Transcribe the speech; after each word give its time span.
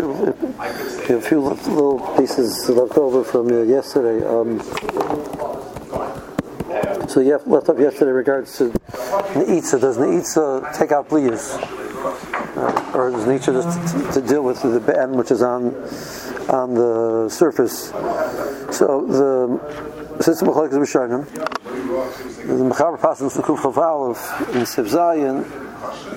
a 0.00 1.20
few 1.20 1.40
little 1.40 1.98
pieces 2.16 2.68
left 2.68 2.96
over 2.96 3.24
from 3.24 3.48
yesterday. 3.68 4.24
Um, 4.24 4.60
so 7.08 7.20
you 7.20 7.40
left 7.46 7.68
up 7.68 7.78
yesterday 7.78 8.12
regards 8.12 8.56
to 8.58 8.68
the 8.68 8.78
Neitza. 9.34 9.80
Does 9.80 9.96
the 9.96 10.04
Neitza 10.04 10.76
take 10.78 10.92
out 10.92 11.08
blias? 11.08 11.56
Uh, 12.56 12.92
or 12.94 13.10
does 13.10 13.24
Neitza 13.24 13.52
just 13.52 14.12
to, 14.14 14.20
to, 14.20 14.26
deal 14.26 14.44
with 14.44 14.62
the 14.62 14.80
Ben 14.80 15.12
which 15.12 15.32
is 15.32 15.42
on 15.42 15.74
on 16.48 16.74
the 16.74 17.28
surface? 17.28 17.88
So 18.70 19.04
the 19.06 20.22
system 20.22 20.48
of 20.48 20.54
Chalak 20.54 20.70
is 20.70 20.78
Rishonim. 20.78 21.26
The 22.46 22.74
Mechaber 22.74 23.00
passes 23.00 23.36
in 23.36 23.42
Kuf 23.42 23.58
Chav 23.58 24.54
in 24.54 24.62
Siv 24.62 24.88
Zayin 24.88 25.44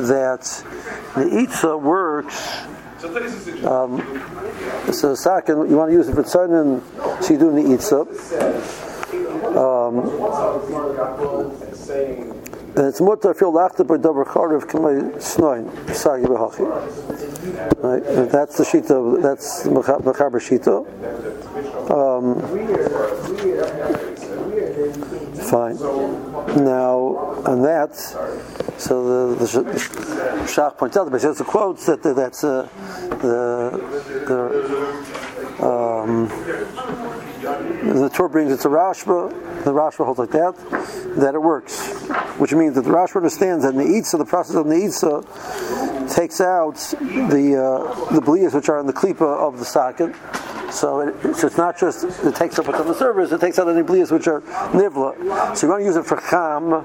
that 0.08 0.42
Neitza 1.16 1.82
works 1.82 2.68
um, 3.66 4.02
so 4.92 5.16
second, 5.16 5.70
you 5.70 5.78
want 5.78 5.90
to 5.90 5.94
use 5.94 6.08
it 6.10 6.14
for 6.16 6.24
tzonin, 6.24 6.82
so 7.24 7.34
you 7.34 7.40
do 7.40 7.52
the 7.52 7.74
itza. 7.74 8.02
Um, 9.58 10.00
and 12.76 12.88
it's 12.88 13.02
mutter 13.02 13.34
feel 13.34 13.52
lachta 13.52 13.86
by 13.86 13.98
davar 13.98 14.26
charev 14.26 14.66
k'may 14.66 15.22
snoin 15.22 15.70
sagi 15.94 16.26
b'hachi. 16.26 16.66
Right, 17.84 18.04
and 18.04 18.32
that's 18.32 18.58
the 18.58 18.64
shita. 18.64 19.22
That's 19.22 19.64
the 19.64 19.70
mechaber 19.72 20.40
shita. 20.40 20.86
Um, 21.92 22.40
fine. 25.50 25.78
Now, 26.64 27.44
on 27.46 27.62
that, 27.64 27.92
so 28.82 29.36
the, 29.36 29.46
the, 29.46 29.62
the 29.62 29.80
Shach 30.48 30.76
points 30.78 30.98
out, 30.98 31.12
but 31.12 31.22
there's 31.22 31.40
a 31.40 31.44
quote 31.44 31.78
that 31.82 32.02
that's 32.02 32.44
uh, 32.44 32.68
the 33.22 33.78
the 34.28 35.64
um, 35.64 36.28
the 37.94 38.10
Torah 38.12 38.30
brings 38.30 38.52
it 38.52 38.60
to 38.62 38.70
Rashba. 38.70 39.64
The 39.64 39.72
Rashba 39.72 40.06
holds 40.06 40.18
like 40.18 40.32
that 40.32 40.56
that 41.18 41.36
it 41.36 41.42
works, 41.42 41.88
which 42.40 42.54
means 42.54 42.74
that 42.74 42.82
the 42.82 42.90
Rashba 42.90 43.18
understands 43.18 43.64
that 43.66 43.76
Neitza, 43.76 44.18
the 44.18 44.26
process 44.26 44.56
of 44.56 44.68
the 44.68 44.74
Neitza, 44.74 46.16
takes 46.16 46.42
out 46.42 46.78
the 47.30 47.58
uh, 47.62 48.14
the 48.14 48.22
blias 48.22 48.56
which 48.56 48.68
are 48.68 48.80
in 48.80 48.88
the 48.88 48.94
klipa 48.94 49.22
of 49.22 49.60
the 49.60 49.66
socket 49.66 50.16
so, 50.72 51.02
it, 51.02 51.36
so 51.36 51.48
it's 51.48 51.58
not 51.58 51.78
just 51.78 52.04
it 52.04 52.36
takes 52.36 52.58
up 52.58 52.68
what's 52.68 52.80
on 52.80 52.88
the 52.88 52.96
surface; 52.96 53.32
it 53.32 53.42
takes 53.42 53.60
out 53.60 53.68
any 53.68 53.82
blias 53.82 54.12
which 54.12 54.28
are 54.28 54.42
nivla. 54.72 55.56
So 55.56 55.68
you 55.68 55.72
want 55.72 55.82
to 55.82 55.86
use 55.86 55.96
it 55.96 56.06
for 56.06 56.18
cham, 56.30 56.84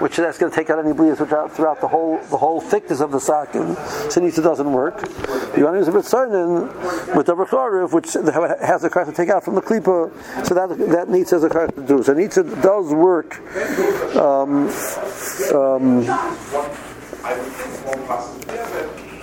which 0.00 0.16
that's 0.16 0.38
going 0.38 0.50
to 0.50 0.56
take 0.56 0.70
out 0.70 0.78
any 0.78 0.92
blias 0.92 1.20
which 1.20 1.32
are 1.32 1.48
throughout 1.48 1.80
the 1.80 1.88
whole 1.88 2.18
the 2.30 2.36
whole 2.36 2.60
thickness 2.60 3.00
of 3.00 3.12
the. 3.12 3.20
So 3.20 4.24
it 4.24 4.34
doesn't 4.34 4.72
work. 4.72 5.02
You 5.56 5.64
want 5.64 5.74
to 5.74 5.78
use 5.78 5.88
it 5.88 5.92
for 5.92 6.00
tzarnin 6.00 7.14
with 7.14 7.26
the 7.26 7.36
recharev, 7.36 7.92
which 7.92 8.12
has 8.14 8.82
the 8.82 8.90
crack 8.90 9.06
to 9.06 9.12
take 9.12 9.28
out 9.28 9.44
from 9.44 9.54
the 9.54 9.62
klipa. 9.62 10.10
So 10.46 10.54
that 10.54 10.76
that 10.90 11.08
needs 11.08 11.30
has 11.30 11.44
a 11.44 11.48
crack 11.48 11.74
to 11.74 11.82
do. 11.82 12.02
So 12.02 12.14
needs 12.14 12.36
does 12.36 12.92
work. 12.92 13.38
Um, 14.16 14.68
um, 15.54 16.04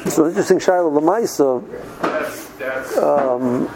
so 0.10 0.28
interesting 0.28 0.60
Shiloh 0.60 0.92
Lamaisa 0.92 1.64
um, 2.98 3.70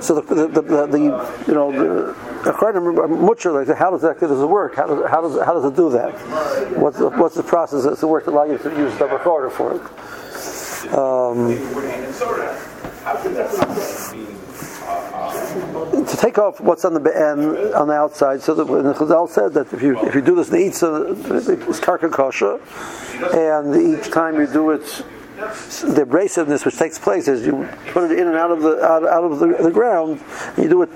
so 0.00 0.20
the, 0.20 0.22
the, 0.22 0.48
the, 0.48 0.86
the, 0.86 0.98
you 1.46 1.54
know 1.54 1.70
the 1.70 3.08
mucher 3.08 3.52
like 3.52 3.68
how 3.76 3.90
does 3.90 4.02
that 4.02 4.18
does 4.18 4.40
it 4.40 4.46
work? 4.46 4.74
How 4.76 4.86
does 4.86 5.10
how 5.10 5.20
does 5.20 5.44
how 5.44 5.52
does 5.52 5.64
it 5.64 5.76
do 5.76 5.90
that? 5.90 6.12
What's 6.78 6.98
the, 6.98 7.10
what's 7.10 7.34
the 7.34 7.42
process 7.42 7.84
that's 7.84 8.00
the 8.00 8.06
work 8.06 8.24
that 8.24 8.30
allow 8.30 8.44
you 8.44 8.58
to 8.58 8.70
use 8.70 8.96
the 8.98 9.06
recorder 9.06 9.50
for 9.50 9.74
it? 9.74 9.82
Um, 10.94 11.48
to 16.06 16.16
take 16.16 16.38
off 16.38 16.60
what's 16.60 16.84
on 16.84 16.94
the 16.94 17.00
end 17.00 17.74
on 17.74 17.88
the 17.88 17.94
outside, 17.94 18.42
so 18.42 18.54
that 18.54 18.64
the 18.64 18.94
Chazal 18.94 19.28
said 19.28 19.52
that 19.54 19.72
if 19.72 19.82
you 19.82 19.98
if 20.06 20.14
you 20.14 20.22
do 20.22 20.34
this 20.34 20.48
neitza, 20.50 21.10
it's 21.68 21.80
karka 21.80 22.10
kosher, 22.10 22.58
and 23.36 23.76
each 23.76 24.10
time 24.10 24.40
you 24.40 24.46
do 24.46 24.70
it 24.70 25.04
the 25.94 26.04
abrasiveness 26.04 26.64
which 26.64 26.76
takes 26.76 26.98
place 26.98 27.28
is 27.28 27.46
you 27.46 27.68
put 27.88 28.10
it 28.10 28.18
in 28.18 28.26
and 28.26 28.36
out 28.36 28.50
of 28.50 28.62
the 28.62 28.82
out, 28.82 29.06
out 29.06 29.24
of 29.24 29.38
the, 29.38 29.46
the 29.62 29.70
ground. 29.70 30.20
you 30.56 30.68
do 30.68 30.82
it 30.82 30.90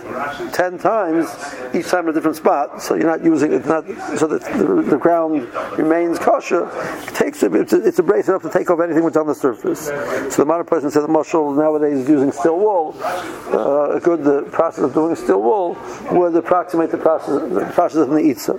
ten 0.53 0.79
times, 0.79 1.27
each 1.75 1.89
time 1.89 2.05
in 2.05 2.11
a 2.11 2.13
different 2.13 2.37
spot. 2.37 2.83
So 2.83 2.95
you're 2.95 3.07
not 3.07 3.25
using 3.25 3.53
it 3.53 3.67
not 3.67 3.85
so 4.19 4.27
that 4.27 4.43
the, 4.43 4.83
the 4.83 4.97
ground 4.97 5.53
remains 5.79 6.19
kosher. 6.19 6.71
It 7.09 7.15
takes 7.15 7.43
it's, 7.43 7.73
it's 7.73 7.99
abrasive 7.99 8.31
enough 8.31 8.43
to 8.43 8.51
take 8.51 8.71
off 8.71 8.81
anything 8.81 9.05
that's 9.05 9.17
on 9.17 9.27
the 9.27 9.35
surface. 9.35 9.87
So 9.87 10.43
the 10.43 10.45
modern 10.45 10.67
person 10.67 10.91
said 10.91 11.01
the 11.01 11.09
mushal 11.09 11.57
nowadays 11.57 12.01
is 12.01 12.09
using 12.09 12.33
steel 12.33 12.59
wool. 12.59 12.95
Uh, 13.03 13.97
a 13.97 14.01
good 14.01 14.25
the 14.25 14.43
process 14.53 14.85
of 14.85 14.95
doing 14.95 15.15
steel 15.17 15.43
wool 15.43 15.77
would 16.11 16.35
approximate 16.35 16.91
the 16.91 16.99
process 16.99 17.27
the 17.53 17.71
process 17.73 17.99
of 17.99 18.11
the 18.11 18.31
itza. 18.31 18.55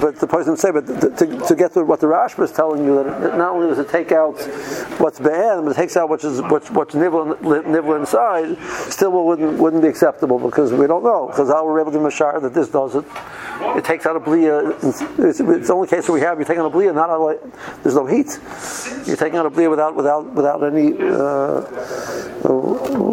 But 0.00 0.16
the 0.16 0.26
person 0.26 0.56
say, 0.56 0.70
but 0.70 0.86
to, 0.86 1.10
to, 1.10 1.46
to 1.46 1.54
get 1.54 1.72
to 1.74 1.84
what 1.84 2.00
the 2.00 2.06
Rashba 2.06 2.44
is 2.44 2.52
telling 2.52 2.84
you 2.84 3.02
that 3.02 3.36
not 3.36 3.54
only 3.54 3.68
does 3.68 3.78
it 3.78 3.88
take 3.88 4.12
out 4.12 4.36
what's 4.98 5.18
be'en, 5.18 5.64
but 5.64 5.70
it 5.70 5.76
takes 5.76 5.96
out 5.96 6.08
what's 6.08 6.24
what's, 6.24 6.70
what's 6.70 6.94
nivla, 6.94 7.98
inside, 7.98 8.58
still 8.90 9.12
wouldn't 9.24 9.58
wouldn't 9.58 9.82
be 9.82 9.88
acceptable 9.88 10.38
because 10.38 10.72
we 10.72 10.86
don't 10.86 11.04
know. 11.04 11.26
Because 11.28 11.48
how 11.48 11.64
we're 11.64 11.80
able 11.80 11.92
to 11.92 11.98
mashar 11.98 12.40
that 12.42 12.54
this 12.54 12.68
does 12.68 12.94
it, 12.94 13.04
it 13.76 13.84
takes 13.84 14.06
out 14.06 14.16
a 14.16 14.20
blia. 14.20 14.72
It's, 14.82 15.00
it's 15.18 15.68
the 15.68 15.74
only 15.74 15.88
case 15.88 16.06
that 16.06 16.12
we 16.12 16.20
have 16.20 16.38
you're 16.38 16.46
taking 16.46 16.64
a 16.64 16.70
blia, 16.70 16.94
not 16.94 17.10
a, 17.10 17.38
there's 17.82 17.94
no 17.94 18.06
heat. 18.06 18.38
You're 19.06 19.16
taking 19.16 19.38
out 19.38 19.46
a 19.46 19.50
blia 19.50 19.70
without 19.70 19.94
without 19.94 20.32
without 20.32 20.62
any 20.64 20.92
uh, 20.98 21.60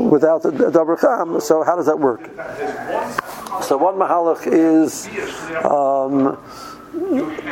without 0.09 0.45
a 0.45 0.71
double 0.71 0.97
cham. 0.97 1.39
So 1.39 1.63
how 1.63 1.75
does 1.75 1.85
that 1.85 1.99
work? 1.99 2.29
So 3.63 3.77
one 3.77 3.95
mahalach 3.95 4.47
is. 4.47 5.07
Um, 5.65 6.37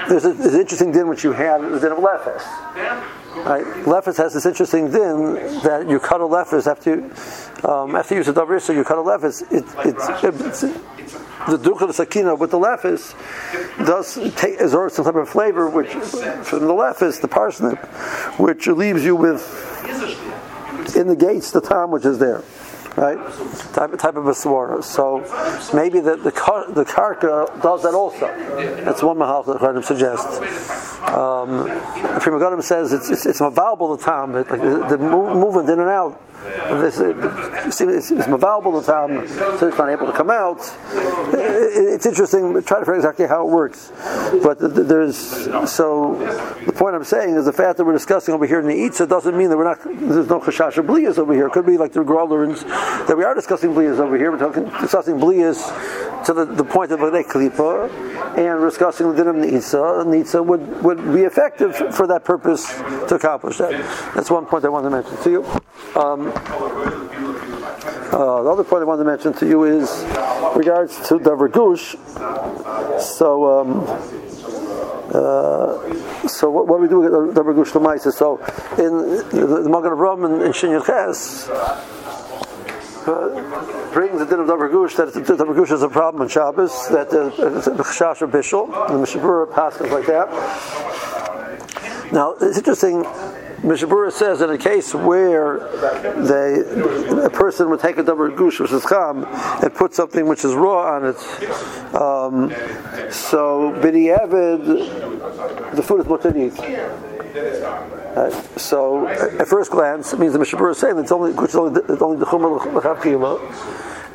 there's 0.10 0.26
an 0.26 0.60
interesting 0.60 0.92
din 0.92 1.08
which 1.08 1.24
you 1.24 1.32
have, 1.32 1.62
the 1.62 1.80
din 1.80 1.92
of 1.92 2.00
lefes. 2.00 2.44
Right? 3.36 3.66
Lefes 3.86 4.18
has 4.18 4.34
this 4.34 4.46
interesting 4.46 4.92
din 4.92 5.34
that 5.64 5.88
you 5.88 6.00
cut 6.00 6.22
a 6.22 6.26
lefes 6.26 6.68
after 6.68 6.96
you, 6.96 7.70
um, 7.70 7.96
after 7.96 8.16
you 8.16 8.20
use 8.20 8.28
a 8.28 8.60
so 8.60 8.74
you 8.74 8.84
cut 8.84 8.98
a 8.98 9.02
lefes. 9.02 9.42
It, 9.52 9.66
it, 9.86 9.96
it's, 9.98 10.62
the 11.48 11.58
ducha 11.58 11.88
the 11.88 11.94
sakina 11.94 12.36
with 12.36 12.52
the 12.52 12.60
lefes 12.60 13.16
does 13.86 14.16
take 14.36 14.60
absorb 14.60 14.92
some 14.92 15.06
type 15.06 15.16
of 15.16 15.30
flavor, 15.30 15.70
which 15.70 15.90
from 15.90 16.60
the 16.68 16.74
lefes, 16.74 17.22
the 17.22 17.28
parsnip, 17.28 17.80
which 18.40 18.68
leaves 18.68 19.06
you 19.06 19.16
with 19.16 19.70
in 20.96 21.08
the 21.08 21.16
gates 21.16 21.52
the 21.52 21.62
tom 21.62 21.92
which 21.92 22.06
is 22.06 22.18
there 22.18 22.44
right? 23.00 23.18
Type, 23.74 23.98
type 23.98 24.16
of 24.16 24.28
a 24.28 24.32
swara. 24.32 24.84
So 24.84 25.20
maybe 25.74 26.00
the 26.00 26.16
the, 26.18 26.32
the 26.74 26.86
karka 26.86 27.62
does 27.62 27.84
that 27.84 27.94
also. 27.94 28.28
That's 28.84 29.02
one 29.02 29.18
mahal 29.18 29.44
that 29.44 29.60
Chaim 29.60 29.82
suggests. 29.82 30.38
Um, 31.08 31.64
the 31.64 32.20
Pri 32.20 32.32
Megadim 32.34 32.62
says 32.62 32.92
it's 32.94 33.10
it's, 33.10 33.26
it's 33.26 33.42
available 33.42 33.96
the 33.96 34.04
time, 34.04 34.34
like 34.34 34.48
the, 34.50 34.86
the 34.90 34.98
movement 34.98 35.70
in 35.70 35.80
and 35.80 35.90
out 35.90 36.22
this, 36.82 37.00
it's, 37.00 38.12
it's 38.12 38.28
available 38.28 38.80
the 38.80 38.92
time, 38.92 39.28
so 39.28 39.68
it's 39.68 39.78
not 39.78 39.90
able 39.90 40.08
to 40.08 40.14
come 40.14 40.30
out. 40.30 40.60
It's 41.32 42.06
interesting. 42.06 42.54
Try 42.64 42.80
to 42.80 42.86
figure 42.86 42.96
exactly 42.96 43.28
how 43.28 43.48
it 43.48 43.52
works, 43.52 43.92
but 44.44 44.58
there's 44.60 45.18
so 45.70 46.16
the 46.66 46.74
point 46.74 46.96
I'm 46.96 47.04
saying 47.04 47.36
is 47.36 47.46
the 47.46 47.54
fact 47.54 47.78
that 47.78 47.86
we're 47.86 47.94
discussing 47.94 48.34
over 48.34 48.46
here 48.46 48.60
in 48.60 48.68
the 48.68 48.86
Itza 48.86 49.08
doesn't 49.08 49.38
mean 49.38 49.50
that 49.50 49.58
we're 49.58 49.64
not. 49.64 49.80
There's 49.84 50.30
no 50.30 50.40
chashash 50.40 50.78
of 50.78 50.86
blias 50.86 51.18
over 51.18 51.34
here. 51.34 51.48
It 51.48 51.54
could 51.54 51.66
be 51.66 51.78
like 51.78 51.94
the 51.94 52.02
Grollerins 52.02 52.66
that 53.08 53.18
we 53.18 53.24
are 53.24 53.36
discussing 53.36 53.72
blias 53.72 54.00
over 54.00 54.18
here. 54.18 54.32
We're 54.32 54.40
talking, 54.40 54.66
discussing 54.82 55.20
blias 55.20 56.26
to 56.26 56.34
the, 56.34 56.46
the 56.46 56.64
point 56.64 56.92
of 56.92 57.02
a 57.02 57.10
klipa, 57.24 57.90
and 58.38 58.62
discussing 58.62 59.10
the 59.10 59.16
din 59.16 59.28
of 59.28 59.36
Nitza. 59.36 60.06
Nitza 60.06 60.46
would 60.46 60.84
would 60.84 61.14
be 61.14 61.22
effective 61.22 61.76
for 61.96 62.08
that 62.08 62.24
purpose 62.24 62.68
to 63.08 63.16
accomplish 63.16 63.58
that. 63.58 63.72
That's 64.16 64.32
one 64.32 64.46
point 64.46 64.66
I 64.66 64.70
wanted 64.70 64.90
to 64.90 64.96
mention 64.96 65.18
to 65.24 65.30
you. 65.30 66.00
Um, 66.00 66.29
uh, 68.12 68.44
the 68.44 68.50
other 68.50 68.64
point 68.64 68.82
I 68.82 68.86
wanted 68.86 69.04
to 69.04 69.10
mention 69.10 69.34
to 69.34 69.48
you 69.48 69.64
is 69.64 70.04
regards 70.56 71.08
to 71.08 71.18
the 71.18 71.36
Gush. 71.36 71.96
So, 73.04 73.60
um, 73.60 73.86
uh, 75.14 76.28
so 76.28 76.50
what, 76.50 76.68
what, 76.68 76.78
do 76.78 76.82
we 76.84 76.88
do 76.88 77.00
with 77.00 77.36
the 77.36 77.44
Gush 77.44 77.72
Lamaisa? 77.72 78.12
So, 78.12 78.38
in 78.78 78.98
the, 79.30 79.62
the 79.64 79.70
Magen 79.70 79.92
Avraham 79.92 80.26
in, 80.26 80.46
in 80.46 80.54
Shin 80.54 80.72
uh, 83.08 83.92
brings 83.94 84.20
the 84.20 84.26
din 84.26 84.40
of 84.40 84.48
Dabar 84.48 84.70
Gush 84.70 84.96
that 84.96 85.14
the 85.14 85.46
Gush 85.54 85.72
is 85.72 85.82
a 85.82 85.90
problem 85.90 86.24
in 86.24 86.30
Shabbos, 86.30 86.88
that 86.90 87.10
the 87.10 87.28
of 87.28 88.32
Bishul, 88.32 88.68
the 88.90 88.98
Mishnah 88.98 89.22
Berurah 89.22 89.54
passes 89.54 89.92
like 89.92 90.06
that. 90.06 90.30
Now, 92.12 92.34
it's 92.42 92.58
interesting 92.58 93.04
Mishnah 93.64 93.88
Berurah 93.88 94.12
says 94.12 94.42
in 94.42 94.50
a 94.50 94.58
case 94.58 94.94
where 94.94 95.60
they, 96.24 96.62
a 97.26 97.30
person 97.30 97.70
would 97.70 97.80
take 97.80 97.98
a 97.98 98.04
double 98.04 98.30
gush, 98.30 98.60
which 98.60 98.72
is 98.72 98.86
cham, 98.86 99.26
and 99.26 99.74
put 99.74 99.94
something 99.94 100.28
which 100.28 100.46
is 100.46 100.54
raw 100.54 100.96
on 100.96 101.06
it, 101.08 101.18
um, 101.96 102.50
so 103.12 103.74
b'di'evid, 103.82 105.76
the 105.76 105.84
food 105.84 106.02
is 106.02 106.08
mutter 106.08 106.32
Right? 108.16 108.34
So, 108.60 109.08
at 109.08 109.48
first 109.48 109.72
glance, 109.72 110.14
it 110.14 110.20
means 110.20 110.34
the 110.34 110.40
Mishabur 110.40 110.72
is 110.72 110.78
saying 110.78 110.96
that 110.96 111.04
it's 111.04 111.12
only, 111.12 111.32
it's 111.32 111.56
only, 111.56 111.80
it's 111.88 112.02
only 112.02 112.18
the 112.18 112.26
Chumrah 112.26 112.74
L'chav 112.74 113.02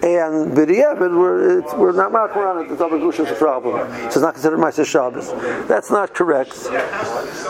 and 0.04 0.52
b'di'evit, 0.52 1.16
we're, 1.18 1.62
we're 1.78 1.92
not 1.92 2.12
marking 2.12 2.42
around 2.42 2.66
it. 2.66 2.68
The 2.68 2.76
double 2.76 2.98
gush 2.98 3.20
is 3.20 3.30
a 3.30 3.34
problem. 3.34 3.88
So 3.88 4.06
it's 4.06 4.16
not 4.18 4.34
considered 4.34 4.58
Ma'aser 4.58 4.84
Shabbos. 4.84 5.32
That's 5.66 5.90
not 5.90 6.12
correct 6.12 6.50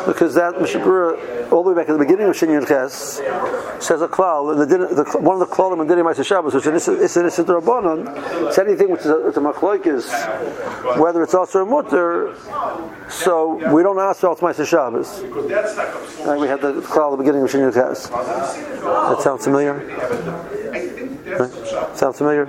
because 0.07 0.35
that 0.35 0.61
Mishnah 0.61 0.81
Berurah, 0.81 1.51
all 1.51 1.65
the 1.65 1.71
way 1.71 1.77
back 1.77 1.89
at 1.89 1.95
the 1.95 1.99
beginning 1.99 2.29
of 2.29 2.37
Shinyan 2.37 2.69
Ches, 2.69 3.17
says 3.85 4.03
a 4.03 4.09
klal, 4.09 4.53
and 4.53 4.71
the, 4.71 4.87
the, 5.03 5.19
one 5.19 5.43
of 5.43 5.49
the 5.49 5.53
klalim 5.53 5.83
in 5.83 5.89
Dinah 5.89 6.05
Ma'aser 6.05 6.25
Shabbos, 6.25 6.55
which 6.55 6.67
is 6.67 6.87
an 6.87 6.97
Isid 6.97 7.47
Rabbanon, 7.47 8.47
it's 8.47 8.59
anything 8.59 8.91
which 8.91 9.01
is 9.01 9.07
a, 9.07 9.27
it's 9.27 9.37
a 9.37 9.45
is 9.85 10.13
whether 11.01 11.25
it's 11.25 11.35
also 11.35 11.63
a 11.63 11.67
mutter. 11.67 12.37
So 13.11 13.55
we 13.75 13.83
don't 13.83 13.99
ask 13.99 14.23
about 14.23 14.39
Ma'aser 14.39 14.65
Shabbos. 14.65 15.23
And 16.29 16.41
we 16.41 16.47
had 16.47 16.61
the 16.61 16.75
klal 16.83 17.15
at 17.15 17.19
the 17.19 17.25
beginning 17.25 17.43
of 17.43 17.51
Shinyan 17.51 17.75
Ches. 17.75 18.09
That 18.11 19.21
sounds 19.23 19.43
familiar. 19.43 19.75
Right? 21.25 21.97
Sounds 21.97 22.19
familiar? 22.19 22.44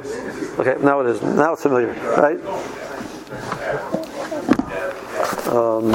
Okay, 0.59 0.75
now 0.83 1.00
it 1.01 1.07
is. 1.07 1.21
Now 1.21 1.53
it's 1.53 1.63
familiar, 1.63 1.94
right? 2.18 2.39
Um, 5.47 5.94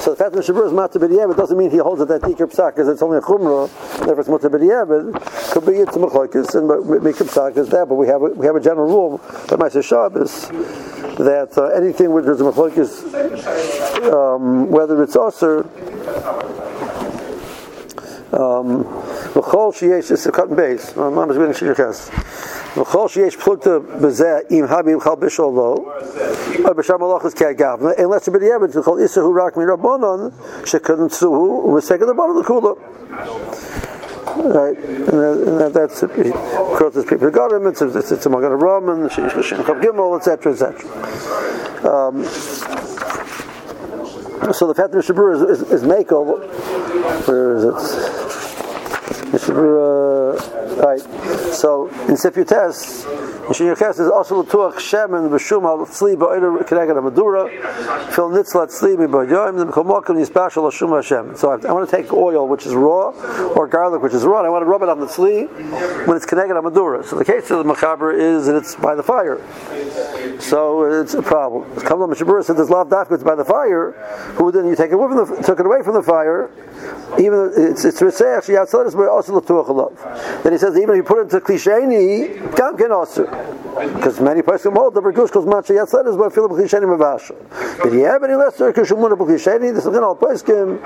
so 0.00 0.10
the 0.10 0.16
fact 0.16 0.32
that 0.32 0.44
Shabur 0.44 0.66
is 0.66 0.72
matzah 0.72 0.96
b'diavad 0.96 1.36
doesn't 1.36 1.56
mean 1.56 1.70
he 1.70 1.78
holds 1.78 2.00
it 2.00 2.08
that 2.08 2.22
tikar 2.22 2.46
psak 2.46 2.74
because 2.74 2.88
it's 2.88 3.02
only 3.02 3.18
a 3.18 3.20
chumrah. 3.20 3.68
Therefore, 4.04 4.20
it's 4.20 4.28
matzah 4.28 4.50
b'diavad. 4.50 5.52
Could 5.52 5.66
be 5.66 5.72
it's 5.72 5.96
machlokas 5.96 6.54
and 6.54 6.68
mikar 6.68 7.26
psak 7.26 7.56
is 7.58 7.68
that, 7.70 7.88
but 7.88 7.96
we 7.96 8.06
have 8.06 8.22
a, 8.22 8.26
we 8.26 8.46
have 8.46 8.56
a 8.56 8.60
general 8.60 8.86
rule 8.86 9.18
by 9.48 9.56
Ma'aser 9.56 9.82
Shabbos 9.84 10.48
that 11.18 11.56
uh, 11.56 11.66
anything 11.68 12.12
which 12.12 12.26
is 12.26 12.40
a 12.40 12.44
um, 14.12 14.70
whether 14.70 15.02
it's 15.02 15.16
usher. 15.16 15.60
Um, 15.60 15.70
V'chol 15.70 16.52
sheyesh 16.54 16.54
is 16.54 16.72
a 17.04 17.12
cut 17.44 17.62
and 17.66 17.92
base. 18.04 18.23
Mom 18.23 18.23
is 20.10 20.26
a 20.26 20.32
cutting 20.32 20.56
base. 20.56 20.96
My 20.96 21.08
mom 21.08 21.30
is 21.30 21.36
reading 21.36 21.54
Shir 21.54 21.74
Ches. 21.74 22.10
V'chol 22.74 23.08
sheyesh 23.08 23.36
plukta 23.36 23.80
b'zeh 23.80 24.50
im 24.50 24.66
habim 24.66 25.02
chal 25.02 25.16
bishol 25.16 25.52
lo. 25.54 25.74
Or 26.64 26.74
b'sham 26.74 26.98
malachas 26.98 27.34
kei 27.36 27.54
gavna. 27.54 27.96
Unless 27.98 28.28
it's 28.28 28.36
b'diavad 28.36 28.72
to 28.72 28.80
chol 28.82 28.98
isahu 29.00 29.32
rak 29.32 29.56
mi 29.56 29.64
rabbonon 29.64 30.32
shekadon 30.64 31.08
tzuhu 31.10 31.64
u'v'sekad 31.66 32.08
rabbonon 32.12 32.42
l'kula. 32.42 32.76
Right, 34.36 34.76
and, 34.76 35.06
that, 35.06 35.44
and 35.46 35.60
that, 35.60 35.72
that's 35.74 36.02
it. 36.02 36.12
Because 36.16 36.96
it's 36.96 37.08
people 37.08 37.30
got 37.30 37.52
him, 37.52 37.68
it's, 37.68 37.80
it's, 37.80 38.10
it's 38.10 38.26
among 38.26 38.42
a 38.42 38.56
rum 38.56 38.88
and 38.88 39.08
Chav 39.08 39.30
Gimel, 39.80 40.16
etc., 40.16 40.52
etc. 40.52 40.74
Um, 41.88 42.24
so 44.52 44.66
the 44.66 44.74
fact 44.74 44.90
that 44.90 44.98
Mishabur 44.98 45.34
is, 45.36 45.60
is, 45.60 45.70
is 45.70 45.84
where 47.26 47.56
is 47.56 47.64
it? 47.64 48.23
Uh, 49.48 50.32
right. 50.82 51.00
So 51.52 51.88
in 52.08 52.16
Sifyu 52.16 52.46
Test, 52.46 53.06
Mishin 53.44 53.74
Yerches 53.74 54.00
is 54.00 54.10
also 54.10 54.42
Latuach 54.42 54.74
Shemen 54.74 55.28
B'Shum 55.28 55.64
Al 55.64 55.84
Tzli 55.84 56.16
Ba'Oida 56.16 56.66
Keneged 56.66 56.96
Amadura 56.96 57.50
Fil 58.12 58.30
Nitzlat 58.30 58.68
Tzli 58.68 58.96
B'Yoyim 58.96 59.58
Then 59.58 59.68
B'Chomokim 59.68 60.24
Yisbashal 60.24 60.72
Shum 60.72 60.90
Hashem. 60.90 61.36
So 61.36 61.50
I, 61.50 61.72
want 61.72 61.88
to 61.88 61.94
take 61.94 62.10
oil 62.12 62.48
which 62.48 62.64
is 62.64 62.74
raw 62.74 63.10
or 63.54 63.66
garlic 63.66 64.02
which 64.02 64.14
is 64.14 64.24
raw 64.24 64.38
and 64.38 64.46
I 64.46 64.50
want 64.50 64.62
to 64.62 64.66
rub 64.66 64.82
it 64.82 64.88
on 64.88 64.98
the 64.98 65.06
Tzli 65.06 65.46
when 66.06 66.16
it's 66.16 66.24
Keneged 66.24 66.50
Amadura. 66.50 67.04
So 67.04 67.16
the 67.16 67.24
case 67.24 67.50
of 67.50 67.64
the 67.64 67.70
Machaber 67.70 68.18
is 68.18 68.46
that 68.46 68.56
it's 68.56 68.74
by 68.76 68.94
the 68.94 69.02
fire. 69.02 69.44
So 70.40 70.84
it's 71.02 71.12
a 71.12 71.22
problem. 71.22 71.70
Kamla 71.80 72.08
Mishnah 72.08 72.26
Berurah 72.26 72.44
said 72.44 72.56
there's 72.56 72.70
lav 72.70 72.88
dafka 72.88 73.22
by 73.22 73.34
the 73.34 73.44
fire. 73.44 73.92
Who 74.36 74.50
then 74.50 74.66
you 74.66 74.74
take 74.74 74.90
it, 74.90 74.96
from 74.96 75.16
the, 75.16 75.42
took 75.42 75.60
it 75.60 75.66
away 75.66 75.82
from 75.82 75.94
the 75.94 76.02
fire 76.02 76.50
even 77.18 77.52
it's 77.56 77.84
it's 77.84 78.00
Riseach 78.00 78.46
Shiyatzlet 78.46 78.86
is 78.86 78.94
also 78.94 79.33
Then 80.42 80.52
he 80.52 80.58
says 80.58 80.76
even 80.76 80.90
if 80.90 80.96
you 80.96 81.02
put 81.02 81.18
it 81.18 81.32
into 81.32 81.40
Klisheni, 81.40 82.56
Gam 82.56 82.76
can 82.76 82.92
also. 82.92 83.24
Because 83.74 84.20
many 84.20 84.42
places 84.42 84.70
hold 84.72 84.94
the 84.94 85.00
Bergush 85.00 85.32
goes 85.32 85.46
Mancha 85.46 85.72
Yatzlet 85.72 86.06
is 86.06 86.34
Philip 86.34 86.52
Klisheni 86.52 86.86
Mavasha. 86.86 87.34
But 87.82 87.92
you 87.92 88.04
have 88.04 88.22
any 88.22 88.34
lesser 88.34 88.72
Kushumuna 88.72 89.16
Klisheni, 89.16 89.74
this 89.74 89.84
is 89.84 89.90
going 89.90 90.02
to 90.02 90.56
him, 90.56 90.80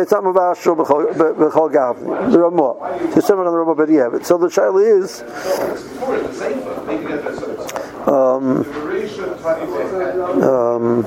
it's 0.00 0.10
not 0.10 0.22
Mavasha 0.24 0.74
Bechol 0.74 1.72
Gav, 1.72 2.00
the 2.32 2.38
Ramah. 2.38 3.16
It's 3.16 3.26
similar 3.26 3.44
to 3.44 3.50
the 3.50 3.58
Ramah, 3.58 3.74
but 3.74 3.88
you 3.90 3.98
have 3.98 4.14
it. 4.14 4.24
So 4.24 4.38
the 4.38 4.48
child 4.48 4.80
is. 4.80 5.22
Um, 8.06 8.64
um, 10.42 11.04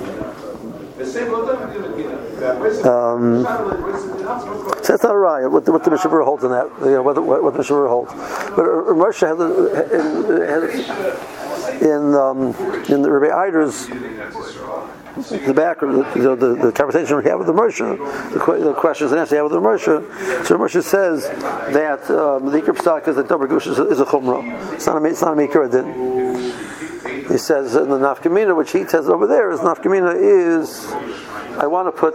um, 2.86 3.44
so 3.44 4.94
that's 4.94 5.04
not 5.04 5.14
a 5.14 5.18
riot. 5.18 5.52
What 5.52 5.66
the, 5.66 5.72
what 5.72 5.84
the 5.84 5.98
holds 5.98 6.44
in 6.44 6.52
that, 6.52 6.70
you 6.82 6.92
know, 6.92 7.04
what 7.04 7.16
the, 7.16 7.22
what 7.22 7.54
the 7.54 7.64
holds. 7.64 8.14
But 8.56 8.66
Moshe 8.96 9.22
had, 9.22 9.38
had 10.48 11.82
in 11.82 12.16
um, 12.16 12.54
in 12.90 13.02
the 13.02 13.12
Rabbi 13.12 13.36
Eider's 13.36 13.88
the 15.46 15.54
back 15.54 15.82
of 15.82 15.94
the, 16.14 16.36
the, 16.36 16.56
the, 16.56 16.72
conversation 16.72 17.18
we 17.18 17.24
have 17.24 17.40
with 17.40 17.48
the 17.48 17.54
Moshe, 17.54 17.80
the, 18.34 18.64
the, 18.64 18.74
questions 18.74 19.12
and 19.12 19.20
answers 19.20 19.32
we 19.32 19.38
have 19.38 19.52
with 19.52 19.54
the 19.54 19.68
Moshe. 19.68 20.46
So 20.46 20.58
Moshe 20.58 20.84
says 20.84 21.24
that 21.74 22.10
um, 22.12 22.52
the 22.52 22.62
Ikr 22.62 22.78
Psak 22.78 23.08
is 23.08 23.16
that 23.16 23.28
Dober 23.28 23.48
Gush 23.48 23.66
is, 23.66 23.80
a 23.80 24.06
chumrah. 24.06 24.74
It's 24.74 24.86
not 24.86 25.02
a, 25.02 25.06
it's 25.06 25.22
not 25.22 25.34
a 25.34 25.42
He 27.28 27.38
says 27.38 27.76
in 27.76 27.90
the 27.90 27.98
Nafkamina, 27.98 28.56
which 28.56 28.72
he 28.72 28.86
says 28.86 29.10
over 29.10 29.26
there, 29.26 29.50
is 29.52 29.60
Nafkamina 29.60 30.16
is 30.16 30.86
I 31.58 31.68
want 31.68 31.88
to 31.88 31.92
put. 31.92 32.14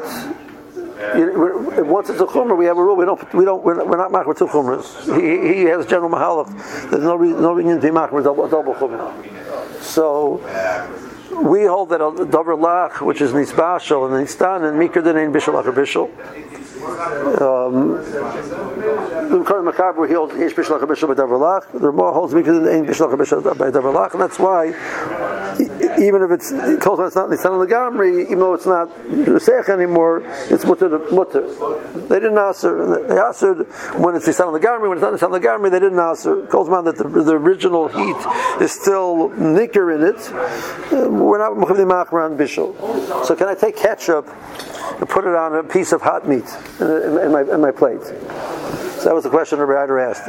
You 1.16 1.84
once 1.84 2.08
it's 2.10 2.20
a 2.20 2.26
chumrah, 2.26 2.56
we 2.56 2.66
have 2.66 2.78
a 2.78 2.82
rule. 2.82 2.96
We 2.96 3.04
don't. 3.04 3.34
We 3.34 3.44
don't. 3.44 3.62
We're 3.64 3.74
not, 3.74 3.88
we're 3.88 3.96
machmer 3.96 4.38
two 4.38 4.46
chumras. 4.46 5.02
He, 5.20 5.54
he 5.56 5.64
has 5.64 5.84
general 5.86 6.10
mahalach. 6.10 6.90
There's 6.90 7.02
no 7.02 7.16
reason. 7.16 7.42
No 7.42 7.52
reason 7.52 7.76
to 7.76 7.82
be 7.82 7.88
machmer 7.88 8.22
double, 8.22 8.48
double 8.48 8.74
chumrah. 8.74 9.82
So 9.82 10.40
we 11.42 11.64
hold 11.64 11.88
that 11.90 12.00
a 12.00 12.10
davar 12.10 12.56
lach, 12.56 13.04
which 13.04 13.20
is 13.20 13.32
nisbashal 13.32 14.06
and 14.06 14.26
nistan, 14.26 14.68
and 14.68 14.78
mikra 14.78 15.02
denain 15.02 15.32
bishal 15.32 15.54
or 15.54 15.72
bishal. 15.72 16.08
Um, 16.82 17.94
the 19.28 19.38
Mechaber 19.38 20.08
he 20.08 20.14
holds 20.14 20.34
Yesh 20.34 20.52
Bishlach 20.52 20.80
Bishal 20.80 21.14
Davar 21.14 21.70
The 21.72 21.90
Ramah 21.90 22.12
holds 22.12 22.34
Mikra 22.34 22.60
denain 22.60 22.86
bishal 22.86 23.14
Bishal 23.14 23.40
Davar 23.40 24.12
and 24.12 24.20
that's 24.20 24.38
why 24.38 24.72
even 26.02 26.22
if 26.22 26.30
it's 26.30 26.50
close 26.82 26.98
it's 27.06 27.16
not 27.16 27.30
Nisan 27.30 27.52
Lagamri, 27.52 28.24
even 28.26 28.38
though 28.38 28.54
it's 28.54 28.66
not 28.66 28.88
Seich 28.88 29.68
anymore, 29.68 30.22
it's 30.50 30.64
mutter 30.64 30.98
mutter. 31.12 31.46
They 32.08 32.20
didn't 32.20 32.38
answer. 32.38 33.06
They 33.06 33.18
answered 33.18 33.66
when 33.98 34.16
it's 34.16 34.26
Nisan 34.26 34.48
Lagamri, 34.48 34.88
when 34.88 34.98
it's 34.98 35.02
not 35.02 35.12
Nisan 35.12 35.30
Lagamri, 35.30 35.70
they 35.70 35.80
didn't 35.80 35.98
answer. 35.98 36.46
Calls 36.46 36.68
man 36.68 36.84
that 36.84 36.96
the, 36.96 37.08
the, 37.08 37.32
original 37.32 37.88
heat 37.88 38.62
is 38.62 38.72
still 38.72 39.28
nicker 39.30 39.92
in 39.92 40.02
it. 40.02 40.32
Uh, 40.92 41.08
we're 41.10 41.38
not 41.38 41.52
Mukhavdi 41.52 41.86
Machran 41.86 42.36
Bishul. 42.36 43.24
So 43.24 43.36
can 43.36 43.48
I 43.48 43.54
take 43.54 43.76
ketchup 43.76 44.28
and 44.98 45.08
put 45.08 45.24
it 45.24 45.34
on 45.34 45.56
a 45.56 45.62
piece 45.62 45.92
of 45.92 46.02
hot 46.02 46.28
meat 46.28 46.44
in, 46.80 46.86
in, 46.86 47.18
in 47.26 47.32
my, 47.32 47.42
in 47.42 47.60
my 47.60 47.70
plate? 47.70 48.02
So 48.02 49.04
that 49.04 49.14
was 49.14 49.24
the 49.24 49.30
question 49.30 49.58
the 49.58 49.66
writer 49.66 49.98
asked. 49.98 50.28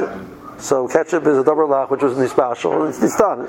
So 0.58 0.88
ketchup 0.88 1.26
is 1.26 1.38
a 1.38 1.44
double 1.44 1.68
lach, 1.68 1.90
which 1.90 2.02
was 2.02 2.14
nispashal, 2.14 2.86
and 2.86 2.88
it's 2.88 2.98
nistan. 2.98 3.48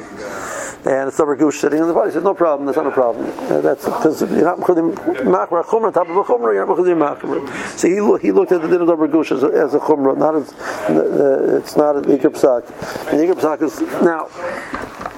And 0.86 1.08
it's 1.08 1.18
double 1.18 1.36
gush 1.36 1.58
sitting 1.58 1.80
in 1.80 1.88
the 1.88 1.94
body. 1.94 2.10
He 2.10 2.14
says, 2.14 2.24
no 2.24 2.34
problem, 2.34 2.66
that's 2.66 2.78
not 2.78 2.86
a 2.86 2.92
problem. 2.92 3.26
Uh, 3.52 3.62
that's 3.62 3.86
because 3.86 4.22
you're 4.22 4.44
not 4.44 4.60
mchudim 4.60 4.94
machra 5.24 5.64
chumra, 5.64 5.92
top 5.94 6.10
of 6.10 6.18
a 6.18 6.24
chumra, 6.24 6.54
you're 6.54 6.66
not 6.66 6.78
mchudim 6.78 6.98
machra. 6.98 7.78
So 7.78 7.88
he, 7.88 8.28
he 8.28 8.32
looked 8.32 8.52
at 8.52 8.62
the 8.62 8.68
din 8.68 8.82
of 8.82 8.88
double 8.88 9.08
gush 9.08 9.32
as 9.32 9.44
a, 9.44 9.48
as 9.48 9.74
a 9.74 9.80
chumra, 9.80 10.16
not 10.18 10.36
as, 10.36 10.54
uh, 10.90 11.58
it's 11.58 11.76
not 11.76 11.96
an 11.96 12.04
ikr 12.04 12.30
psak. 12.30 12.66
And 13.12 13.20
ikr 13.20 13.36
psak 13.40 13.62
is, 13.64 13.82
now, 14.04 14.28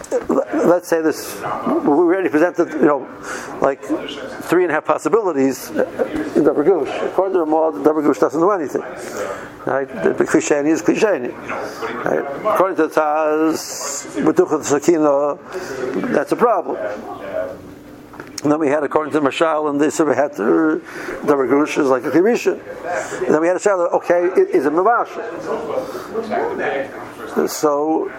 let's 0.09 0.87
say 0.87 1.01
this, 1.01 1.35
we 1.35 1.43
already 1.43 2.29
presented, 2.29 2.71
you 2.73 2.85
know, 2.85 3.07
like 3.61 3.81
three 3.81 4.63
and 4.63 4.71
a 4.71 4.75
half 4.75 4.85
possibilities 4.85 5.69
uh, 5.71 5.83
in 6.35 6.43
Dabar 6.43 6.63
Gush. 6.63 7.11
According 7.11 7.33
to 7.33 7.39
the 7.39 7.83
Dabar 7.83 8.01
Gush 8.01 8.19
doesn't 8.19 8.39
do 8.39 8.51
anything. 8.51 8.81
Right? 9.65 9.87
The 9.87 10.23
Klishani 10.23 10.69
is 10.69 10.81
Klishani. 10.81 11.35
Right? 12.05 12.53
According 12.53 12.77
to 12.77 12.87
the 12.87 12.93
Taz, 12.93 14.23
B'tuchat 14.23 14.63
Sakina, 14.63 15.37
that's 16.13 16.31
a 16.31 16.35
problem. 16.35 16.77
And 18.43 18.51
then 18.51 18.59
we 18.59 18.67
had, 18.67 18.83
according 18.83 19.13
to 19.13 19.21
Mashal, 19.21 19.69
and 19.69 19.81
this 19.81 19.99
we 19.99 20.15
had 20.15 20.31
uh, 20.31 20.35
the 20.35 21.35
Ragush 21.35 21.79
is 21.79 21.89
like 21.89 22.05
a 22.05 22.11
Kirisha. 22.11 22.53
And 23.25 23.33
then 23.33 23.41
we 23.41 23.47
had 23.47 23.57
a 23.57 23.59
Shal, 23.59 23.81
okay, 23.81 24.25
it 24.25 24.49
is 24.49 24.65
a 24.67 24.69
Mavash. 24.69 25.09
So, 27.49 28.11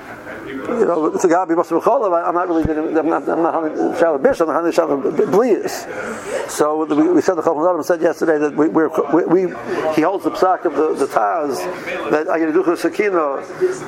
you 0.49 0.85
know, 0.87 1.07
it's 1.07 1.25
a 1.25 1.29
Gabi 1.29 1.55
Basar 1.55 2.27
I'm 2.27 2.35
not 2.35 2.49
really, 2.49 2.65
I'm 2.65 3.09
not, 3.09 3.29
I'm 3.29 3.43
not 3.43 3.99
Shalom 3.99 4.23
Bish, 4.23 4.41
I'm 4.41 4.49
not 4.49 4.75
Shalom 4.75 5.03
Blias. 5.03 6.51
So 6.51 6.85
we, 6.85 7.09
we 7.13 7.21
said 7.21 7.35
the 7.35 7.43
Chacham 7.43 7.83
said 7.83 8.01
yesterday 8.01 8.39
that 8.39 8.55
we, 8.57 8.69
we, 8.69 9.47
we, 9.47 9.55
he 9.95 10.03
holds 10.03 10.25
the 10.25 10.31
psak 10.31 10.65
of 10.65 10.75
the, 10.75 10.95
the 10.95 11.07
Taz 11.07 11.59
that 12.11 12.27
Ayaducha 12.27 12.77
Sakina 12.77 13.37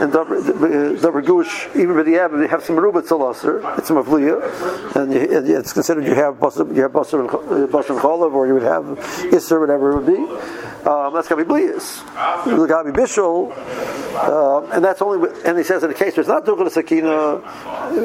and 0.02 0.12
Dabra 0.12 1.24
Gush, 1.24 1.68
even 1.74 1.96
with 1.96 2.06
the 2.06 2.18
Ab, 2.18 2.32
they 2.38 2.46
have 2.46 2.62
some 2.62 2.76
Rubat 2.76 3.08
Salaser, 3.08 3.78
it's 3.78 3.90
Mavliya, 3.90 4.96
and 4.96 5.14
it's 5.14 5.72
considered 5.72 6.04
you 6.04 6.14
have 6.14 6.34
basar, 6.34 6.74
you 6.74 6.82
have 6.82 6.92
basar 6.92 7.20
and 7.20 7.30
cholav, 7.30 8.32
or 8.32 8.46
you 8.46 8.54
would 8.54 8.62
have 8.62 8.84
isser, 9.32 9.60
whatever 9.60 9.92
it 9.92 9.96
would 9.96 10.06
be. 10.06 10.69
Um, 10.86 11.12
that's 11.12 11.28
be 11.28 11.34
blias. 11.34 12.00
Lagabi 12.44 12.92
bishul, 12.92 13.52
uh, 14.16 14.66
and 14.72 14.82
that's 14.82 15.02
only. 15.02 15.28
And 15.44 15.58
he 15.58 15.64
says 15.64 15.82
in 15.82 15.90
a 15.90 15.94
case 15.94 16.16
where 16.16 16.22
it's 16.22 16.28
not 16.28 16.46
dukkha 16.46 16.70
sakina, 16.70 17.42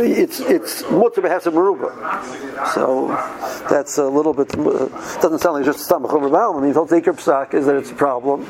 it's 0.01 0.41
it's 0.41 0.84
mutter 0.91 1.22
behefsa 1.22 1.53
maruba. 1.53 1.94
So 2.74 3.08
that's 3.70 3.98
a 3.98 4.05
little 4.05 4.34
bit. 4.34 4.53
Uh, 4.58 4.88
doesn't 5.22 5.39
sound 5.39 5.55
like 5.55 5.65
just 5.65 5.86
stomach 5.86 6.12
over 6.12 6.36
I 6.36 6.60
mean, 6.60 6.74
don't 6.74 6.89
take 6.89 7.05
your 7.05 7.15
psak 7.15 7.53
is 7.53 7.65
that 7.65 7.77
it's 7.77 7.91
a 7.91 7.96
problem, 7.96 8.41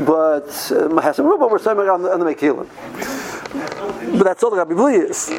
but 0.00 0.48
mahasa 0.48 1.20
uh, 1.20 1.22
maruba 1.22 1.50
we're 1.50 1.58
saying 1.58 1.78
on 1.78 2.02
the, 2.02 2.12
on 2.12 2.20
the. 2.20 2.66
But 4.18 4.24
that's 4.24 4.42
all 4.42 4.50
the 4.50 4.62
Gabi 4.62 4.76
Blias. 4.76 5.30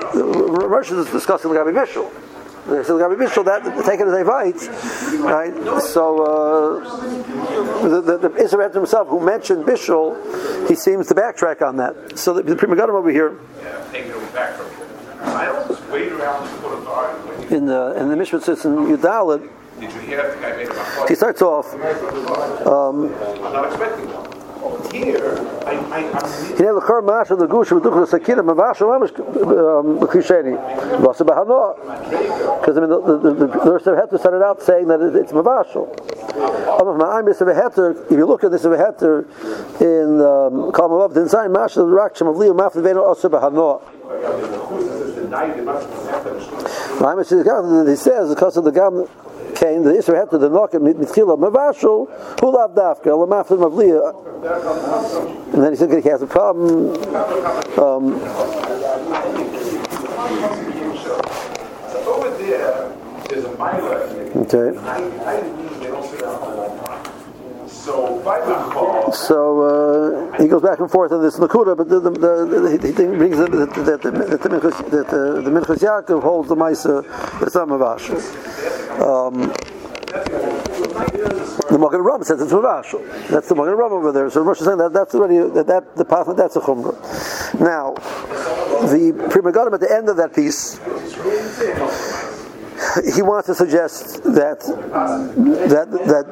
Rosh 0.69 0.91
is 0.91 1.05
discussing 1.11 1.53
the 1.53 1.59
Gabi 1.59 1.73
Bishul. 1.73 2.11
So 2.67 2.97
the 2.97 3.05
Gabi 3.05 3.15
Bishul, 3.15 3.45
that 3.45 3.63
taken 3.85 4.09
as 4.09 4.13
a 4.13 4.25
right, 4.25 4.53
right? 5.21 5.81
So 5.81 6.21
uh, 6.21 7.87
the, 7.87 8.01
the, 8.01 8.17
the 8.27 8.35
Israel 8.43 8.69
himself, 8.69 9.07
who 9.07 9.21
mentioned 9.21 9.63
Bishul, 9.65 10.67
he 10.67 10.75
seems 10.75 11.07
to 11.07 11.15
backtrack 11.15 11.61
on 11.61 11.77
that. 11.77 12.19
So 12.19 12.33
the, 12.33 12.43
the 12.43 12.57
Pri 12.57 12.67
Megadim 12.67 12.89
over 12.89 13.09
here. 13.09 13.39
In 17.49 17.65
the 17.67 17.95
in 17.97 18.09
the 18.09 18.15
Mishpat 18.15 18.43
says 18.43 18.65
in 18.65 18.75
Yudalit, 18.75 19.49
he 21.07 21.15
starts 21.15 21.41
off. 21.41 21.73
Um, 22.67 23.13
I'm 23.15 23.53
not 23.53 23.65
expecting 23.67 24.13
one 24.13 24.26
Here, 24.96 25.52
הנה 26.58 26.72
לכור 26.72 26.96
משהו 27.04 27.36
לגוש 27.36 27.72
ודוכר 27.72 28.00
לסכינה 28.00 28.42
ממש 28.42 28.82
ממש 28.82 29.12
קלישני. 30.10 30.56
ועושה 31.00 31.24
בהנו. 31.24 31.54
Because 32.60 32.76
I 32.76 32.80
mean, 32.80 32.90
the, 32.90 33.00
the, 33.00 33.30
the, 33.34 33.46
the 33.46 33.72
Rosh 33.72 33.82
Heter 33.82 34.18
started 34.18 34.42
out 34.42 34.62
saying 34.62 34.86
that 34.88 35.00
it's 35.00 35.32
mavashal. 35.32 35.88
If 38.10 38.18
you 38.18 38.26
look 38.26 38.44
at 38.44 38.50
this 38.50 38.64
Heter 38.64 39.24
in 39.80 40.20
um, 40.20 40.72
column 40.72 40.92
above, 40.92 41.14
the 41.14 41.22
inside 41.22 41.50
mashal 41.50 41.88
the 41.88 41.96
raksham 41.96 42.30
of 42.30 42.36
Leo 42.36 42.54
mafli 42.54 42.82
veno 42.82 43.02
also 43.04 43.28
bahano. 43.28 43.80
He 47.88 47.96
says 47.96 48.28
because 48.28 48.56
of 48.56 48.64
the 48.64 48.70
gam 48.70 49.06
Came, 49.57 49.83
the 49.83 49.91
Isra 49.91 50.15
had 50.19 50.29
to 50.29 50.37
the 50.37 50.49
knock 50.49 50.71
mitchila 50.71 51.37
mavashul 51.37 52.07
hu 52.39 52.51
lav 52.51 52.75
dafka 52.75 53.11
lamaflim 53.11 53.63
avliya. 53.69 54.13
And 55.53 55.63
then 55.63 55.71
he 55.71 55.77
said 55.77 55.91
he 55.91 56.09
has 56.09 56.21
a 56.21 56.27
problem. 56.27 56.93
Um, 57.79 58.13
over 62.07 62.29
there, 62.37 62.95
there's 63.29 63.45
a 63.45 63.57
mile. 63.57 63.83
Okay. 64.37 64.71
So 69.13 69.61
uh, 69.61 70.41
he 70.41 70.47
goes 70.49 70.61
back 70.61 70.79
and 70.79 70.91
forth 70.91 71.13
on 71.13 71.21
this 71.21 71.39
Nakuda, 71.39 71.77
but 71.77 71.87
the, 71.87 72.01
the, 72.01 72.11
the, 72.11 72.77
he 72.81 72.91
brings 72.91 73.37
that 73.37 73.51
the, 73.51 73.65
the, 73.65 73.97
the, 73.97 74.11
the, 74.11 75.41
the 75.41 75.49
Minchas 75.49 75.77
Yaakov 75.79 76.21
holds 76.21 76.49
the 76.49 76.55
Maisa 76.55 77.03
Mavash. 77.65 78.09
Um, 79.01 79.53
the 81.69 81.77
Magen 81.79 82.01
Ram 82.01 82.23
says 82.23 82.41
it's 82.41 82.51
Mavash. 82.51 82.91
That's 83.29 83.47
the 83.47 83.55
Magen 83.55 83.75
Ram 83.75 83.93
over 83.93 84.11
there. 84.11 84.29
So 84.29 84.41
Rosh 84.41 84.59
is 84.59 84.65
saying 84.65 84.79
that 84.79 84.91
that's 84.91 85.15
already 85.15 85.37
that, 85.37 85.67
that 85.67 85.95
the 85.95 86.03
path 86.03 86.27
that's 86.35 86.57
a 86.57 86.59
chumrah. 86.59 86.93
Now, 87.59 87.93
the 88.89 89.13
Pri 89.29 89.41
Megadim 89.41 89.73
at 89.73 89.79
the 89.79 89.93
end 89.93 90.09
of 90.09 90.17
that 90.17 90.35
piece 90.35 90.77
he 93.15 93.21
wants 93.21 93.47
to 93.47 93.55
suggest 93.55 94.23
that 94.23 94.59
that 94.61 95.89
that 95.91 96.25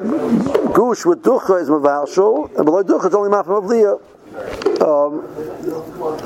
gush 0.74 1.04
with 1.04 1.22
ducha 1.22 1.60
is 1.60 1.68
mavalshul, 1.68 2.54
and 2.56 2.64
below 2.64 2.82
ducha 2.82 3.08
is 3.08 3.14
only 3.14 3.30
mafim 3.30 3.58
of 3.58 3.66
um, 4.82 5.24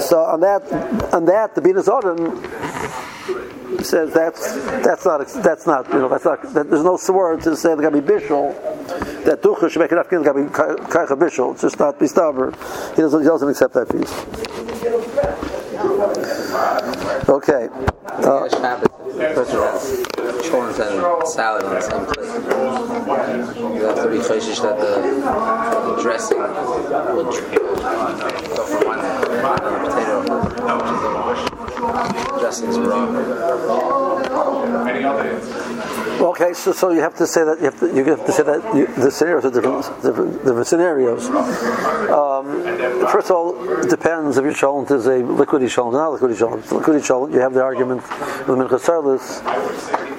so 0.00 0.20
on 0.20 0.40
that, 0.40 0.62
on 1.14 1.24
that, 1.26 1.54
the 1.54 1.60
Binas 1.60 1.86
Adam 1.88 2.42
says 3.84 4.12
that's 4.12 4.56
that's 4.84 5.06
not 5.06 5.26
that's 5.42 5.66
not 5.66 5.88
you 5.88 6.00
know 6.00 6.08
that's 6.08 6.24
not 6.24 6.42
that, 6.52 6.68
there's 6.68 6.84
no 6.84 6.96
sword 6.96 7.40
to 7.40 7.56
say 7.56 7.74
the 7.74 7.82
Gabi 7.82 8.02
Bishul 8.02 8.52
that 9.24 9.40
Ducha 9.42 9.70
should 9.70 9.80
make 9.80 9.92
enough 9.92 10.08
Gabi 10.08 10.50
Kaicha 10.50 11.16
Bishul. 11.18 11.52
It's 11.52 11.62
just 11.62 11.78
not 11.78 11.98
Bistaver. 11.98 12.52
He 12.96 13.02
doesn't 13.02 13.20
he 13.22 13.26
doesn't 13.26 13.48
accept 13.48 13.74
that 13.74 13.88
piece. 13.88 14.12
Okay. 17.28 17.68
Uh, 18.26 18.96
has 19.20 19.50
children 20.42 20.80
and 20.80 21.28
salad 21.28 21.64
on 21.64 21.74
the 21.74 21.80
same 21.80 22.06
plate. 22.06 22.26
You 23.74 23.84
have 23.84 23.96
to 24.02 24.08
be 24.10 24.18
cautious 24.18 24.60
that 24.60 24.78
the, 24.78 25.00
the 25.86 26.02
dressing 26.02 26.38
will 26.38 27.24
go 27.24 28.64
from 28.66 28.86
one 28.86 29.00
potato, 29.84 30.22
dressings 32.40 32.78
wrong. 32.78 33.10
Okay, 36.20 36.52
so, 36.52 36.72
so 36.72 36.90
you 36.90 37.00
have 37.00 37.16
to 37.16 37.26
say 37.26 37.44
that 37.44 37.58
you 37.60 37.64
have 37.64 37.80
to, 37.80 37.86
you 37.96 38.04
have 38.04 38.26
to 38.26 38.32
say 38.32 38.42
that 38.42 38.76
you, 38.76 38.86
the 39.02 39.10
scenarios 39.10 39.46
are 39.46 39.50
different, 39.50 40.02
different, 40.02 40.44
different 40.44 40.66
scenarios. 40.66 41.26
Um, 42.10 42.62
first 43.08 43.30
of 43.30 43.36
all, 43.36 43.80
it 43.80 43.88
depends 43.88 44.36
if 44.36 44.44
your 44.44 44.52
sholent 44.52 44.90
is 44.90 45.06
a 45.06 45.20
liquidy 45.20 45.64
sholent, 45.64 45.94
not 45.94 46.20
liquidy 46.20 46.36
sholent. 46.36 46.64
Liquidy 46.64 47.00
sholent, 47.00 47.32
you 47.32 47.40
have 47.40 47.54
the 47.54 47.62
argument 47.62 48.02
of 48.02 48.46
the 48.46 48.52
minchas 48.52 48.84
Sarlis, 48.84 49.42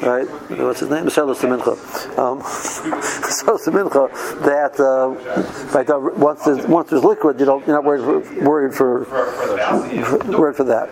right? 0.02 0.28
What's 0.60 0.80
his 0.80 0.90
name? 0.90 1.06
Sarlis 1.06 1.40
the 1.42 1.48
mincha. 1.48 2.18
Um, 2.18 2.42
Sarlis 3.02 3.66
the 3.66 3.72
mincha 3.72 4.10
that 4.44 4.80
uh, 4.80 5.10
right, 5.72 6.18
once 6.18 6.44
there's, 6.46 6.66
once 6.66 6.90
there's 6.90 7.04
liquid, 7.04 7.40
you 7.40 7.46
don't 7.46 7.66
you're 7.68 7.76
not 7.76 7.84
worried 7.84 8.26
for, 8.26 8.44
worried 8.44 8.74
for, 8.74 9.06
for 9.06 10.18
worried 10.36 10.56
for 10.56 10.64
that. 10.64 10.90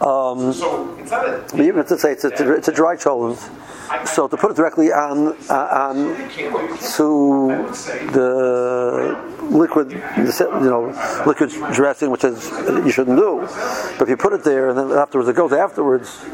Um, 0.00 0.54
but 1.50 1.60
even 1.60 1.80
if 1.80 1.88
to 1.88 1.98
say 1.98 2.12
it's 2.12 2.24
a, 2.24 2.54
it's 2.54 2.68
a 2.68 2.72
dry 2.72 2.94
cholent, 2.94 3.40
so 4.04 4.28
to 4.28 4.36
put 4.36 4.50
it 4.50 4.56
directly 4.56 4.92
on 4.92 5.36
uh, 5.48 5.54
on 5.54 5.96
to 6.96 7.48
the 8.12 9.36
liquid, 9.50 9.92
you 9.92 10.70
know, 10.70 11.22
liquid 11.26 11.50
dressing, 11.72 12.10
which 12.10 12.24
is 12.24 12.50
you 12.84 12.90
shouldn't 12.90 13.18
do. 13.18 13.40
But 13.98 14.02
if 14.02 14.08
you 14.08 14.16
put 14.16 14.32
it 14.32 14.44
there 14.44 14.68
and 14.70 14.78
then 14.78 14.92
afterwards 14.92 15.28
it 15.28 15.36
goes 15.36 15.52
afterwards, 15.52 16.24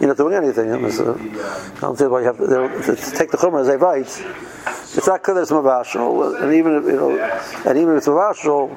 you're 0.00 0.08
not 0.08 0.16
doing 0.16 0.34
anything. 0.34 0.70
Uh, 0.70 0.76
I 0.78 1.80
don't 1.80 1.98
see 1.98 2.06
why 2.06 2.20
you 2.20 2.26
have 2.26 2.38
to, 2.38 2.96
take 3.16 3.30
the 3.30 3.38
chumrah 3.38 3.62
as 3.62 3.68
a 3.68 3.78
bite. 3.78 4.77
It's 4.94 5.06
not 5.06 5.22
clear 5.22 5.34
that 5.34 5.42
it's 5.42 5.50
mavashal, 5.50 6.42
and 6.42 6.54
even 6.54 6.74
if, 6.76 6.84
you 6.84 6.96
know, 6.96 7.18
and 7.66 7.78
even 7.78 7.92
if 7.92 7.98
it's 7.98 8.08
mavashal, 8.08 8.70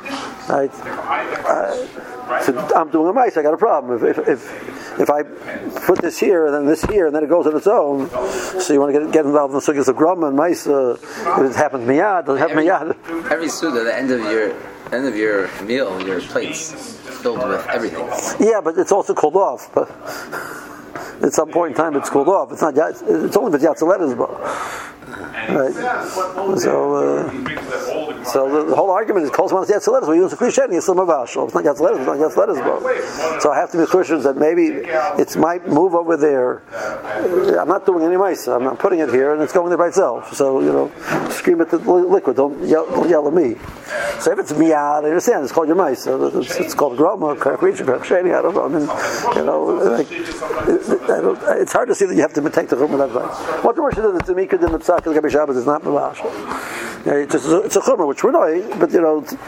right? 0.49 0.71
I, 0.73 2.41
so 2.43 2.57
I'm 2.75 2.89
doing 2.89 3.09
a 3.09 3.13
mice. 3.13 3.37
I 3.37 3.43
got 3.43 3.53
a 3.53 3.57
problem. 3.57 4.03
If, 4.03 4.17
if, 4.17 4.27
if 4.27 4.71
if 4.99 5.09
I 5.09 5.23
put 5.85 6.01
this 6.01 6.19
here 6.19 6.45
and 6.45 6.53
then 6.53 6.65
this 6.65 6.83
here 6.83 7.07
and 7.07 7.15
then 7.15 7.23
it 7.23 7.29
goes 7.29 7.47
on 7.47 7.55
its 7.55 7.67
own, 7.67 8.09
so 8.59 8.73
you 8.73 8.79
want 8.79 8.93
to 8.93 8.99
get, 8.99 9.11
get 9.11 9.25
involved 9.25 9.53
in 9.53 9.59
the 9.59 9.65
sugyas 9.65 9.87
of 9.87 9.95
grama 9.95 10.27
and 10.27 10.35
mice. 10.35 10.67
Uh, 10.67 10.97
if 11.01 11.51
it 11.51 11.55
happens 11.55 11.87
miyad, 11.87 12.25
does 12.25 12.37
it 12.37 12.39
happen 12.39 12.57
miyad? 12.57 13.31
Every 13.31 13.49
suda, 13.49 13.79
at 13.79 13.83
the 13.85 13.97
end 13.97 14.11
of 14.11 14.19
your 14.19 14.53
end 14.91 15.07
of 15.07 15.15
your 15.15 15.49
meal, 15.63 16.05
your 16.05 16.19
plates 16.21 16.73
filled 17.21 17.39
with 17.39 17.65
everything. 17.67 18.07
Yeah, 18.39 18.61
but 18.61 18.77
it's 18.77 18.91
also 18.91 19.13
cooled 19.13 19.35
off. 19.35 19.73
But 19.73 19.89
at 21.23 21.33
some 21.33 21.49
point 21.51 21.71
in 21.71 21.77
time, 21.77 21.95
it's 21.95 22.09
cooled 22.09 22.27
off. 22.27 22.51
It's 22.51 22.61
not. 22.61 22.75
It's 22.77 23.37
only 23.37 23.57
the 23.57 23.65
if 23.65 23.71
it's 23.71 23.81
yatzaletas, 23.81 24.90
Right. 25.49 25.73
So, 26.59 26.95
uh, 26.95 27.31
so 28.25 28.49
the, 28.49 28.69
the, 28.69 28.75
whole 28.75 28.91
argument 28.91 29.25
is 29.25 29.31
calls 29.31 29.53
one 29.53 29.65
yatzaletas. 29.65 30.07
We 30.07 30.17
use 30.17 30.33
a 30.33 30.37
klisheni. 30.37 30.77
It's 30.77 30.87
a 30.87 30.93
mavashal. 30.93 31.45
It's 31.45 31.53
not 31.53 31.63
yatzaletas. 31.63 31.97
It's 31.99 32.35
not 32.35 32.47
yatzaletas. 32.47 33.41
So 33.41 33.51
I 33.51 33.57
have 33.57 33.71
to 33.71 33.77
be 33.77 33.85
Christians 33.85 34.23
that 34.23 34.37
maybe 34.37 34.67
it 35.21 35.35
might 35.37 35.67
move 35.67 35.95
over 35.95 36.17
there. 36.17 36.61
I'm 37.59 37.67
not 37.67 37.85
doing 37.85 38.03
any 38.05 38.17
mice. 38.17 38.47
I'm 38.47 38.63
not 38.63 38.79
putting 38.79 38.99
it 38.99 39.09
here, 39.09 39.33
and 39.33 39.41
it's 39.41 39.53
going 39.53 39.69
there 39.69 39.77
by 39.77 39.87
itself. 39.87 40.33
So 40.33 40.61
you 40.61 40.71
know, 40.71 40.91
scream 41.29 41.61
at 41.61 41.69
the 41.69 41.77
liquid. 41.77 42.35
Don't 42.35 42.67
yell, 42.67 42.85
don't 42.87 43.09
yell 43.09 43.27
at 43.27 43.33
me. 43.33 43.55
So 44.19 44.31
if 44.31 44.39
it's 44.39 44.53
miyad, 44.53 45.03
I 45.03 45.07
understand. 45.07 45.43
It's 45.43 45.51
called 45.51 45.67
your 45.67 45.75
mice. 45.75 46.05
It's, 46.07 46.55
it's 46.57 46.73
called 46.73 46.97
groma, 46.97 47.37
creature, 47.39 47.85
sheni. 47.85 48.37
I 48.37 48.41
don't 48.41 48.53
know. 48.53 48.65
I 48.65 48.67
mean, 48.67 49.35
you 49.37 49.45
know, 49.45 49.63
like, 49.95 50.11
it, 50.11 51.61
it's 51.61 51.73
hard 51.73 51.89
to 51.89 51.95
see 51.95 52.05
that 52.05 52.15
you 52.15 52.21
have 52.21 52.33
to 52.33 52.49
take 52.49 52.69
the 52.69 52.75
chumrah 52.75 53.05
advice. 53.05 53.63
What 53.63 53.75
the 53.75 53.81
worship 53.81 54.05
is 54.05 54.13
the 54.13 54.33
tamika 54.33 54.59
din 54.59 54.71
the 54.71 54.79
psak 54.79 55.05
of 55.05 55.15
Gabi 55.15 55.31
Shabbos 55.31 55.57
is 55.57 55.65
not 55.65 55.83
mavash. 55.83 56.90
It's, 57.05 57.33
a, 57.33 57.61
it's 57.61 57.75
a 57.75 57.81
chumrah 57.81 58.07
which 58.07 58.23
we're 58.23 58.31
knowing, 58.31 58.79
but 58.79 58.91
you 58.91 59.01
know, 59.01 59.21
to, 59.21 59.39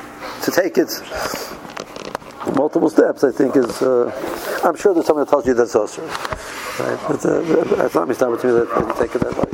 to 0.43 0.51
take 0.51 0.77
it 0.77 0.89
multiple 2.55 2.89
steps, 2.89 3.23
I 3.23 3.31
think 3.31 3.55
is. 3.55 3.81
Uh, 3.81 4.11
I'm 4.63 4.75
sure 4.75 4.93
there's 4.93 5.05
someone 5.05 5.25
that 5.25 5.29
tells 5.29 5.45
you 5.45 5.53
that's 5.53 5.75
also 5.75 6.01
right. 6.05 6.99
But 7.07 7.25
uh, 7.25 7.41
that's 7.75 7.95
not. 7.95 8.13
Start 8.15 8.31
with 8.31 8.43
me 8.43 8.51
that 8.51 8.67
you 8.67 9.05
take 9.05 9.15
it 9.15 9.21
that 9.21 9.37
way. 9.37 9.53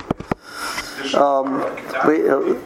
Um, 1.19 1.59
we, 2.07 2.29
uh, 2.29 2.59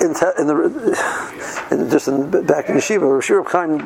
in, 0.00 0.14
te- 0.14 0.40
in 0.40 0.46
the 0.46 1.66
and 1.70 1.90
just 1.90 2.08
in, 2.08 2.30
back 2.46 2.68
in 2.68 2.76
yeshiva, 2.76 3.00
Yeshiva 3.00 3.46
Chaim 3.48 3.78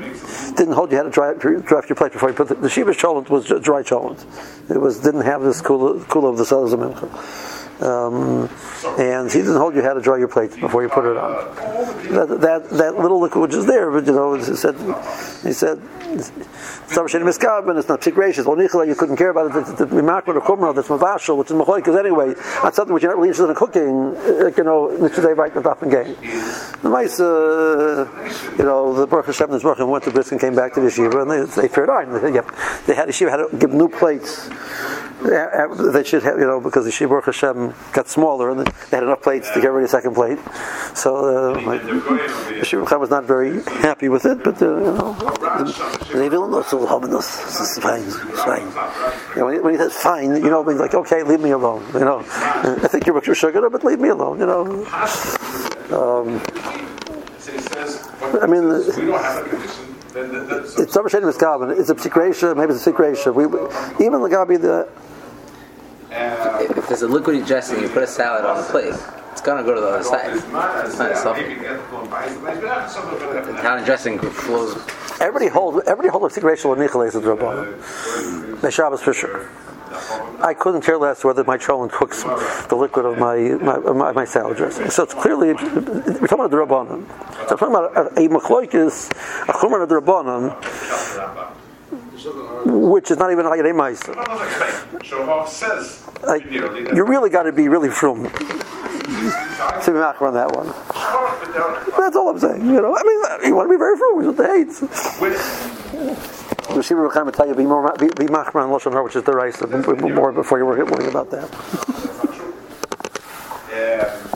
didn't 0.55 0.75
hold 0.75 0.91
you 0.91 0.97
had 0.97 1.05
to 1.05 1.11
dry, 1.11 1.35
dry 1.35 1.83
your 1.89 1.97
plate 1.97 2.13
before 2.13 2.29
you 2.29 2.35
put 2.35 2.49
the, 2.49 2.55
the 2.55 2.69
yeshiva's 2.69 2.97
cholent 2.97 3.31
was 3.31 3.47
dry 3.47 3.83
cholent. 3.83 4.25
It 4.71 4.79
was 4.79 5.01
didn't 5.01 5.23
have 5.23 5.43
this 5.43 5.63
kula, 5.63 6.01
kula 6.05 6.31
of 6.31 6.39
the 6.39 6.45
sellers 6.45 6.73
of. 6.73 7.60
Um, 7.83 8.49
and 8.99 9.31
he 9.31 9.39
didn't 9.39 9.57
hold 9.57 9.75
you 9.75 9.83
how 9.83 9.95
to 9.95 10.01
dry 10.01 10.19
your 10.19 10.29
plate 10.29 10.59
before 10.61 10.83
you 10.83 10.89
put 10.89 11.07
it 11.07 11.17
on. 11.17 11.55
That, 12.13 12.41
that, 12.41 12.71
that 12.71 12.95
little 12.97 13.21
liquid 13.21 13.43
which 13.43 13.55
is 13.55 13.67
there, 13.67 13.91
but 13.91 14.07
you 14.07 14.13
know, 14.13 14.35
he 14.35 14.43
said, 14.43 14.77
he 15.43 15.53
said, 15.53 15.81
it's 16.13 16.97
not 16.97 17.89
not 17.89 18.15
gracious. 18.15 18.45
Well, 18.45 18.61
you 18.61 18.95
couldn't 18.95 19.17
care 19.17 19.31
about 19.31 19.55
it. 19.55 19.77
The 19.77 19.87
mimakra 19.87 20.35
or 20.35 20.41
kumra 20.41 20.75
that's 20.75 20.89
mavashal, 20.89 21.37
which 21.37 21.51
is 21.51 21.57
machoikas 21.57 21.99
anyway. 21.99 22.35
That's 22.63 22.77
something 22.77 22.93
which 22.93 23.05
you're 23.05 23.13
not 23.13 23.19
really 23.19 23.29
interested 23.29 23.49
in 23.49 23.55
cooking. 23.55 24.57
You 24.57 24.65
know, 24.65 25.09
they 25.09 25.33
write 25.33 25.55
the 25.55 25.61
daf 25.61 25.83
and 25.83 25.91
game. 25.91 26.17
The 26.83 26.89
mice, 26.89 27.21
uh, 27.21 28.09
you 28.59 28.65
know, 28.65 28.93
the 28.95 29.07
Baruch 29.07 29.27
Hashem, 29.27 29.51
this 29.51 29.63
Baruch 29.63 29.79
went 29.89 30.05
to 30.05 30.11
Brisk 30.11 30.33
and 30.33 30.41
came 30.41 30.57
back 30.57 30.75
to 30.75 30.81
the 30.81 30.89
yeshiva, 30.89 31.23
and 31.23 31.31
they, 31.31 31.63
they 31.63 31.69
fared 31.69 31.91
on. 31.91 32.13
They, 32.13 32.33
they 32.33 32.95
had 32.95 33.09
yeshiva 33.09 33.31
had 33.31 33.49
to 33.49 33.57
give 33.57 33.73
new 33.73 33.89
plates 33.89 34.49
they 35.23 36.05
should 36.05 36.23
have, 36.23 36.39
you 36.39 36.47
know, 36.47 36.61
because 36.61 36.85
the 36.85 36.91
Shibur 36.91 37.23
Hashem 37.25 37.75
got 37.93 38.09
smaller 38.09 38.51
and 38.51 38.61
they 38.61 38.73
had 38.91 39.03
enough 39.03 39.23
plates 39.23 39.51
to 39.51 39.61
get 39.61 39.69
ready 39.69 39.85
a 39.85 39.89
second 39.89 40.15
plate. 40.15 40.39
So 40.95 41.55
uh, 41.55 41.61
like, 41.63 41.83
the 41.83 42.65
Shibur 42.65 42.85
Hashem 42.85 43.01
was 43.01 43.11
not 43.11 43.25
very 43.25 43.63
happy 43.65 44.09
with 44.09 44.25
it, 44.25 44.43
but 44.43 44.61
uh, 44.63 44.67
you 44.67 44.85
know, 44.85 45.15
they 46.13 46.29
don't 46.29 46.51
know 46.51 46.63
so 46.63 46.83
It's 46.83 47.79
fine, 47.79 48.03
it's 48.03 48.43
fine. 48.43 48.67
You 49.37 49.41
know, 49.41 49.63
when, 49.63 49.75
he, 49.75 49.79
says 49.79 49.95
fine, 49.95 50.37
you 50.37 50.51
know, 50.51 50.63
like, 50.63 50.95
okay, 50.95 51.23
leave 51.23 51.41
me 51.41 51.51
alone. 51.51 51.85
You 51.95 52.01
know, 52.01 52.19
I 52.21 52.89
think 52.89 53.07
you're 53.07 53.35
sugar, 53.35 53.69
but 53.69 53.85
leave 53.85 54.01
me 54.01 54.09
alone. 54.09 54.39
You 54.41 54.47
know. 54.47 54.87
Um, 55.91 56.41
I 58.41 58.47
mean. 58.47 59.80
It's 60.15 60.79
It's 60.79 60.97
a 60.97 61.01
Miskavan. 61.23 61.79
It's 61.79 61.91
a 61.91 61.95
psikresha, 61.95 62.57
maybe 62.57 62.73
it's 62.73 62.87
a 62.87 62.93
psikresha. 62.93 63.33
We, 63.35 63.45
even 64.05 64.21
the 64.23 64.29
Gabi, 64.29 64.61
the 64.61 64.89
if 66.13 66.89
there's 66.89 67.03
a 67.03 67.07
liquidy 67.07 67.47
dressing, 67.47 67.81
you 67.81 67.89
put 67.89 68.03
a 68.03 68.07
salad 68.07 68.45
on 68.45 68.57
the 68.57 68.63
plate, 68.65 68.95
it's 69.33 69.41
gonna 69.41 69.63
go 69.63 69.75
to 69.75 69.81
the 69.81 69.87
other 69.87 70.03
side. 70.03 70.37
It's 70.37 70.99
not 70.99 71.17
something. 71.17 71.59
The 71.59 73.57
Italian 73.59 73.85
dressing 73.85 74.19
flows. 74.19 74.77
Everybody 75.21 75.47
holds. 75.49 75.87
Everybody 75.87 76.09
holds 76.09 76.37
a 76.37 76.41
nicholas 76.77 77.15
of 77.15 77.23
Rabbanim. 77.23 78.61
The 78.61 78.71
Shabbos 78.71 79.03
for 79.03 79.13
sure. 79.13 79.49
I 80.41 80.55
couldn't 80.55 80.83
care 80.83 80.99
less 80.99 81.25
whether 81.25 81.43
my 81.45 81.59
cholent 81.59 81.91
cooks 81.91 82.23
the 82.69 82.77
liquid 82.77 83.05
of 83.07 83.19
my 83.19 83.37
my, 83.37 83.79
my, 83.79 84.13
my 84.13 84.25
salad 84.25 84.57
dressing. 84.57 84.91
So 84.91 85.03
it's 85.03 85.15
clearly 85.15 85.53
we're 85.55 86.27
talking 86.27 86.41
about 86.41 86.51
the 86.51 86.57
rabbanon. 86.57 87.07
So 87.49 87.51
I'm 87.51 87.59
talking 87.59 87.75
about 87.75 88.19
a, 88.19 88.29
machloikis, 88.29 89.11
a 89.49 89.53
chumar 89.53 89.83
of 89.83 89.89
the 89.89 90.01
rabbanon 90.01 90.57
which 92.67 93.11
is 93.11 93.17
not 93.17 93.33
even 93.33 93.47
like 93.47 93.61
a 93.61 93.73
Meister. 93.73 94.15
Like, 96.23 96.45
you 96.51 97.05
really 97.05 97.31
got 97.31 97.45
to 97.45 97.53
be 97.53 97.69
really 97.69 97.89
from 97.89 98.25
to 98.25 99.87
be 99.87 99.99
back 99.99 100.21
on 100.23 100.35
that 100.35 100.53
one. 100.53 100.67
That's 101.99 102.17
all 102.17 102.29
I'm 102.29 102.39
saying. 102.39 102.67
You 102.67 102.81
know, 102.81 102.97
I 102.97 103.03
mean, 103.03 103.49
you 103.49 103.55
want 103.55 103.69
to 103.69 103.75
be 103.75 103.79
very 103.79 103.97
frum 103.97 104.25
with 104.25 104.37
the 104.37 104.47
hates. 104.47 106.40
The 106.75 106.83
Shiva 106.83 107.03
will 107.03 107.11
kind 107.11 107.29
of 107.29 107.35
tell 107.35 107.49
you 107.49 107.55
be 107.55 107.65
more 107.65 107.93
be, 107.99 108.07
be 108.07 108.27
machmer 108.27 108.63
on 108.63 108.71
lashon 108.71 109.05
which 109.05 109.17
is 109.17 109.25
the 109.25 109.33
rice 109.33 109.61
more 109.61 110.33
before 110.33 110.59
you 110.59 110.65
were 110.65 110.85
worrying 110.85 111.11
about 111.11 111.31
that. 111.31 111.49
yeah. 113.73 114.27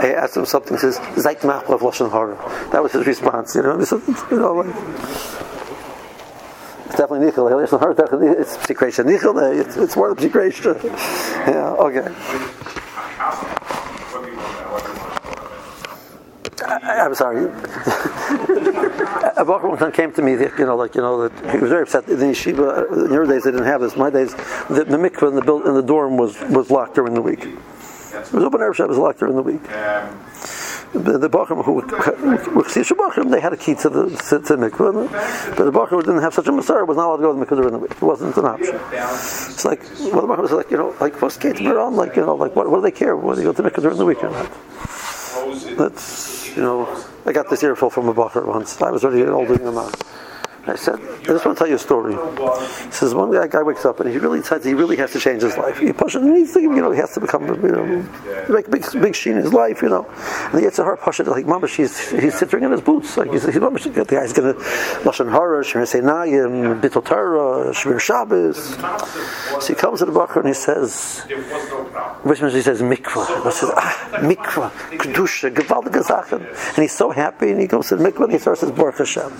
I 0.00 0.12
asked 0.16 0.36
him 0.36 0.46
something. 0.46 0.74
He 0.74 0.80
says, 0.80 0.98
"Zayt 0.98 1.40
machmer 1.40 1.74
of 1.74 1.80
lashon 1.80 2.70
That 2.72 2.82
was 2.82 2.92
his 2.92 3.06
response. 3.06 3.54
You 3.54 3.62
know, 3.62 3.78
you 3.78 4.38
know, 4.38 4.54
like, 4.54 4.74
it's 6.86 6.96
definitely 6.96 7.30
nichel. 7.30 7.62
It's 8.40 8.56
psikresha. 8.56 9.04
Nichel, 9.04 9.60
it's, 9.60 9.76
it's 9.76 9.96
more 9.96 10.14
than 10.14 10.28
psikresha. 10.28 10.74
Yeah, 11.48 11.70
okay. 11.70 12.67
I, 16.82 17.04
am 17.04 17.14
sorry. 17.14 17.44
A 19.38 19.44
Bacher 19.44 19.68
one 19.68 19.78
time 19.78 19.92
came 19.92 20.12
to 20.12 20.22
me, 20.22 20.32
you 20.32 20.66
know, 20.66 20.76
like 20.76 20.94
you 20.94 21.00
know, 21.00 21.28
that 21.28 21.52
he 21.52 21.58
was 21.58 21.70
very 21.70 21.82
upset. 21.82 22.08
In 22.08 22.18
the 22.18 22.26
yeshiva, 22.26 23.06
in 23.06 23.12
your 23.12 23.26
days 23.26 23.44
they 23.44 23.50
didn't 23.50 23.66
have 23.66 23.80
this. 23.80 23.96
My 23.96 24.10
days, 24.10 24.34
the, 24.68 24.84
the 24.84 24.96
mikveh 24.96 25.28
in 25.28 25.34
the 25.34 25.42
build, 25.42 25.66
in 25.66 25.74
the 25.74 25.82
dorm 25.82 26.16
was 26.16 26.40
was 26.50 26.70
locked 26.70 26.94
during 26.94 27.14
the 27.14 27.22
week. 27.22 27.44
It 27.44 28.32
was 28.32 28.44
open 28.44 28.60
air 28.60 28.74
shop 28.74 28.88
was 28.88 28.98
locked 28.98 29.20
during 29.20 29.36
the 29.36 29.42
week 29.42 29.62
the, 30.92 31.18
the 31.18 31.28
Bachram 31.28 31.64
who 31.64 31.72
were 31.72 31.82
Bachram, 31.82 33.30
they 33.30 33.40
had 33.40 33.52
a 33.52 33.56
key 33.56 33.74
to 33.76 33.88
the 33.88 34.08
to, 34.08 34.40
to 34.40 34.56
mikvah, 34.56 35.10
but 35.56 35.64
the 35.64 35.72
Bachram 35.72 35.90
who 35.90 36.02
didn't 36.02 36.22
have 36.22 36.34
such 36.34 36.46
a 36.46 36.50
Masar 36.50 36.86
was 36.86 36.96
not 36.96 37.08
allowed 37.08 37.16
to 37.16 37.22
go 37.22 37.32
to 37.32 37.38
the 37.38 37.46
mikvah 37.46 37.56
during 37.56 37.72
the 37.72 37.78
week. 37.78 37.90
It 37.92 38.02
wasn't 38.02 38.36
an 38.36 38.44
option. 38.46 38.80
It's 38.92 39.64
like 39.64 39.82
well, 40.12 40.26
the 40.26 40.28
Bachram 40.28 40.42
was 40.42 40.52
like, 40.52 40.70
you 40.70 40.76
know, 40.76 40.94
like 41.00 41.20
what's 41.20 41.36
Kate 41.36 41.60
on? 41.60 41.96
Like 41.96 42.16
you 42.16 42.24
know, 42.24 42.34
like 42.34 42.56
what, 42.56 42.70
what 42.70 42.78
do 42.78 42.82
they 42.82 42.90
care 42.90 43.16
whether 43.16 43.40
you 43.40 43.48
go 43.48 43.52
to 43.52 43.62
the 43.62 43.70
mikvah 43.70 43.82
during 43.82 43.98
the 43.98 44.06
week 44.06 44.22
or 44.24 44.30
not? 44.30 44.50
That's 45.76 46.47
you 46.58 46.64
know, 46.64 47.04
I 47.24 47.30
got 47.32 47.48
this 47.48 47.62
earful 47.62 47.88
from 47.88 48.08
a 48.08 48.14
Bachram 48.14 48.46
once. 48.46 48.82
I 48.82 48.90
was 48.90 49.04
already 49.04 49.22
an 49.22 49.28
old 49.28 49.48
man. 49.48 49.92
I 50.70 50.76
said, 50.76 50.94
I 50.94 51.24
just 51.24 51.44
want 51.44 51.56
to 51.56 51.64
tell 51.64 51.68
you 51.68 51.76
a 51.76 51.78
story. 51.78 52.14
He 52.14 52.92
says 52.92 53.14
one 53.14 53.32
guy, 53.32 53.46
guy 53.46 53.62
wakes 53.62 53.84
up 53.84 54.00
and 54.00 54.10
he 54.10 54.18
really 54.18 54.40
decides 54.40 54.64
he 54.64 54.74
really 54.74 54.96
has 54.96 55.12
to 55.12 55.20
change 55.20 55.42
his 55.42 55.56
life. 55.56 55.78
He 55.78 55.92
pushes, 55.92 56.22
and 56.22 56.36
he's 56.36 56.52
thinking, 56.52 56.74
you 56.74 56.82
know, 56.82 56.90
he 56.90 56.98
has 56.98 57.14
to 57.14 57.20
become, 57.20 57.46
you 57.46 57.72
know, 57.72 57.84
make 58.48 58.68
a 58.68 58.70
big, 58.70 58.84
big 58.92 59.14
sheen 59.14 59.36
in 59.36 59.42
his 59.42 59.52
life, 59.52 59.82
you 59.82 59.88
know. 59.88 60.04
And 60.46 60.54
he 60.54 60.60
gets 60.60 60.78
a 60.78 60.84
hard 60.84 61.00
push 61.00 61.20
like, 61.20 61.46
Mama, 61.46 61.68
she's 61.68 62.10
he's 62.10 62.38
sitting 62.38 62.62
in 62.62 62.70
his 62.70 62.80
boots. 62.80 63.16
Like 63.16 63.30
he's, 63.30 63.44
he's 63.44 63.60
Mama, 63.60 63.78
the 63.78 64.04
guy's 64.04 64.32
going 64.32 64.54
to 64.54 64.60
lashon 65.04 65.30
hara, 65.30 65.64
shemir 65.64 65.86
seinayim, 65.86 66.80
bittul 66.80 67.04
Torah, 67.04 67.72
shemir 67.72 68.00
Shabbos. 68.00 68.74
So 69.64 69.68
he 69.68 69.74
comes 69.74 70.00
to 70.00 70.06
the 70.06 70.12
bacher 70.12 70.36
and 70.36 70.48
he 70.48 70.54
says, 70.54 71.20
which 72.22 72.40
means 72.40 72.54
he 72.54 72.62
says 72.62 72.82
mikvah. 72.82 73.44
He 73.44 73.50
says, 73.50 73.70
ah, 73.74 74.08
mikvah, 74.14 74.70
kedusha, 74.98 75.54
gewaltige 75.54 76.02
Sachen. 76.04 76.46
And 76.46 76.78
he's 76.78 76.92
so 76.92 77.10
happy, 77.10 77.50
and 77.50 77.60
he 77.60 77.66
goes 77.66 77.88
to 77.88 77.96
the 77.96 78.08
and 78.22 78.32
he 78.32 78.38
starts 78.38 78.62
his 78.62 78.70
Baruch 78.70 78.98
Hashem. 78.98 79.32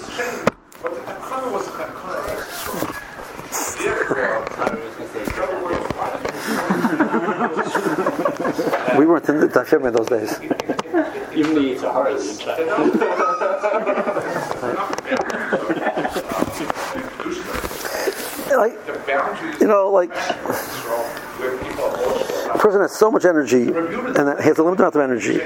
We 8.97 9.05
weren't 9.07 9.29
in 9.29 9.41
the 9.41 9.49
Tashim 9.49 9.85
in 9.89 9.93
those 9.93 10.07
days. 10.07 10.41
Even 11.35 11.55
the 11.55 11.77
Sahara 11.79 12.15
like, 18.57 18.79
you 19.61 19.67
know, 19.67 19.91
like 19.91 20.11
a 22.51 22.59
person 22.59 22.81
has 22.81 22.93
so 22.93 23.11
much 23.11 23.25
energy 23.25 23.63
and 23.63 23.75
that 23.75 24.39
has 24.41 24.59
a 24.59 24.63
limited 24.63 24.83
amount 24.83 24.95
of 24.95 25.01
energy 25.01 25.41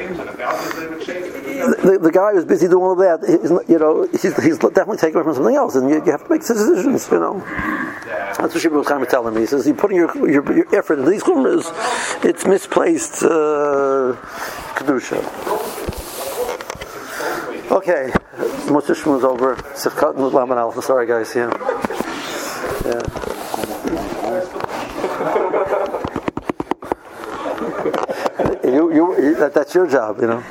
the, 1.76 1.98
the, 1.98 2.11
guy 2.11 2.32
who's 2.32 2.44
busy 2.44 2.68
doing 2.68 2.82
all 2.82 2.96
that, 2.96 3.20
he's, 3.26 3.50
you 3.68 3.78
know, 3.78 4.06
he's, 4.11 4.37
he's 4.42 4.58
definitely 4.58 4.96
taking 4.96 5.16
away 5.16 5.24
from 5.24 5.35
something 5.35 5.56
else, 5.56 5.74
and 5.76 5.88
you, 5.88 6.04
you 6.04 6.11
have 6.12 6.24
to 6.24 6.30
make 6.30 6.40
decisions, 6.40 7.08
you 7.11 7.18
know. 7.18 7.40
That's 8.38 8.38
what 8.38 8.50
Shibur 8.50 8.78
was 8.78 8.88
kind 8.88 9.02
of 9.02 9.08
telling 9.08 9.35
me. 9.35 9.40
He 9.40 9.46
says, 9.46 9.66
you're 9.66 9.76
putting 9.76 9.96
your, 9.96 10.14
your, 10.28 10.56
your 10.56 10.74
effort 10.74 10.98
into 10.98 11.11
these 11.11 11.22
chumras, 11.22 11.66
it's 12.24 12.46
misplaced 12.46 13.22
uh, 13.22 14.16
Kedusha. 14.76 15.20
Okay, 17.70 18.12
Moshe 18.68 19.06
was 19.06 19.24
over. 19.24 19.56
Sifkat 19.56 20.16
and 20.16 20.32
Laman 20.32 20.58
Alpha. 20.58 20.82
Sorry, 20.82 21.06
guys. 21.06 21.35
Yeah. 21.35 21.50
you, 28.64 28.92
you, 28.94 29.42
that, 29.53 29.61
that's 29.61 29.75
your 29.75 29.87
job, 29.87 30.21
you 30.21 30.27
know. 30.27 30.43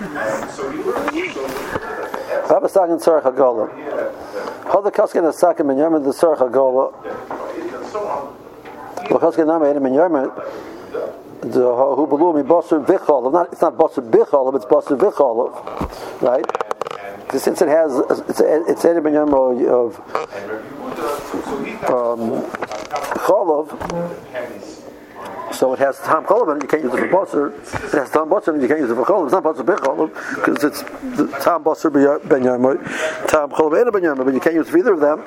Rabbi 2.50 2.68
Sagan 2.68 2.98
Tzarech 2.98 3.24
HaGola. 3.24 3.70
Hoda 4.66 4.92
Kaskin 4.92 5.24
Asakim 5.24 5.68
Ben 5.68 5.78
Yermin 5.78 6.04
the 6.04 6.12
Tzarech 6.12 6.40
HaGola. 6.50 6.94
L'chaskin 9.10 9.48
Nama 9.48 9.66
Edim 9.66 9.84
Ben 9.84 9.94
Yermin 9.94 10.32
the 11.42 11.96
who 11.96 12.08
below 12.08 12.34
me 12.34 12.44
Basar 12.44 12.86
Bichol. 12.86 13.32
Not 13.32 13.52
it's 13.52 13.62
not 13.62 13.76
Basar 13.76 14.10
Bichol, 14.10 14.56
it's 14.56 14.66
Basar 14.66 14.98
Bichol, 14.98 15.52
right? 16.22 16.46
Since 17.32 17.62
it 17.62 17.70
has 17.70 17.98
it's 17.98 18.42
it's 18.42 18.84
Edim 18.84 19.04
Ben 19.04 19.16
of 19.70 20.00
um, 21.90 22.44
Cholov. 23.18 24.81
So 25.54 25.74
it 25.74 25.80
has 25.80 25.98
Tam 26.00 26.26
and 26.28 26.62
you 26.62 26.68
can't 26.68 26.84
use 26.84 26.94
it 26.94 27.00
for 27.00 27.26
Basar. 27.26 27.52
It 27.94 27.98
has 27.98 28.10
Tam 28.10 28.30
Basar 28.30 28.62
you 28.62 28.68
can't 28.68 28.80
use 28.80 28.90
it 28.90 28.96
for 28.96 29.04
Cholav. 29.06 29.26
It's 29.26 29.34
not 29.34 29.44
Basar 29.44 29.66
Ben 29.66 29.78
because 30.36 30.64
it's 30.64 30.82
Tam 31.44 31.64
Basar 31.64 31.92
Ben 31.92 32.44
Tam 33.28 33.50
Cholav 33.52 33.82
and 33.82 33.92
Ben 33.92 34.26
but 34.26 34.34
you 34.34 34.40
can't 34.40 34.56
use 34.56 34.68
it 34.68 34.72
for 34.72 34.78
either 34.78 34.94
of 34.94 35.00
them. 35.00 35.24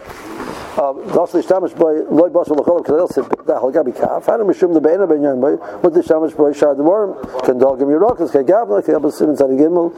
Ist 0.75 1.49
damals 1.49 1.73
bei 1.75 2.03
Loy 2.11 2.31
Basel 2.31 2.57
Lachol 2.57 2.83
Kadel 2.85 3.09
Sib 3.13 3.27
da 3.47 3.61
Halgabi 3.61 3.93
Kaf. 3.95 4.27
Mishum 4.27 4.77
Beina 4.81 5.07
Ben 5.07 5.23
Yom 5.23 5.41
Boy. 5.41 5.57
What 5.83 5.97
is 5.97 6.07
damals 6.07 6.35
bei 6.35 6.53
Shad 6.53 6.79
Worm? 6.79 7.15
Kan 7.45 7.59
dog 7.59 7.81
im 7.81 7.91
Rock 7.91 8.19
das 8.19 8.33
Gab 8.33 8.69
like 8.69 8.87
Gab 8.87 9.09
Sim 9.13 9.37
Zari 9.37 9.57
Gimel. 9.57 9.93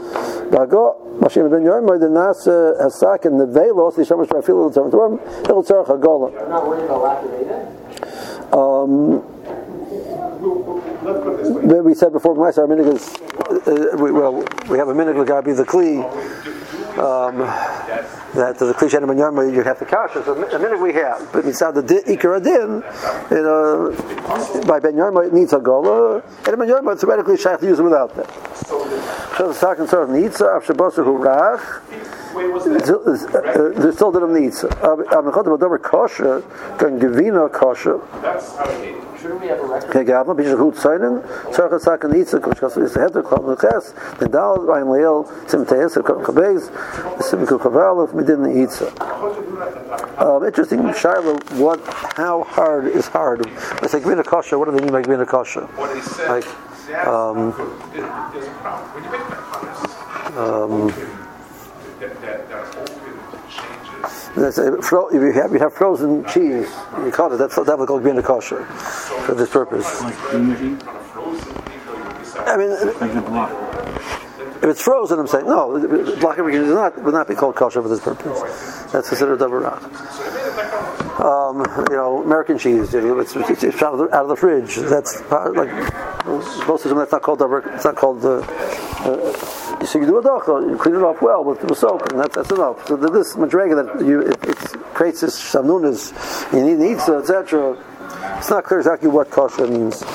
Mashim 1.20 1.48
Ben 1.50 1.64
the 1.98 2.08
Nas 2.10 2.46
Hasak 2.46 3.24
in 3.24 3.38
the 3.38 3.46
Velos 3.46 3.98
is 3.98 4.08
damals 4.08 4.28
bei 4.28 4.42
Fil 4.42 4.68
the 4.68 4.80
Worm. 4.82 5.18
It'll 5.44 5.62
tzarch 5.62 5.88
a 5.88 5.96
gola. 5.96 6.30
I'm 6.30 6.48
not 6.50 6.66
worried 6.68 6.84
about 6.84 7.02
lack 7.02 7.24
of 7.24 7.30
data. 7.30 8.56
Um 8.56 9.22
Let's 9.38 9.54
put 9.54 9.88
it 9.88 9.88
this 9.88 10.06
way. 10.08 10.25
We 11.82 11.94
said 11.94 12.12
before 12.12 12.34
Meiser 12.34 12.58
our 12.58 12.66
minig 12.66 12.94
is 12.94 13.16
uh, 13.66 13.94
uh, 13.94 13.96
we, 14.02 14.12
well 14.12 14.44
we 14.68 14.78
have 14.78 14.88
a 14.88 14.94
minig 14.94 15.16
Lagabi 15.24 15.56
the 15.56 15.64
Kli 15.64 16.04
um, 16.98 17.38
that 18.34 18.58
the 18.58 18.72
Kli 18.72 18.88
Shenim 18.88 19.18
Yom 19.18 19.54
you 19.54 19.62
have 19.62 19.78
the 19.78 19.84
kasha. 19.84 20.24
So 20.24 20.32
a 20.32 20.58
minute 20.58 20.80
we 20.80 20.92
have, 20.94 21.30
but 21.32 21.44
inside 21.44 21.74
the 21.74 21.82
di- 21.82 22.02
Ikar 22.16 22.36
Adin, 22.36 22.82
you 23.30 23.42
know, 23.42 24.62
by 24.66 24.80
Ben 24.80 24.96
Yom 24.96 25.16
it 25.18 25.32
needs 25.32 25.52
a 25.52 25.58
gola, 25.58 26.22
and 26.46 26.58
Ben 26.58 26.68
Yom 26.68 26.96
theoretically 26.96 27.36
shaykh 27.36 27.62
use 27.62 27.78
it 27.78 27.82
without 27.82 28.14
that. 28.16 28.30
So 29.36 29.48
the 29.48 29.54
second 29.54 29.88
sort 29.88 30.04
of 30.04 30.10
needs 30.10 30.40
uh, 30.40 30.56
a 30.56 30.60
Shabbosu 30.60 31.04
Hurach. 31.04 32.34
Wait, 32.34 32.50
what's 32.52 32.66
uh, 32.66 32.70
that? 32.70 33.74
There's 33.76 33.94
still 33.94 34.12
need. 34.28 34.52
I'm 34.82 35.32
to 35.44 35.56
go 35.56 35.78
kosher, 35.78 36.42
going 36.78 36.98
Gevina 36.98 37.52
kosher. 37.52 38.00
That's 38.22 38.56
outdated. 38.56 39.05
Shouldn't 39.20 39.40
we 39.40 39.48
have 39.48 39.60
a 39.60 39.66
record? 39.66 39.90
Okay, 39.90 40.04
Gavna, 40.04 40.34
bis 40.34 40.48
ich 40.48 40.56
gut 40.56 40.76
sein, 40.76 41.22
sag 41.50 41.72
ich 41.72 41.82
sag 41.82 42.04
nicht, 42.04 42.28
so 42.28 42.38
ich 42.38 42.60
kann 42.60 42.82
ist 42.82 42.96
hätte 42.96 43.22
kommen 43.22 43.48
mit 43.48 43.58
Gas, 43.60 43.94
den 44.20 44.30
da 44.30 44.54
ein 44.54 44.92
Leel 44.92 45.24
zum 45.46 45.66
Tees, 45.66 45.94
Kabez, 45.94 46.70
sim 47.20 47.46
Kaval 47.46 48.08
mit 48.12 48.28
den 48.28 48.44
Um, 50.18 50.44
interesting, 50.44 50.92
Shiloh, 50.94 51.38
what, 51.56 51.78
how 52.16 52.42
hard 52.42 52.86
is 52.86 53.06
hard? 53.08 53.46
I 53.82 53.86
say, 53.86 54.00
Gvina 54.00 54.24
Kosher, 54.24 54.58
what 54.58 54.66
do 54.66 54.72
they 54.72 54.80
mean 54.80 54.92
by 54.92 55.02
Gvina 55.02 55.26
Kosher? 55.26 55.66
What 55.76 55.92
they 55.92 56.00
said, 56.00 56.28
Like, 56.28 56.44
that's 56.88 57.08
um, 60.38 60.92
That's 64.36 64.58
a, 64.58 64.82
fro- 64.82 65.08
if 65.08 65.14
you 65.14 65.32
have 65.32 65.52
you 65.52 65.58
have 65.58 65.72
frozen 65.72 66.22
cheese, 66.26 66.68
you 67.04 67.10
call 67.10 67.32
it 67.32 67.38
that's 67.38 67.56
that 67.56 67.78
would 67.78 67.88
call 67.88 68.06
a 68.06 68.22
Kosher 68.22 68.64
for 68.64 69.34
this 69.34 69.48
purpose. 69.48 70.02
I 72.38 72.56
mean, 72.58 72.70
if 74.56 74.64
it's 74.64 74.82
frozen, 74.82 75.18
I'm 75.18 75.26
saying 75.26 75.46
no. 75.46 76.16
Block 76.20 76.38
everything 76.38 76.62
does 76.62 76.74
not 76.74 77.02
would 77.02 77.14
not 77.14 77.28
be 77.28 77.34
called 77.34 77.56
kosher 77.56 77.80
for 77.80 77.88
this 77.88 78.00
purpose. 78.00 78.42
That's 78.92 79.08
considered 79.08 79.38
double 79.38 79.58
rock. 79.58 79.82
Um, 81.18 81.64
you 81.90 81.96
know, 81.96 82.22
American 82.22 82.58
cheese. 82.58 82.92
You 82.92 83.00
know, 83.00 83.20
it's, 83.20 83.34
it's, 83.36 83.82
out, 83.82 83.94
of 83.94 83.98
the, 83.98 84.14
out 84.14 84.24
of 84.24 84.28
the 84.28 84.36
fridge. 84.36 84.76
That's 84.76 85.22
like 85.30 85.70
most 86.66 86.84
of 86.84 86.90
them. 86.90 86.98
That's 86.98 87.12
not 87.12 87.22
called 87.22 87.38
double. 87.38 87.62
It's 87.64 87.84
not 87.84 87.96
called. 87.96 88.24
Uh, 88.24 88.46
uh, 89.06 89.84
so 89.84 89.98
you 90.00 90.06
do 90.06 90.18
a 90.18 90.22
docha, 90.22 90.68
you 90.68 90.76
clean 90.76 90.96
it 90.96 91.02
off 91.02 91.22
well 91.22 91.44
with, 91.44 91.62
with 91.62 91.78
soap, 91.78 92.10
and 92.10 92.18
that's, 92.20 92.34
that's 92.34 92.50
enough. 92.50 92.86
So 92.88 92.96
this 92.96 93.36
madrega 93.36 93.76
that 93.86 94.04
you 94.04 94.20
it, 94.20 94.36
it 94.42 94.56
creates 94.94 95.20
this 95.20 95.38
shanunas, 95.40 96.12
you 96.52 96.64
need 96.64 96.78
needs 96.78 97.08
etc. 97.08 97.76
It's 98.38 98.50
not 98.50 98.64
clear 98.64 98.80
exactly 98.80 99.08
what 99.08 99.30
kosher 99.30 99.68
means. 99.68 100.00
That 100.00 100.10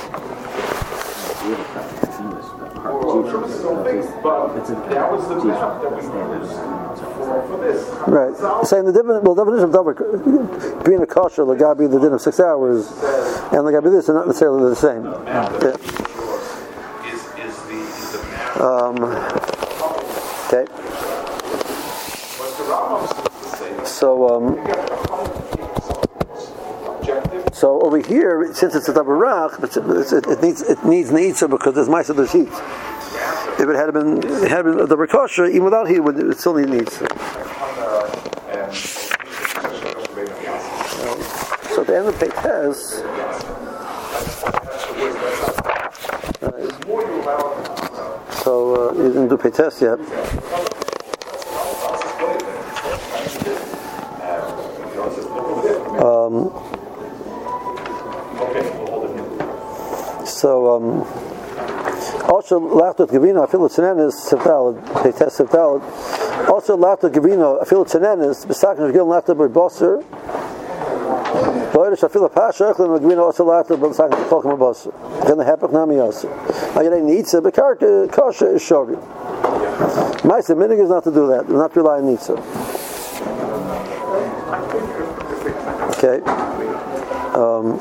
the 5.19 5.41
that. 7.71 8.08
Right. 8.08 8.65
Saying 8.67 8.86
the 8.86 8.91
different, 8.91 9.23
well, 9.23 9.36
definition 9.36 9.65
of 9.65 9.71
davar 9.71 10.86
being 10.86 11.01
a 11.01 11.08
kosher, 11.08 11.43
lagabi 11.43 11.89
the 11.89 11.99
din 11.99 12.13
of 12.13 12.21
six 12.21 12.39
hours, 12.39 12.88
and 12.91 13.63
lagabi 13.63 13.91
this 13.91 14.10
are 14.10 14.13
not 14.13 14.27
necessarily 14.27 14.69
the 14.69 14.75
same. 14.75 15.06
Yeah. 15.06 16.11
The, 18.62 18.91
the 18.93 19.00
matter. 19.00 19.26
Okay. 20.47 20.65
The 22.58 23.86
So, 23.86 24.30
um, 24.30 24.56
so 27.54 27.82
over 27.82 27.97
here, 28.00 28.54
since 28.54 28.76
it's 28.76 28.88
a 28.88 28.93
it's, 29.63 30.13
it, 30.13 30.28
it 30.28 30.41
needs 30.43 30.62
it 30.62 30.84
needs 30.86 31.10
neitza 31.10 31.50
because 31.50 31.74
there's 31.74 31.89
mice 31.89 32.10
there's 32.17 32.32
heat. 32.32 32.50
If 33.60 33.67
it 33.67 33.76
had 33.76 33.91
been 33.93 34.19
it 34.24 34.50
had 34.52 34.65
been 34.65 34.80
a 34.80 34.86
davar 34.86 35.10
kosher, 35.10 35.47
even 35.47 35.63
without 35.63 35.88
heat, 35.88 36.00
it 36.00 36.38
still 36.38 36.54
need 36.54 36.67
neitza. 36.67 37.08
So 41.74 41.84
the 41.84 41.97
end 41.97 42.08
of 42.10 42.15
Peites, 42.15 43.02
so 48.43 48.89
uh, 48.89 48.93
you 48.93 49.10
didn't 49.10 49.27
do 49.27 49.38
Peites 49.38 49.82
yet. 49.82 49.99
Um, 56.01 56.49
so 60.25 60.75
um, 60.75 61.01
also 62.32 62.60
lachtot 62.60 63.10
gavina 63.10 63.45
afilu 63.45 63.69
tzenenis 63.69 64.17
sevdalad 64.30 64.82
Peites 65.04 65.38
sevdalad. 65.38 65.82
Also 66.49 66.75
lachtot 66.77 67.12
gavina 67.12 67.62
afilu 67.62 67.86
tzenenis 67.86 68.45
b'sakin 68.47 68.89
shgil 68.91 69.06
lachtot 69.06 69.38
b'boser. 69.38 70.04
Leute, 71.73 71.97
shafil 71.99 72.31
pasha, 72.33 72.73
ekhlem 72.73 72.99
agvina 72.99 73.23
also 73.23 73.45
lachtot 73.45 73.77
b'sakin 73.79 74.17
b'kolkim 74.25 74.57
b'boser. 74.57 75.27
Then 75.27 75.37
the 75.37 75.43
hepach 75.45 75.71
nami 75.71 75.99
also. 75.99 76.29
Now 76.75 76.81
you 76.81 76.89
don't 76.89 77.05
need 77.05 77.25
to, 77.27 77.41
but 77.41 77.53
karka 77.53 78.11
kosher 78.11 78.55
is 78.55 78.63
minig 80.55 80.79
is 80.81 80.89
not 80.89 81.03
to 81.05 81.11
do 81.11 81.27
that. 81.27 81.49
Not 81.49 81.75
rely 81.75 81.97
on 81.97 82.03
nitza. 82.03 82.37
Okay. 85.95 86.19
Um, 87.33 87.79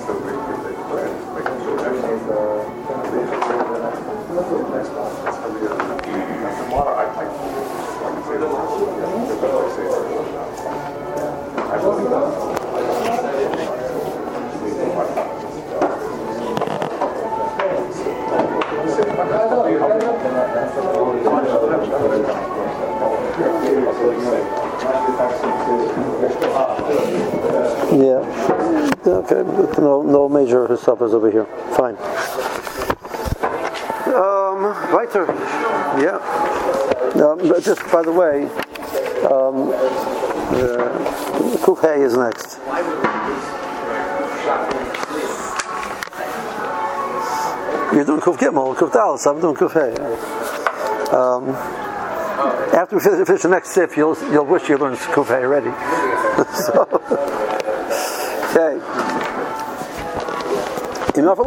Yeah. 27.93 28.23
Okay. 29.05 29.43
No, 29.81 30.03
no 30.03 30.29
major 30.29 30.77
suffers 30.77 31.13
over 31.13 31.29
here. 31.31 31.45
Fine. 31.75 31.97
Um, 34.15 34.63
weiter. 34.95 35.27
Yeah. 35.99 36.19
Um, 37.17 37.41
just 37.61 37.83
by 37.91 38.03
the 38.03 38.13
way, 38.13 38.45
um, 39.27 39.71
the 40.55 41.59
Kuf 41.63 41.81
Hay 41.83 42.01
is 42.03 42.17
next. 42.17 42.59
You're 47.93 48.05
doing 48.05 48.21
Kuf 48.21 48.37
Gimel, 48.39 48.77
Kuf 48.77 48.93
Dalas. 48.93 49.27
I'm 49.29 49.41
doing 49.41 49.57
Kuf. 49.57 50.40
Um, 51.13 51.49
after 52.73 52.97
we 52.97 53.03
finish, 53.03 53.27
finish 53.27 53.43
the 53.43 53.49
next 53.49 53.71
sip, 53.71 53.97
you'll 53.97 54.17
you'll 54.33 54.47
wish 54.47 54.69
you 54.69 54.79
learned 54.79 54.97
Kuf 54.99 55.27
Hay 55.27 55.45
already. 55.45 55.69
okay. 58.51 58.77
Enough 61.19 61.39
of. 61.41 61.47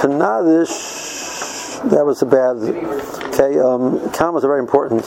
Panadish. 0.00 1.88
That 1.90 2.04
was 2.04 2.22
a 2.22 2.26
bad. 2.26 2.56
Okay. 3.28 3.58
Um, 3.58 4.10
commas 4.12 4.44
are 4.44 4.48
very 4.48 4.60
important. 4.60 5.02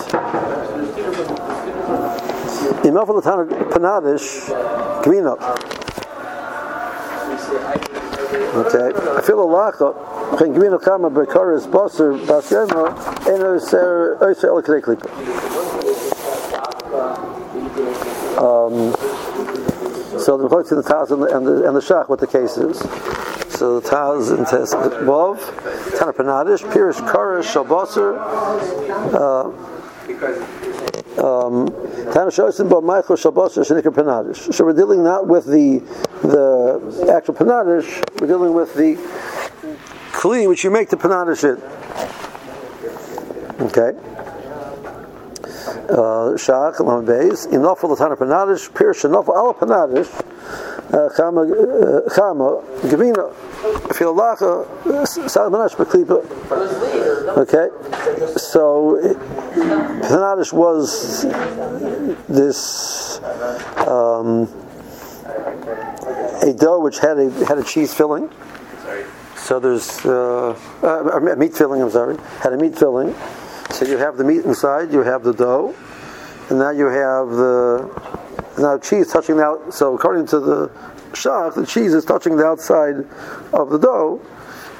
Enough 2.85 3.09
of 3.09 3.15
the 3.15 3.21
Tanner. 3.23 3.45
Panadish. 3.45 4.49
Gvina. 5.03 5.37
Okay. 8.55 8.91
I 9.17 9.21
feel 9.21 9.41
a 9.41 9.45
lacha. 9.45 9.93
Ken 9.93 10.16
klipa. 14.81 15.07
So 20.19 20.35
the 20.35 20.49
Chutz 20.49 20.71
in 20.71 20.77
the 20.77 20.83
Taz 20.83 21.11
and 21.11 21.21
the, 21.23 21.37
and 21.37 21.45
the, 21.47 21.67
and 21.67 21.75
the 21.75 21.79
Shach, 21.79 22.09
what 22.09 22.19
the 22.19 22.27
case 22.27 22.57
is. 22.57 22.77
So 23.57 23.79
the 23.79 23.87
Taz 23.87 24.35
and 24.35 24.45
Tes 24.45 24.73
Bov, 24.73 25.39
Tana 25.97 26.11
Panadish, 26.11 26.63
Pirish 26.71 26.99
Karish, 27.07 27.47
Shalbasar, 27.53 28.17
uh, 29.13 29.47
um, 31.23 31.67
Tana 32.11 32.29
Shosim 32.29 32.69
Bo 32.69 32.81
Michael 32.81 33.15
Shabosar 33.15 33.63
Shenikar 33.65 33.93
Panadish. 33.93 34.53
So 34.53 34.65
we're 34.65 34.73
dealing 34.73 35.03
not 35.03 35.27
with 35.27 35.45
the 35.45 35.79
the 36.21 37.13
actual 37.15 37.35
Panadish, 37.35 38.03
we're 38.19 38.27
dealing 38.27 38.53
with 38.53 38.73
the 38.73 38.97
Kli 40.17 40.47
which 40.47 40.63
you 40.63 40.71
make 40.71 40.89
the 40.89 40.97
Panadish 40.97 41.43
in. 41.43 41.61
Okay. 43.67 43.91
Uh, 45.89 46.33
Shach 46.35 46.79
Lam 46.79 47.05
Beis 47.05 47.45
Inofel 47.47 47.95
Latana 47.95 48.17
Panadish 48.17 48.67
Pirish 48.71 49.05
Inofel 49.07 49.35
Ala 49.37 49.53
Panadish 49.53 50.09
uh, 50.87 51.09
Chama 51.15 51.45
uh, 51.45 52.09
Chama 52.09 52.63
Gavina 52.89 53.31
Filalacha 53.93 54.65
Salmanash 55.29 55.75
Baklipa. 55.75 56.17
Okay, 57.37 57.69
so 58.39 58.97
Panadish 60.01 60.51
was 60.51 61.25
this 62.27 63.21
um, 63.87 64.47
a 66.41 66.53
dough 66.53 66.79
which 66.81 66.97
had 66.97 67.19
a 67.19 67.29
had 67.45 67.59
a 67.59 67.63
cheese 67.63 67.93
filling. 67.93 68.31
So 69.47 69.61
there's 69.61 70.05
uh, 70.05 70.59
uh, 70.83 71.21
a 71.21 71.35
meat 71.37 71.53
filling. 71.53 71.81
I'm 71.81 71.89
sorry, 71.89 72.17
had 72.41 72.51
a 72.51 72.57
meat 72.57 72.77
filling. 72.77 73.15
So 73.69 73.85
you 73.85 73.95
have 73.95 74.17
the 74.17 74.25
meat 74.25 74.43
inside, 74.43 74.91
you 74.91 74.99
have 75.03 75.23
the 75.23 75.31
dough, 75.31 75.73
and 76.49 76.59
now 76.59 76.71
you 76.71 76.87
have 76.87 77.29
the 77.29 78.51
now 78.57 78.77
cheese 78.77 79.09
touching 79.09 79.37
the 79.37 79.45
out. 79.45 79.73
So 79.73 79.95
according 79.95 80.25
to 80.27 80.41
the 80.41 80.67
shach, 81.13 81.55
the 81.55 81.65
cheese 81.65 81.93
is 81.93 82.03
touching 82.03 82.35
the 82.35 82.43
outside 82.43 82.95
of 83.53 83.69
the 83.69 83.77
dough, 83.77 84.19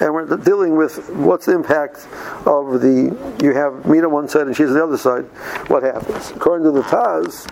and 0.02 0.14
we're 0.14 0.26
dealing 0.36 0.76
with 0.76 1.12
what's 1.12 1.46
the 1.46 1.56
impact 1.56 2.06
of 2.46 2.82
the 2.82 3.16
you 3.42 3.54
have 3.54 3.86
meat 3.86 4.04
on 4.04 4.12
one 4.12 4.28
side 4.28 4.48
and 4.48 4.56
cheese 4.58 4.68
on 4.68 4.74
the 4.74 4.84
other 4.84 4.98
side. 4.98 5.24
What 5.70 5.84
happens? 5.84 6.32
According 6.32 6.66
to 6.66 6.72
the 6.72 6.82
Taz, 6.82 7.50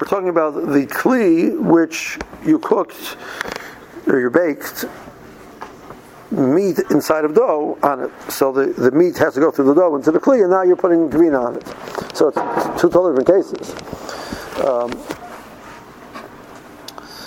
we're 0.00 0.06
talking 0.06 0.28
about 0.28 0.54
the 0.54 0.86
kli 0.86 1.60
which 1.60 2.20
you 2.46 2.60
cooked 2.60 3.16
or 4.06 4.20
you 4.20 4.30
baked 4.30 4.84
meat 6.32 6.78
inside 6.90 7.24
of 7.24 7.34
dough 7.34 7.78
on 7.82 8.04
it. 8.04 8.10
So 8.30 8.52
the, 8.52 8.66
the 8.66 8.90
meat 8.90 9.18
has 9.18 9.34
to 9.34 9.40
go 9.40 9.50
through 9.50 9.66
the 9.66 9.74
dough 9.74 9.94
into 9.96 10.10
the 10.10 10.18
kli, 10.18 10.42
and 10.42 10.50
now 10.50 10.62
you're 10.62 10.76
putting 10.76 11.08
green 11.08 11.34
on 11.34 11.56
it. 11.56 11.66
So 12.14 12.28
it's 12.28 12.80
two 12.80 12.88
totally 12.88 13.16
different 13.16 13.52
cases. 13.52 13.74
Um, 14.64 14.92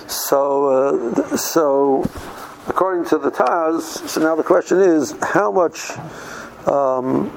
so, 0.07 0.69
uh, 0.69 1.37
so 1.37 2.03
according 2.67 3.05
to 3.05 3.17
the 3.17 3.31
Taz, 3.31 3.81
so 4.07 4.21
now 4.21 4.35
the 4.35 4.43
question 4.43 4.79
is 4.79 5.15
how 5.21 5.51
much 5.51 5.91
um, 6.67 7.31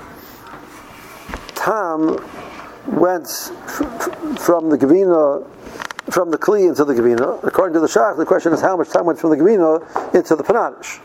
went 2.87 3.26
f- 3.26 4.38
from 4.40 4.70
the 4.70 4.78
Gavina, 4.78 5.46
from 6.11 6.31
the 6.31 6.38
Kli 6.38 6.68
into 6.68 6.85
the 6.85 6.94
Gavina. 6.94 7.42
According 7.44 7.74
to 7.74 7.81
the 7.81 7.87
Shach, 7.87 8.16
the 8.16 8.24
question 8.24 8.52
is 8.54 8.61
how 8.61 8.76
much 8.76 8.88
time 8.88 9.04
went 9.04 9.18
from 9.18 9.31
the 9.31 9.37
Gavina 9.37 10.14
into 10.14 10.35
the 10.35 10.42
Panadish. 10.42 11.00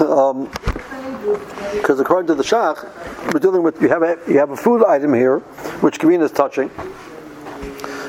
Um, 0.00 0.48
because 1.72 1.98
according 1.98 2.28
to 2.28 2.34
the 2.36 2.44
Shach, 2.44 2.84
we're 3.32 3.40
dealing 3.40 3.62
with 3.64 3.82
you 3.82 3.88
have 3.88 4.02
a 4.02 4.18
you 4.28 4.38
have 4.38 4.50
a 4.50 4.56
food 4.56 4.84
item 4.84 5.14
here, 5.14 5.38
which 5.80 5.98
Kavina 5.98 6.22
is 6.22 6.30
touching, 6.30 6.70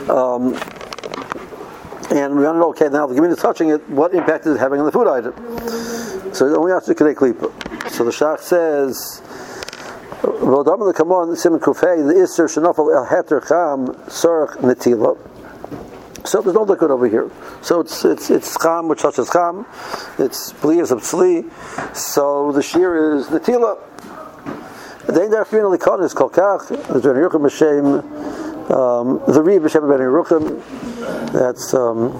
um, 0.09 0.53
and 2.11 2.35
we 2.35 2.43
want 2.43 2.55
to 2.55 2.59
know 2.59 2.69
okay 2.69 2.89
now 2.89 3.07
the 3.07 3.15
Kavina 3.15 3.31
is 3.31 3.39
touching 3.39 3.69
it. 3.69 3.89
What 3.89 4.13
impact 4.13 4.45
is 4.45 4.57
it 4.57 4.59
having 4.59 4.79
on 4.79 4.85
the 4.85 4.91
food 4.91 5.07
item? 5.07 5.33
So 6.35 6.45
we 6.47 6.53
only 6.53 6.73
after 6.73 6.93
Kedei 6.93 7.15
Klipa. 7.15 7.89
So 7.89 8.03
the 8.03 8.11
Shach 8.11 8.41
says. 8.41 9.23
Kufay 11.59 12.07
the 12.07 12.19
El. 14.91 15.17
So 16.25 16.41
there's 16.41 16.55
no 16.55 16.63
liquid 16.63 16.89
over 16.89 17.07
here. 17.07 17.29
So 17.61 17.81
it's 17.81 18.03
it's 18.03 18.31
it's 18.31 18.57
cham 18.57 18.87
which 18.87 19.01
touches 19.01 19.29
cham. 19.29 19.65
It's 20.17 20.53
blias 20.53 20.91
of 20.91 21.01
tzli. 21.01 21.45
So 21.95 22.51
the 22.51 22.63
shear 22.63 23.15
is 23.15 23.27
netila. 23.27 23.77
End 25.07 25.33
of 25.33 25.49
the 25.49 25.57
likon 25.57 26.03
is 26.03 26.15
kolkach. 26.15 26.67
The 26.67 26.99
ben 26.99 27.15
Yeruchim 27.15 27.41
b'shem. 27.45 28.71
Um, 28.71 29.21
the 29.31 29.43
reed 29.43 29.61
b'shem 29.61 29.87
ben 29.87 29.99
Yeruchim. 29.99 30.61
That's 31.31 31.73
um. 31.75 32.13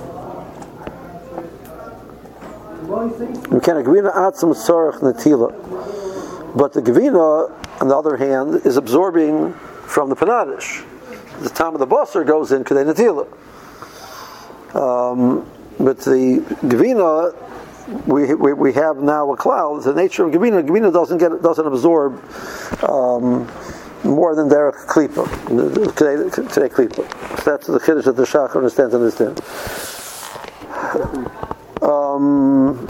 We 3.49 3.59
can 3.59 3.83
gvina 3.83 4.13
tzorach 4.13 4.99
netila. 4.99 5.51
But 6.55 6.73
the 6.73 6.81
gvina, 6.81 7.51
on 7.81 7.87
the 7.87 7.95
other 7.95 8.17
hand, 8.17 8.65
is 8.65 8.77
absorbing 8.77 9.53
from 9.53 10.09
the 10.09 10.15
panadish. 10.15 10.85
The 11.41 11.49
time 11.49 11.73
of 11.73 11.79
the 11.79 11.87
bosser 11.87 12.25
goes 12.25 12.51
in 12.51 12.63
kedei 12.63 12.85
netila. 12.85 13.27
Um, 14.75 15.49
but 15.79 15.99
the 15.99 16.43
Gavina, 16.63 17.35
we, 18.07 18.33
we, 18.33 18.53
we 18.53 18.73
have 18.73 18.97
now 18.97 19.31
a 19.31 19.37
cloud. 19.37 19.83
The 19.83 19.93
nature 19.93 20.25
of 20.25 20.33
Gavina, 20.33 20.65
Gavina 20.65 20.91
doesn't 20.91 21.17
get 21.17 21.41
doesn't 21.41 21.67
absorb 21.67 22.21
um, 22.83 23.49
more 24.03 24.35
than 24.35 24.47
their 24.47 24.71
klipa 24.71 25.25
today 25.95 26.69
klipa. 26.69 27.43
So 27.43 27.51
that's 27.51 27.67
the 27.67 27.79
kiddush 27.79 28.05
that 28.05 28.15
the 28.15 28.23
shach 28.23 28.55
understands 28.55 28.93
and 28.93 29.03
understands. 29.03 29.41
Um, 31.81 32.87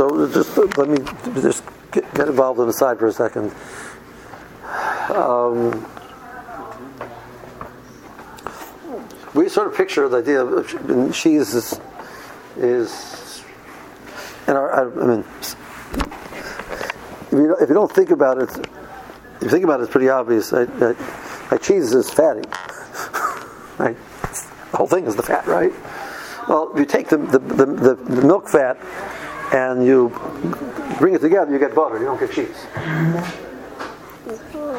so 0.00 0.26
just 0.32 0.56
let 0.78 0.88
me 0.88 0.96
just 1.42 1.62
get, 1.92 2.04
involved 2.26 2.58
on 2.58 2.66
the 2.66 2.72
side 2.72 2.98
for 2.98 3.08
a 3.08 3.12
second. 3.12 3.52
Um, 5.10 5.86
we 9.34 9.50
sort 9.50 9.66
of 9.66 9.76
picture 9.76 10.08
the 10.08 10.16
idea 10.16 10.42
of 10.42 11.12
cheese 11.12 11.52
is, 11.52 11.78
is 12.56 13.44
and 14.46 14.56
our, 14.56 14.72
I, 14.72 15.06
mean, 15.06 15.20
if 15.20 15.56
you, 17.32 17.56
if 17.60 17.68
you 17.68 17.74
don't 17.74 17.92
think 17.92 18.10
about 18.10 18.38
it, 18.40 18.48
if 18.56 19.42
you 19.42 19.50
think 19.50 19.64
about 19.64 19.80
it, 19.80 19.82
it's 19.82 19.92
pretty 19.92 20.08
obvious. 20.08 20.50
Like 20.50 21.60
cheese 21.60 21.92
is 21.92 22.08
fatty, 22.08 22.48
right? 23.78 23.98
The 24.70 24.76
whole 24.78 24.86
thing 24.86 25.04
is 25.04 25.14
the 25.14 25.22
fat, 25.22 25.46
right? 25.46 25.72
Well, 26.48 26.72
if 26.72 26.78
you 26.78 26.86
take 26.86 27.10
the, 27.10 27.18
the, 27.18 27.38
the, 27.38 27.96
the 27.96 28.26
milk 28.26 28.48
fat 28.48 28.78
and 29.52 29.84
you 29.84 30.08
bring 30.98 31.14
it 31.14 31.20
together, 31.20 31.52
you 31.52 31.58
get 31.58 31.74
butter. 31.74 31.98
You 31.98 32.04
don't 32.04 32.20
get 32.20 32.32
cheese. 32.32 32.64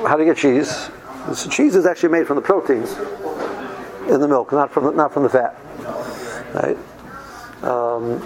How 0.06 0.16
do 0.16 0.24
you 0.24 0.34
get 0.34 0.38
cheese? 0.38 0.90
So 1.34 1.50
cheese 1.50 1.76
is 1.76 1.86
actually 1.86 2.10
made 2.10 2.28
from 2.28 2.36
the 2.36 2.42
proteins 2.42 2.94
in 4.10 4.20
the 4.20 4.28
milk, 4.28 4.52
not 4.52 4.72
from 4.72 4.86
the, 4.86 4.92
not 4.92 5.14
from 5.14 5.24
the 5.24 5.30
fat. 5.30 5.56
Right? 6.54 6.78
Um, 7.64 8.20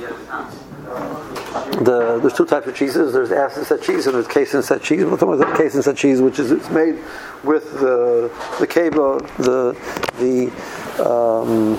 the, 1.84 2.20
there's 2.22 2.34
two 2.34 2.46
types 2.46 2.68
of 2.68 2.76
cheeses. 2.76 3.12
There's 3.12 3.32
acid 3.32 3.66
set 3.66 3.82
cheese 3.82 4.06
and 4.06 4.16
there's 4.16 4.28
casein 4.28 4.64
set 4.64 4.82
cheese. 4.82 5.04
We're 5.04 5.18
talking 5.18 5.42
about 5.42 5.58
casein 5.58 5.82
set 5.82 5.98
cheese, 5.98 6.22
which 6.22 6.40
is 6.40 6.52
it's 6.52 6.70
made 6.70 7.00
with 7.44 7.80
the 7.80 8.32
the 8.60 8.68
keba, 8.68 9.20
the 9.38 9.74
the 10.20 10.52
um, 11.00 11.76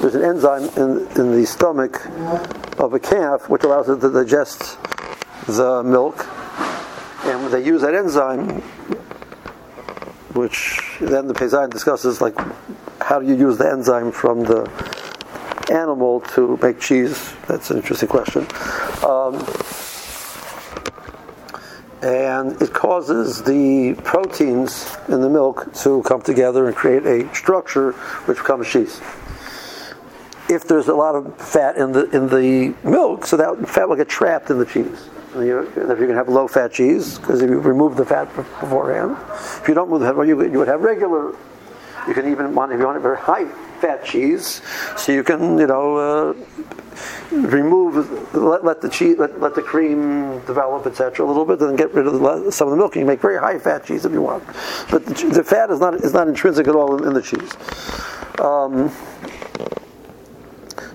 there's 0.00 0.14
an 0.14 0.22
enzyme 0.22 0.64
in 0.76 1.06
in 1.18 1.32
the 1.32 1.46
stomach 1.46 2.04
of 2.78 2.94
a 2.94 3.00
calf 3.00 3.48
which 3.48 3.64
allows 3.64 3.88
it 3.88 4.00
to 4.00 4.10
digest 4.10 4.78
the 5.46 5.82
milk, 5.82 6.26
and 7.24 7.52
they 7.52 7.64
use 7.64 7.82
that 7.82 7.94
enzyme, 7.94 8.60
which 10.34 10.80
then 11.00 11.26
the 11.26 11.34
Peizayin 11.34 11.70
discusses 11.70 12.20
like 12.20 12.36
how 13.00 13.20
do 13.20 13.26
you 13.26 13.36
use 13.36 13.58
the 13.58 13.68
enzyme 13.68 14.12
from 14.12 14.44
the 14.44 14.70
animal 15.70 16.20
to 16.20 16.58
make 16.62 16.80
cheese? 16.80 17.32
That's 17.46 17.70
an 17.70 17.78
interesting 17.78 18.08
question. 18.08 18.46
Um, 19.04 19.44
and 22.04 22.60
it 22.60 22.74
causes 22.74 23.42
the 23.42 23.94
proteins 24.04 24.94
in 25.08 25.22
the 25.22 25.28
milk 25.28 25.72
to 25.72 26.02
come 26.02 26.20
together 26.20 26.66
and 26.66 26.76
create 26.76 27.06
a 27.06 27.34
structure 27.34 27.92
which 28.26 28.36
becomes 28.36 28.68
cheese. 28.68 29.00
If 30.50 30.68
there's 30.68 30.88
a 30.88 30.94
lot 30.94 31.14
of 31.14 31.34
fat 31.38 31.78
in 31.78 31.92
the 31.92 32.04
in 32.10 32.28
the 32.28 32.74
milk, 32.86 33.24
so 33.24 33.38
that 33.38 33.66
fat 33.66 33.88
will 33.88 33.96
get 33.96 34.10
trapped 34.10 34.50
in 34.50 34.58
the 34.58 34.66
cheese. 34.66 35.08
And 35.34 35.46
you're, 35.46 35.64
going 35.64 36.08
to 36.08 36.14
have 36.14 36.28
low 36.28 36.46
fat 36.46 36.72
cheese, 36.72 37.18
because 37.18 37.40
if 37.40 37.48
you 37.48 37.58
remove 37.58 37.96
the 37.96 38.04
fat 38.04 38.26
beforehand, 38.36 39.16
if 39.62 39.66
you 39.66 39.74
don't 39.74 39.88
move 39.88 40.00
the 40.00 40.12
fat, 40.12 40.22
you 40.26 40.36
would 40.36 40.68
have 40.68 40.82
regular. 40.82 41.34
You 42.06 42.12
can 42.12 42.30
even 42.30 42.54
want 42.54 42.70
if 42.70 42.78
you 42.78 42.84
want 42.84 42.98
it 42.98 43.00
very 43.00 43.16
high 43.16 43.50
fat 43.80 44.04
cheese, 44.04 44.62
so 44.96 45.12
you 45.12 45.22
can 45.22 45.58
you 45.58 45.66
know 45.66 45.96
uh, 45.96 46.34
remove 47.30 48.34
let, 48.34 48.64
let 48.64 48.80
the 48.80 48.88
cheese 48.88 49.16
let, 49.18 49.40
let 49.40 49.54
the 49.54 49.62
cream 49.62 50.40
develop 50.46 50.86
etc. 50.86 51.24
a 51.24 51.26
little 51.26 51.44
bit, 51.44 51.58
then 51.58 51.76
get 51.76 51.92
rid 51.94 52.06
of 52.06 52.20
the, 52.20 52.50
some 52.50 52.68
of 52.68 52.72
the 52.72 52.76
milk. 52.76 52.94
You 52.94 53.00
can 53.00 53.08
make 53.08 53.20
very 53.20 53.38
high 53.38 53.58
fat 53.58 53.84
cheese 53.84 54.04
if 54.04 54.12
you 54.12 54.22
want, 54.22 54.44
but 54.90 55.04
the, 55.06 55.14
the 55.32 55.44
fat 55.44 55.70
is 55.70 55.80
not 55.80 55.94
is 55.94 56.12
not 56.12 56.28
intrinsic 56.28 56.68
at 56.68 56.74
all 56.74 56.96
in, 56.96 57.08
in 57.08 57.14
the 57.14 57.22
cheese. 57.22 57.52
Um, 58.40 58.90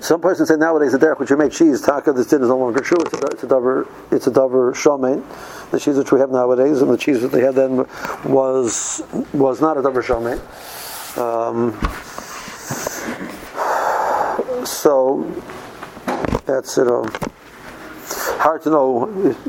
some 0.10 0.22
person 0.22 0.46
say 0.46 0.56
nowadays 0.56 0.94
the 0.94 0.98
derech 0.98 1.20
which 1.20 1.30
you 1.30 1.38
make 1.38 1.52
cheese, 1.52 1.82
taka, 1.82 2.14
this 2.14 2.28
din 2.28 2.42
is 2.42 2.48
no 2.48 2.58
longer 2.58 2.80
true. 2.80 2.98
It's 3.00 3.14
a, 3.14 3.26
it's 3.28 3.44
a 3.44 3.48
dover, 3.48 3.88
it's 4.12 4.28
a 4.28 4.32
dover 4.32 4.72
shomein. 4.74 5.24
The 5.72 5.80
cheese 5.80 5.98
which 5.98 6.12
we 6.12 6.20
have 6.20 6.32
nowadays, 6.32 6.82
and 6.82 6.90
the 6.90 6.98
cheese 6.98 7.22
that 7.22 7.32
they 7.32 7.42
had 7.42 7.54
then 7.56 7.86
was 8.26 9.04
was 9.34 9.62
not 9.62 9.78
a 9.78 9.84
dover 9.84 10.02
shomein. 10.02 10.40
Um, 11.18 11.74
so 14.70 15.24
that's 16.46 16.78
you 16.78 16.86
know 16.86 17.06
hard 18.40 18.62
to 18.64 18.70
know, 18.70 19.08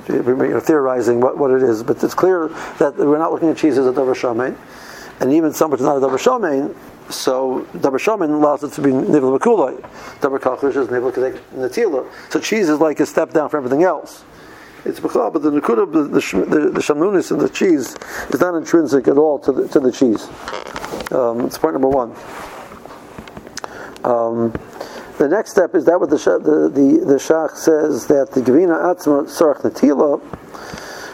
you 0.09 0.23
know, 0.23 0.61
theorizing 0.61 1.21
what, 1.21 1.39
what 1.39 1.51
it 1.51 1.63
is, 1.63 1.83
but 1.83 2.03
it's 2.03 2.15
clear 2.15 2.49
that 2.79 2.97
we're 2.97 3.19
not 3.19 3.33
looking 3.33 3.49
at 3.49 3.57
cheese 3.57 3.79
as 3.79 3.87
a 3.87 3.93
dover 3.93 4.15
shomein, 4.15 4.57
and 5.21 5.33
even 5.33 5.53
some 5.53 5.71
which 5.71 5.81
is 5.81 5.87
not 5.87 5.97
a 5.97 6.01
dover 6.01 6.19
shomein 6.19 6.75
so 7.11 7.67
davar 7.73 7.99
shaman 7.99 8.31
allows 8.31 8.63
it 8.63 8.73
to 8.73 8.81
be 8.81 8.93
nivel 8.93 9.37
makuloi. 9.37 9.81
Davar 10.21 10.39
kalchush 10.39 10.77
is 10.77 10.89
nivel 10.91 11.11
netila. 11.11 12.09
So 12.31 12.41
cheese 12.41 12.69
is 12.69 12.79
like 12.79 13.01
a 13.01 13.07
step 13.07 13.33
down 13.33 13.49
from 13.49 13.65
everything 13.65 13.85
else. 13.85 14.25
It's 14.85 15.01
bechal, 15.01 15.33
but 15.33 15.43
the 15.43 15.51
nekuda, 15.51 15.93
the 15.93 16.47
the, 16.47 16.71
the 16.71 16.81
shamnunis 16.81 17.31
in 17.31 17.39
the 17.39 17.49
cheese 17.49 17.97
is 18.31 18.41
not 18.41 18.55
intrinsic 18.55 19.09
at 19.09 19.19
all 19.19 19.39
to 19.41 19.53
the, 19.53 19.69
to 19.69 19.81
the 19.81 19.93
cheese. 19.93 20.29
Um, 21.13 21.47
it's 21.47 21.59
point 21.59 21.75
number 21.75 21.89
one. 21.89 22.15
Um, 24.05 24.53
the 25.21 25.29
next 25.29 25.51
step 25.53 25.75
is 25.75 25.85
that 25.85 26.01
what 26.01 26.11
the 26.11 26.17
the 26.17 26.69
the, 26.69 27.05
the 27.05 27.15
shach 27.15 27.57
says 27.57 28.07
that 28.07 28.33
the 28.33 28.41
gavina 28.41 28.81
atzma 28.81 29.25
sarach 29.25 29.63
netila. 29.63 30.21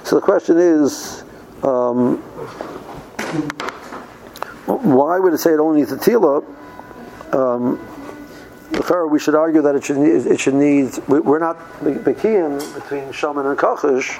So 0.06 0.16
the 0.16 0.22
question 0.22 0.58
is. 0.58 1.24
Um, 1.62 2.22
why 4.66 5.18
would 5.18 5.32
it 5.32 5.38
say 5.38 5.52
it 5.52 5.60
only 5.60 5.80
needs 5.80 5.92
a 5.92 5.96
tila? 5.96 6.44
Um, 7.32 7.78
we 9.10 9.18
should 9.18 9.34
argue 9.34 9.62
that 9.62 9.74
it 9.74 9.84
should 9.84 9.96
need, 9.96 10.26
it 10.26 10.40
should 10.40 10.54
need 10.54 10.96
we're 11.08 11.38
not 11.38 11.58
bekiyim 11.80 12.74
between 12.74 13.12
shaman 13.12 13.46
and 13.46 13.58
kachish, 13.58 14.18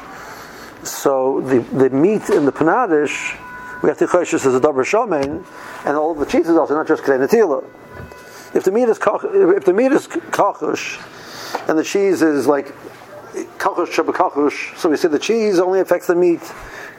so 0.87 1.41
the, 1.43 1.61
the 1.77 1.91
meat 1.91 2.31
in 2.31 2.45
the 2.45 2.53
panadish 2.53 3.37
we 3.83 3.89
have 3.89 3.99
to 3.99 4.19
as 4.19 4.47
a 4.47 4.61
double 4.61 4.83
shaman, 4.83 5.45
and 5.85 5.97
all 5.97 6.15
the 6.15 6.25
cheese 6.27 6.49
is 6.49 6.57
also 6.57 6.75
not 6.75 6.87
just 6.87 7.03
kedei 7.03 7.29
tila. 7.29 7.65
If 8.55 8.65
the 8.65 8.71
meat 8.71 8.89
is 8.89 8.99
if 8.99 9.65
the 9.65 9.73
meat 9.73 9.93
is 9.93 10.07
kachish, 10.07 11.01
and 11.69 11.79
the 11.79 11.85
cheese 11.85 12.23
is 12.23 12.47
like 12.47 12.75
kachush 13.59 14.79
so 14.79 14.89
we 14.89 14.97
say 14.97 15.09
the 15.09 15.19
cheese 15.19 15.59
only 15.59 15.81
affects 15.81 16.07
the 16.07 16.15
meat 16.15 16.41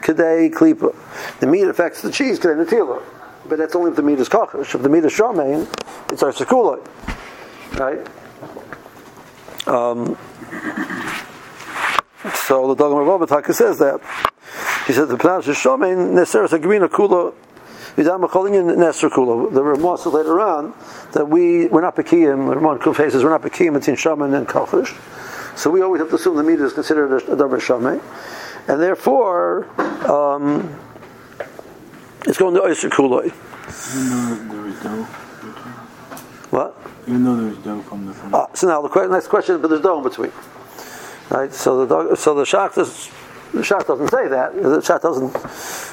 kedei 0.02 0.52
klipa. 0.52 0.94
The 1.40 1.46
meat 1.46 1.66
affects 1.68 2.02
the 2.02 2.12
cheese 2.12 2.38
kedei 2.38 2.64
netila 2.64 3.02
but 3.48 3.58
that's 3.58 3.74
only 3.74 3.90
if 3.90 3.96
the 3.96 4.02
meat 4.02 4.18
is 4.18 4.28
kachish. 4.28 4.74
If 4.74 4.82
the 4.82 4.88
meat 4.88 5.04
is 5.04 5.12
shamein, 5.12 5.66
it's 6.12 6.22
our 6.22 6.32
sekuloi, 6.32 6.86
right? 7.78 8.06
Um, 9.66 10.16
so 12.46 12.74
the 12.74 12.82
Dagmar 12.82 13.04
Babataka 13.04 13.54
says 13.54 13.78
that. 13.78 14.00
He 14.86 14.92
said 14.92 15.08
the 15.08 15.16
panash 15.16 15.48
is 15.48 15.56
shamein 15.56 16.12
neseres 16.12 16.50
agrina 16.50 16.88
kula. 16.88 17.34
The 18.04 19.62
Ramah 19.62 19.98
says 19.98 20.12
later 20.12 20.40
on 20.40 20.74
that 21.12 21.28
we 21.28 21.66
we're 21.66 21.80
not 21.80 21.96
bekiyim. 21.96 22.48
The 22.48 22.56
Ramah 22.56 22.78
Kuf 22.78 22.96
says 22.96 23.24
we're 23.24 23.30
not 23.30 23.42
bekiyim 23.42 23.74
between 23.74 23.96
shaman 23.96 24.34
and 24.34 24.46
kalchish. 24.46 24.96
So 25.56 25.70
we 25.70 25.82
always 25.82 26.00
have 26.00 26.08
to 26.10 26.16
assume 26.16 26.36
the 26.36 26.42
meat 26.42 26.60
is 26.60 26.72
considered 26.72 27.22
a, 27.28 27.44
a 27.44 27.60
shaman, 27.60 28.00
and 28.68 28.80
therefore. 28.80 29.68
Um, 30.08 30.78
it's 32.28 32.36
going 32.36 32.54
to 32.54 32.62
Oyster 32.62 32.90
Kuloi. 32.90 33.32
Even 33.96 34.10
though 34.10 34.54
there 34.54 34.62
was 34.62 34.82
dough. 34.82 35.04
What? 36.50 36.76
Even 37.06 37.24
though 37.24 37.36
there's 37.36 37.58
dough 37.58 37.80
from 37.82 38.06
the 38.06 38.12
front. 38.12 38.34
Ah, 38.34 38.48
so 38.54 38.66
now 38.66 38.82
the 38.82 38.88
que- 38.88 39.08
next 39.08 39.28
question, 39.28 39.62
but 39.62 39.68
there's 39.68 39.80
dough 39.80 39.98
in 39.98 40.02
between. 40.02 40.32
Right? 41.30 41.52
So 41.52 41.84
the 41.84 41.86
dog, 41.86 42.16
so 42.18 42.34
the 42.34 42.44
shach 42.44 42.74
does, 42.74 43.08
the 43.52 43.60
shach 43.60 43.86
doesn't 43.86 44.08
say 44.08 44.28
that. 44.28 44.54
The 44.54 44.80
shach 44.80 45.00
doesn't 45.00 45.32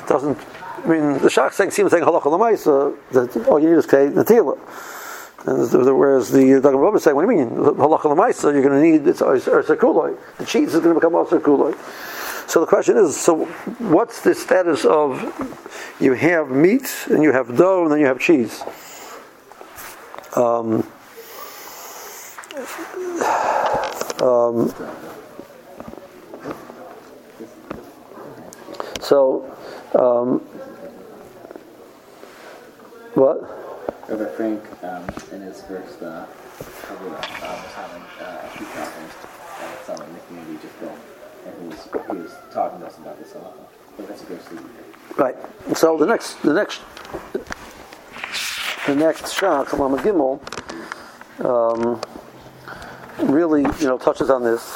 doesn't. 0.07 0.37
I 0.85 0.87
mean, 0.87 1.13
the 1.13 1.29
shach 1.29 1.53
saying 1.53 1.71
seems 1.71 1.89
saying 1.89 2.03
halacha 2.03 2.21
lemaisa 2.21 2.95
that 3.11 3.47
all 3.47 3.59
you 3.59 3.69
need 3.69 3.77
is 3.77 3.87
kei 3.87 4.07
natila. 4.07 4.55
Whereas 5.45 6.31
the 6.31 6.39
Dagam 6.39 6.79
Rabba 6.79 6.97
is 6.97 7.03
saying, 7.03 7.15
what 7.15 7.25
do 7.25 7.31
you 7.31 7.37
mean? 7.37 7.49
Halacha 7.49 8.01
lemaisa, 8.01 8.53
you're 8.53 8.61
going 8.61 8.81
to 8.81 8.81
need 8.81 9.07
it's 9.07 9.21
or 9.21 9.63
The 9.63 10.45
cheese 10.45 10.75
is 10.75 10.81
going 10.81 10.93
to 10.93 10.99
become 10.99 11.15
also 11.15 11.39
kuloi. 11.39 11.75
So 12.47 12.59
the 12.59 12.67
question 12.67 12.97
is, 12.97 13.19
so 13.19 13.45
what's 13.79 14.21
the 14.21 14.35
status 14.35 14.85
of 14.85 15.19
you 15.99 16.13
have 16.13 16.49
meat 16.49 16.87
and 17.09 17.23
you 17.23 17.31
have 17.31 17.57
dough 17.57 17.83
and 17.83 17.91
then 17.91 17.99
you 17.99 18.05
have 18.05 18.19
cheese? 18.19 18.61
Um, 20.35 20.87
um, 24.21 24.71
so, 28.99 29.57
um, 29.95 30.45
what? 33.15 33.41
Rabbi 34.07 34.25
Frank, 34.35 34.61
um, 34.83 35.03
in 35.31 35.41
his 35.41 35.61
first 35.63 36.01
uh, 36.01 36.25
cover, 36.83 37.07
uh, 37.07 37.61
was 37.63 37.73
having 37.73 38.03
uh, 38.21 38.41
a 38.43 38.49
few 38.57 38.65
conference 38.67 39.13
at 39.61 39.85
some 39.85 40.01
in 40.05 40.13
the 40.13 40.19
community 40.27 40.59
just 40.61 40.79
built 40.79 40.99
and 41.45 41.61
he 41.61 41.67
was, 41.67 41.87
he 42.11 42.17
was 42.17 42.31
talking 42.51 42.79
to 42.79 42.87
us 42.87 42.97
about 42.97 43.17
this 43.19 43.35
a 43.35 43.39
lot. 43.39 43.57
But 43.97 44.07
that's 44.07 44.23
a 44.23 44.25
good 44.25 44.41
sleep. 44.43 44.61
Right. 45.17 45.35
So 45.75 45.97
the 45.97 46.05
next, 46.05 46.41
the 46.41 46.53
next, 46.53 46.81
the 48.87 48.95
next 48.95 49.33
shot, 49.33 49.67
Kalam 49.67 49.97
Gimel, 49.99 50.39
um, 51.45 52.01
really, 53.29 53.61
you 53.79 53.87
know, 53.87 53.97
touches 53.97 54.29
on 54.29 54.43
this. 54.43 54.75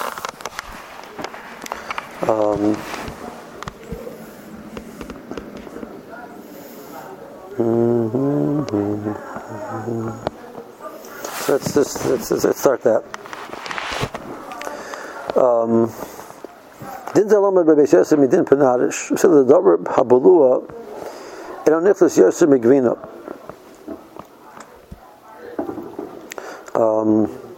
Um, 2.28 2.78
let's 11.50 11.74
just 11.74 12.06
let's, 12.06 12.32
let's 12.32 12.60
start 12.60 12.82
that. 12.84 13.04
Um, 15.36 15.92
Din 17.14 17.28
bebeis 17.28 17.92
midin. 18.18 18.48
So 19.20 19.44
the 19.44 19.54
habulua 19.86 20.64
and 21.66 21.76
on 21.76 21.84
migvina. 21.84 22.98
Um, 26.76 27.49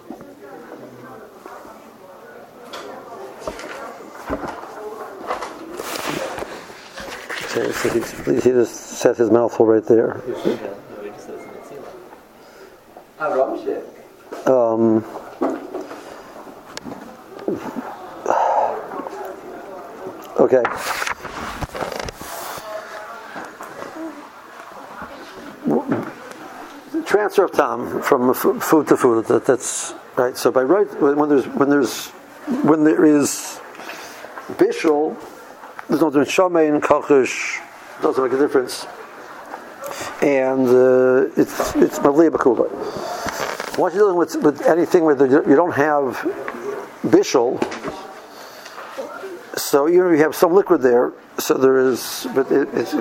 okay, 7.52 7.72
so 7.72 7.90
he, 7.90 8.36
he 8.36 8.52
just 8.52 8.76
set 8.76 9.18
his 9.18 9.30
mouthful 9.30 9.66
right 9.66 9.86
there. 9.86 10.22
Um, 14.48 15.06
Okay. 20.42 20.64
Transfer 27.06 27.44
of 27.44 27.52
time 27.52 28.02
from 28.02 28.34
food 28.34 28.88
to 28.88 28.98
food. 28.98 29.26
That, 29.26 29.46
that's 29.46 29.94
right. 30.16 30.36
So 30.36 30.52
by 30.52 30.64
right, 30.64 30.88
when 31.00 31.30
there's 31.30 31.46
when 31.46 31.70
there's 31.70 32.08
when 32.64 32.84
there 32.84 33.06
is 33.06 33.60
bishul, 34.54 35.16
there's 35.92 36.02
no 36.02 36.10
difference. 36.10 36.32
Shamein, 36.32 36.80
kachish 36.80 37.60
doesn't 38.02 38.24
make 38.24 38.32
a 38.32 38.38
difference, 38.38 38.86
and 40.22 40.66
uh, 40.66 41.30
it's 41.36 41.76
it's 41.76 42.00
maliyah 42.00 42.30
bakula. 42.30 43.78
Once 43.78 43.94
you're 43.94 44.04
dealing 44.04 44.16
with, 44.16 44.36
with 44.38 44.62
anything 44.62 45.04
where 45.04 45.18
you 45.20 45.56
don't 45.56 45.74
have 45.74 46.16
bishul, 47.04 47.62
so 49.58 49.90
even 49.90 50.08
if 50.08 50.18
you 50.18 50.24
have 50.24 50.34
some 50.34 50.54
liquid 50.54 50.82
there, 50.82 51.12
so 51.38 51.56
there 51.56 51.78
is, 51.80 52.26
but 52.34 52.50
it, 52.50 52.70
it's, 52.72 52.96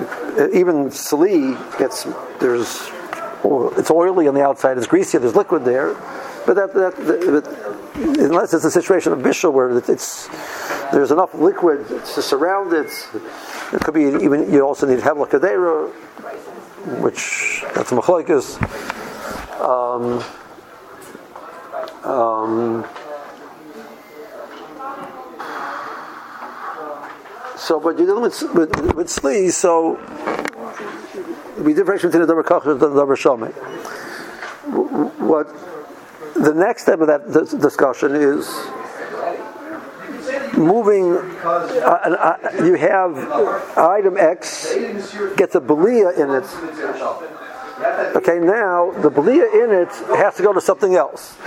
even 0.53 0.91
sali 0.91 1.55
gets 1.79 2.03
there's 2.41 2.91
it's 3.77 3.89
oily 3.89 4.27
on 4.27 4.33
the 4.33 4.43
outside, 4.43 4.77
it's 4.77 4.85
greasy, 4.85 5.17
there's 5.17 5.35
liquid 5.35 5.63
there, 5.63 5.93
but 6.45 6.55
that, 6.55 6.73
that, 6.73 6.95
that 6.97 7.71
unless 8.19 8.53
it's 8.53 8.65
a 8.65 8.71
situation 8.71 9.13
of 9.13 9.19
bishul 9.19 9.53
where 9.53 9.77
it's 9.77 10.27
there's 10.91 11.11
enough 11.11 11.33
liquid 11.33 11.87
to 11.87 12.21
surround 12.21 12.73
it, 12.73 12.91
it 13.73 13.81
could 13.81 13.93
be 13.93 14.03
even 14.03 14.51
you 14.51 14.61
also 14.61 14.87
need 14.87 14.99
hevla 14.99 15.27
kadera, 15.27 15.91
which 17.01 17.63
that's 17.73 17.91
a. 17.91 18.57
Um, 19.61 20.23
um, 22.03 22.85
so, 27.57 27.79
but 27.79 27.97
you're 27.97 28.07
dealing 28.07 28.23
with 28.23 28.41
with, 28.53 28.95
with 28.95 29.07
sli, 29.07 29.51
so 29.51 29.99
we 31.59 31.73
differentiate 31.73 32.11
between 32.11 32.27
the 32.27 32.27
double 32.27 32.43
kachas 32.43 32.71
and 32.71 32.79
the 32.79 32.89
double 32.89 33.15
shomei. 33.15 33.51
What 35.19 35.47
the 36.35 36.53
next 36.53 36.83
step 36.83 36.99
of 37.01 37.07
that 37.07 37.31
discussion 37.59 38.15
is 38.15 38.47
moving. 40.61 41.17
Uh, 41.43 41.57
uh, 41.83 42.63
you 42.63 42.75
have 42.75 43.17
item 43.77 44.17
X 44.17 44.73
gets 45.35 45.55
a 45.55 45.61
belia 45.61 46.17
in 46.17 46.29
it. 46.31 46.45
Okay, 48.15 48.37
now 48.39 48.91
the 49.01 49.09
belia 49.09 49.51
in 49.63 49.71
it 49.71 49.89
has 50.17 50.35
to 50.35 50.43
go 50.43 50.53
to 50.53 50.61
something 50.61 50.95
else. 50.95 51.37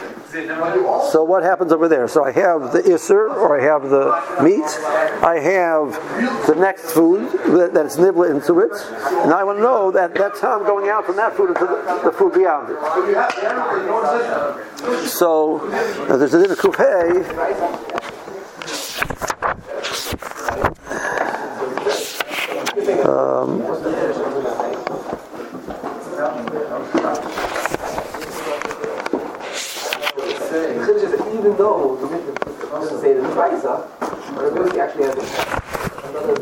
So 1.13 1.23
what 1.23 1.45
happens 1.45 1.71
over 1.73 1.87
there? 1.87 2.09
So 2.09 2.25
I 2.25 2.33
have 2.33 2.73
the 2.73 2.81
isser, 2.81 3.31
or 3.31 3.61
I 3.61 3.63
have 3.63 3.89
the 3.89 4.11
meat. 4.43 4.65
I 5.23 5.39
have 5.39 5.95
the 6.49 6.57
next 6.57 6.91
food 6.91 7.31
that, 7.57 7.73
that's 7.73 7.97
nibble 7.99 8.25
into 8.25 8.59
it. 8.59 8.73
And 9.23 9.33
I 9.33 9.45
want 9.45 9.59
to 9.59 9.63
know 9.63 9.93
that 9.93 10.15
that's 10.15 10.41
how 10.41 10.59
I'm 10.59 10.67
going 10.67 10.89
out 10.91 11.07
from 11.07 11.15
that 11.17 11.37
food 11.37 11.51
into 11.51 11.67
the, 11.67 12.01
the 12.05 12.11
food 12.11 12.33
beyond 12.35 12.71
it. 12.73 12.79
So 15.07 15.59
there's 16.09 16.35
a 16.35 16.39
little 16.39 16.57
kufay. 16.57 18.13
Um, 23.05 23.61
Even 31.35 31.57
though 31.57 31.97
the 31.97 32.07
the 33.15 33.29
actually 34.81 35.05
has 35.05 35.17
another 36.05 36.35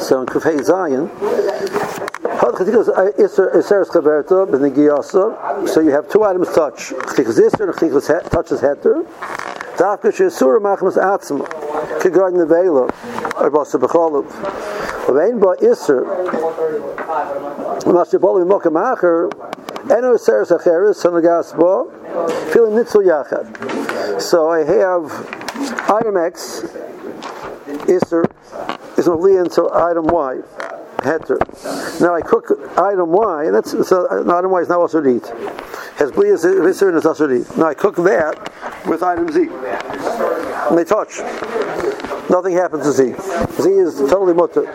so 0.00 0.20
in 0.20 0.26
Kufay 0.26 0.62
Zion, 0.64 1.08
so 5.66 5.80
you 5.80 5.90
have 5.90 6.08
two 6.08 6.24
items 6.24 6.48
touch. 6.54 6.88
Touches 6.88 8.60
Heter. 8.60 9.04
Dafka 9.76 10.10
Shesura 10.10 10.58
Machmas 10.58 10.96
Atzma. 10.96 11.46
Kigard 12.00 12.34
Nevela. 12.34 12.88
Or 13.40 13.50
Basa 13.50 13.78
Becholuv. 13.78 14.26
Vein 15.14 15.38
Ba 15.38 15.56
Isser. 15.60 16.04
Masha 17.92 18.18
Bolim 18.18 18.48
Mokam 18.48 18.76
Acher. 18.76 19.30
Eno 19.90 20.16
Seres 20.16 20.50
Acheres. 20.50 20.96
Sanagas 20.96 21.54
Ba. 21.58 21.84
Feeling 22.52 22.72
Nitzel 22.72 23.04
Yachad. 23.04 24.20
So 24.20 24.48
I 24.50 24.64
have 24.64 25.12
item 25.90 26.16
X. 26.16 26.62
Isser 27.86 28.24
is 29.00 29.08
Malian 29.08 29.46
into 29.46 29.68
item 29.72 30.06
Y, 30.06 30.36
heter. 30.98 31.38
Now 32.00 32.14
I 32.14 32.20
cook 32.20 32.50
item 32.78 33.10
Y, 33.10 33.44
and 33.46 33.54
that's 33.54 33.70
so 33.88 34.06
uh, 34.06 34.38
item 34.38 34.50
Y 34.50 34.60
is 34.60 34.68
now 34.68 34.80
also 34.80 35.04
eat. 35.06 35.26
Has 35.96 36.12
bli 36.12 36.28
is 36.28 36.44
and 36.44 36.66
is 36.66 37.06
also 37.06 37.30
eat. 37.30 37.56
Now 37.56 37.66
I 37.66 37.74
cook 37.74 37.96
that 37.96 38.52
with 38.86 39.02
item 39.02 39.32
Z, 39.32 39.48
and 39.48 40.78
they 40.78 40.84
touch. 40.84 41.18
Nothing 42.28 42.52
happens 42.54 42.84
to 42.84 42.92
Z. 42.92 43.14
Z 43.62 43.70
is 43.70 43.98
totally 44.10 44.34
mutter. 44.34 44.66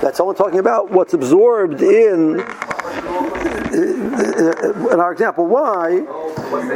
That's 0.00 0.20
all 0.20 0.26
we're 0.26 0.34
talking 0.34 0.58
about. 0.58 0.90
What's 0.90 1.14
absorbed 1.14 1.80
in 1.82 2.44
Uh, 3.74 4.90
in 4.92 5.00
our 5.00 5.10
example, 5.12 5.46
Y 5.46 6.04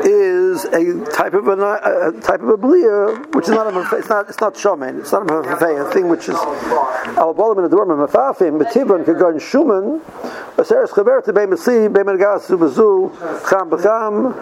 is 0.05 0.65
a 0.65 1.05
type 1.13 1.35
of 1.35 1.47
a, 1.47 1.53
uh, 1.53 2.11
a 2.11 2.21
type 2.21 2.43
of 2.43 2.49
a 2.49 2.57
blia, 2.59 3.35
which 3.35 3.45
is 3.45 3.51
not 3.51 3.73
a 3.73 3.97
it's 3.97 4.09
not 4.09 4.29
it's 4.29 4.41
not 4.41 4.55
shomen, 4.55 4.99
it's 4.99 5.13
not 5.13 5.31
a 5.31 5.87
a 5.87 5.93
thing 5.93 6.09
which 6.09 6.29
is 6.29 6.35
al 6.35 7.31
in 7.31 7.71
dorm 7.71 7.91
mafafim, 7.91 8.59
shuman, 9.39 10.01
chaber 10.57 11.25
to 11.25 11.33
beim 11.33 11.57
si 11.57 11.87
beim 11.87 12.07
bezu 12.07 13.13
cham 13.49 14.35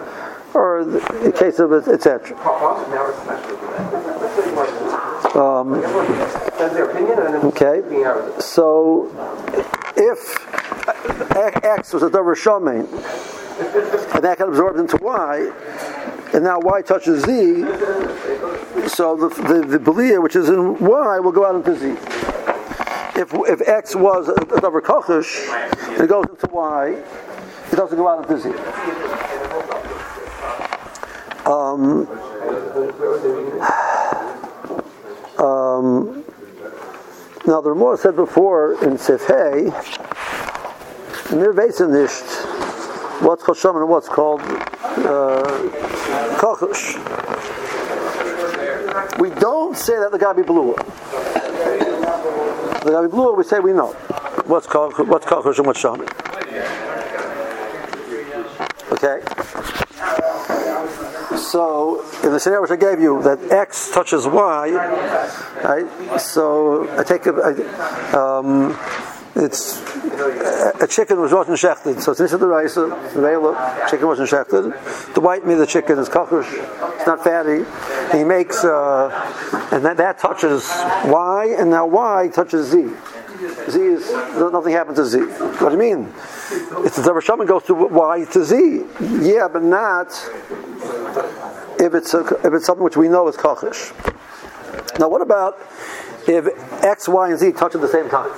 or 0.55 0.83
the 0.83 1.31
case 1.31 1.59
of 1.59 1.71
etc. 1.87 2.35
Um, 5.35 5.73
Okay. 7.45 7.81
So, 8.39 9.11
if 9.95 10.47
X 11.63 11.93
was 11.93 12.03
a 12.03 12.09
double 12.09 12.31
shomain, 12.31 12.87
and 14.15 14.23
that 14.23 14.37
got 14.37 14.49
absorbed 14.49 14.79
into 14.79 14.97
Y, 14.97 15.51
and 16.33 16.43
now 16.43 16.59
Y 16.59 16.81
touches 16.81 17.23
Z, 17.23 17.61
so 18.87 19.15
the 19.15 19.29
the, 19.47 19.65
the 19.67 19.79
belia 19.79 20.21
which 20.21 20.35
is 20.35 20.49
in 20.49 20.77
Y 20.79 21.19
will 21.19 21.31
go 21.31 21.45
out 21.45 21.55
into 21.55 21.75
Z. 21.75 21.89
If 23.19 23.33
if 23.33 23.67
X 23.67 23.95
was 23.95 24.29
a, 24.29 24.35
double 24.61 24.81
kochish, 24.81 25.47
and 25.93 26.01
it 26.03 26.07
goes 26.07 26.25
into 26.29 26.47
Y, 26.47 26.89
it 26.89 27.75
doesn't 27.75 27.97
go 27.97 28.07
out 28.07 28.29
into 28.29 28.39
Z. 28.39 28.49
Um, 31.45 32.07
now, 37.47 37.61
the 37.61 37.71
Ramah 37.71 37.97
said 37.97 38.17
before 38.17 38.73
in 38.83 38.97
Sifhei, 38.97 39.71
Mir 41.31 41.53
nicht 41.87 42.25
what's 43.21 43.41
called 43.41 43.57
Shaman 43.57 43.83
and 43.83 43.89
what's 43.89 44.09
called 44.09 44.41
uh, 44.41 45.43
Kochush. 46.35 46.97
We 49.19 49.29
don't 49.29 49.77
say 49.77 49.97
that 49.97 50.11
the 50.11 50.19
Gabi 50.19 50.45
it. 50.73 50.85
The 52.83 52.91
Gabi 52.91 53.31
it, 53.31 53.37
we 53.37 53.43
say 53.45 53.59
we 53.59 53.71
know. 53.71 53.93
What's 54.47 54.67
called 54.67 54.97
what's 55.07 55.25
Kochush 55.25 55.57
and 55.57 55.67
what's 55.67 55.79
Shaman. 55.79 56.07
Okay? 58.91 59.21
So, 61.47 62.03
in 62.25 62.33
the 62.33 62.41
scenario 62.41 62.61
which 62.61 62.71
I 62.71 62.75
gave 62.75 62.99
you, 62.99 63.21
that 63.23 63.39
X 63.49 63.89
touches 63.91 64.27
Y, 64.27 64.69
right? 65.63 66.19
So, 66.19 66.89
I 66.99 67.03
take 67.03 67.25
a, 67.25 67.31
I, 67.31 68.41
um, 68.43 68.77
it's 69.33 69.79
a 70.81 70.87
chicken 70.89 71.21
was 71.21 71.31
wasn't 71.31 71.57
shechted, 71.57 72.01
so 72.01 72.11
since 72.13 72.31
the 72.31 72.45
rice, 72.45 72.75
the 72.75 73.87
chicken 73.89 74.07
wasn't 74.07 74.29
shechted. 74.29 75.13
The 75.13 75.21
white 75.21 75.47
meat 75.47 75.53
of 75.53 75.59
the 75.59 75.67
chicken 75.67 75.97
is 75.99 76.09
kochush, 76.09 76.51
it's 76.97 77.07
not 77.07 77.23
fatty. 77.23 77.63
And 78.09 78.17
he 78.17 78.25
makes, 78.25 78.65
uh, 78.65 79.69
and 79.71 79.85
that, 79.85 79.95
that 79.95 80.19
touches 80.19 80.67
Y, 81.05 81.55
and 81.57 81.69
now 81.69 81.85
Y 81.85 82.29
touches 82.33 82.71
Z. 82.71 82.89
Z 83.69 83.79
is 83.79 84.11
nothing 84.37 84.73
happens 84.73 84.97
to 84.97 85.05
Z. 85.05 85.19
What 85.19 85.69
do 85.69 85.75
you 85.75 85.95
mean? 85.95 86.13
If 86.83 86.95
the 86.95 87.21
Shaman 87.21 87.47
goes 87.47 87.63
to 87.63 87.73
Y 87.73 88.25
to 88.31 88.43
Z, 88.43 88.83
yeah, 89.21 89.47
but 89.47 89.63
not 89.63 90.09
if 91.79 91.93
it's 91.93 92.13
a, 92.13 92.19
if 92.45 92.53
it's 92.53 92.65
something 92.65 92.83
which 92.83 92.97
we 92.97 93.07
know 93.07 93.27
is 93.27 93.35
kochish. 93.35 93.93
Now, 94.99 95.09
what 95.09 95.21
about 95.21 95.57
if 96.27 96.47
X, 96.83 97.07
Y, 97.07 97.29
and 97.29 97.39
Z 97.39 97.51
touch 97.53 97.75
at 97.75 97.81
the 97.81 97.87
same 97.87 98.09
time? 98.09 98.31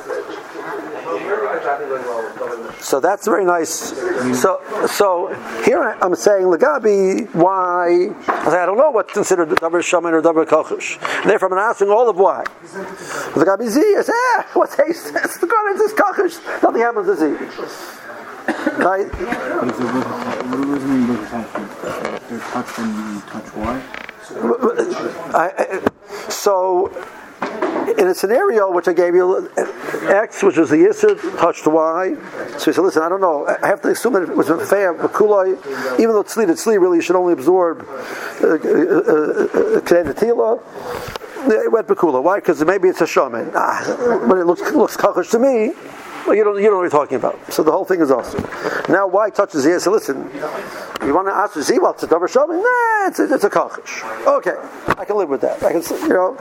So 2.80 3.00
that's 3.00 3.26
very 3.26 3.46
nice. 3.46 3.70
So, 4.40 4.62
so 4.88 5.28
here 5.64 5.82
I'm 6.02 6.16
saying 6.16 6.46
Lagabi, 6.46 7.34
why? 7.36 8.10
I, 8.28 8.66
don't 8.66 8.78
know 8.78 8.92
what's 8.92 9.14
considered 9.14 9.56
double 9.58 9.82
shaman 9.82 10.14
or 10.14 10.22
double 10.22 10.46
kochush. 10.46 11.00
Therefore, 11.24 11.52
I'm 11.54 11.60
asking 11.60 11.90
all 11.90 12.10
of 12.10 12.18
why. 12.18 12.44
Lagabi 13.34 13.68
Z, 13.68 13.80
I 13.80 14.02
say, 14.02 14.14
ah, 14.14 14.48
what's 14.54 14.76
haste? 14.76 15.12
It's 15.16 15.38
the 15.38 15.48
God, 15.48 15.76
it's 15.76 15.94
kochush. 15.94 16.64
Nothing 16.64 16.82
happens 16.82 17.08
to 17.08 17.16
Z. 17.16 17.36
Right? 18.78 19.10
What? 22.30 22.42
What, 22.42 22.54
what? 22.54 22.68
They're 22.76 22.86
when 22.86 23.16
you 23.16 23.22
touch 23.22 23.50
I, 25.34 25.82
so, 26.30 26.90
in 27.98 28.08
a 28.08 28.14
scenario 28.14 28.72
which 28.72 28.88
I 28.88 28.94
gave 28.94 29.16
you, 29.16 29.50
X, 30.08 30.44
which 30.44 30.58
was 30.58 30.70
the 30.70 30.76
Yisr, 30.76 31.18
touched 31.40 31.66
Y. 31.66 32.16
So 32.60 32.66
he 32.66 32.74
said, 32.74 32.84
listen, 32.84 33.02
I 33.02 33.10
don't 33.10 33.22
know. 33.22 33.48
I 33.48 33.66
have 33.66 33.82
to 33.82 33.90
assume 33.90 34.14
that 34.14 34.24
it 34.24 34.36
was 34.36 34.50
a 34.50 34.64
fair, 34.64 34.94
Kulai, 34.94 35.58
even 36.00 36.14
though 36.14 36.24
Tzli, 36.24 36.46
the 36.46 36.54
Tzli 36.54 36.80
really 36.80 37.02
should 37.02 37.16
only 37.16 37.34
absorb 37.34 37.82
uh, 37.82 38.48
uh, 38.48 38.54
uh, 38.54 38.58
Kedei 39.82 40.14
Tila. 40.14 40.62
It 41.52 41.72
went 41.72 41.88
Bekula. 41.88 42.22
Why? 42.22 42.40
Because 42.40 42.64
maybe 42.64 42.90
it's 42.90 43.02
a 43.02 43.08
shaman. 43.08 43.52
Ah, 43.56 43.82
but 44.28 44.38
it 44.38 44.46
looks 44.46 44.62
looks 44.74 44.98
to 44.98 45.40
me. 45.40 45.74
Well, 46.26 46.36
you 46.36 46.44
don't, 46.44 46.62
you 46.62 46.70
know 46.70 46.78
what 46.78 46.84
you're 46.84 46.90
talking 46.90 47.18
about. 47.18 47.52
So 47.52 47.64
the 47.64 47.72
whole 47.72 47.86
thing 47.86 48.02
is 48.02 48.12
awesome. 48.12 48.44
Now, 48.88 49.08
why 49.08 49.30
touches 49.30 49.64
here? 49.64 49.80
So 49.80 49.92
listen, 49.92 50.30
you 51.06 51.14
want 51.14 51.28
to 51.28 51.34
ask 51.34 51.54
to 51.54 51.64
see 51.64 51.80
what's 51.80 52.04
a 52.04 52.08
davar 52.08 52.30
shaman? 52.30 52.58
Nah, 52.58 53.08
it's 53.08 53.20
a, 53.20 53.34
it's 53.34 53.44
a 53.44 53.50
kachash. 53.50 54.28
Okay, 54.28 54.56
I 55.00 55.06
can 55.06 55.18
live 55.18 55.30
with 55.30 55.42
that. 55.42 55.64
I 55.64 55.72
can, 55.72 55.82
you 56.02 56.10
know. 56.10 56.38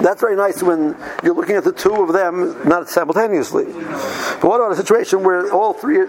That's 0.00 0.20
very 0.20 0.36
nice 0.36 0.62
when 0.62 0.96
you're 1.22 1.34
looking 1.34 1.54
at 1.54 1.64
the 1.64 1.72
two 1.72 1.94
of 2.02 2.12
them 2.12 2.56
not 2.66 2.88
simultaneously. 2.88 3.66
But 3.66 4.44
what 4.44 4.56
about 4.56 4.72
a 4.72 4.76
situation 4.76 5.22
where 5.22 5.52
all 5.52 5.74
three, 5.74 6.00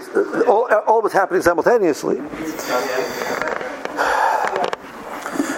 all, 0.48 0.68
all 0.88 1.06
it's 1.06 1.14
happening 1.14 1.42
simultaneously? 1.42 2.22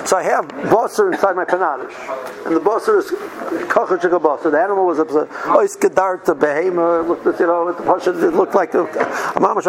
So 0.06 0.18
I 0.18 0.24
have 0.24 0.48
bosser 0.70 1.12
inside 1.12 1.36
my 1.36 1.46
panadish, 1.46 2.46
and 2.46 2.56
the 2.56 2.60
bosser 2.60 3.00
is 3.00 3.10
kachachik 3.70 4.22
bosser. 4.22 4.52
The 4.52 4.62
animal 4.62 4.86
was 4.86 5.00
a 5.00 5.06
ois 5.06 5.76
gedart, 5.76 6.26
the 6.26 6.36
behema 6.36 7.08
looked, 7.08 7.26
you 7.40 7.48
know, 7.48 7.70
it 7.70 8.34
looked 8.36 8.54
like 8.54 8.76
a, 8.76 8.84
a 8.84 9.40
mamash. 9.40 9.66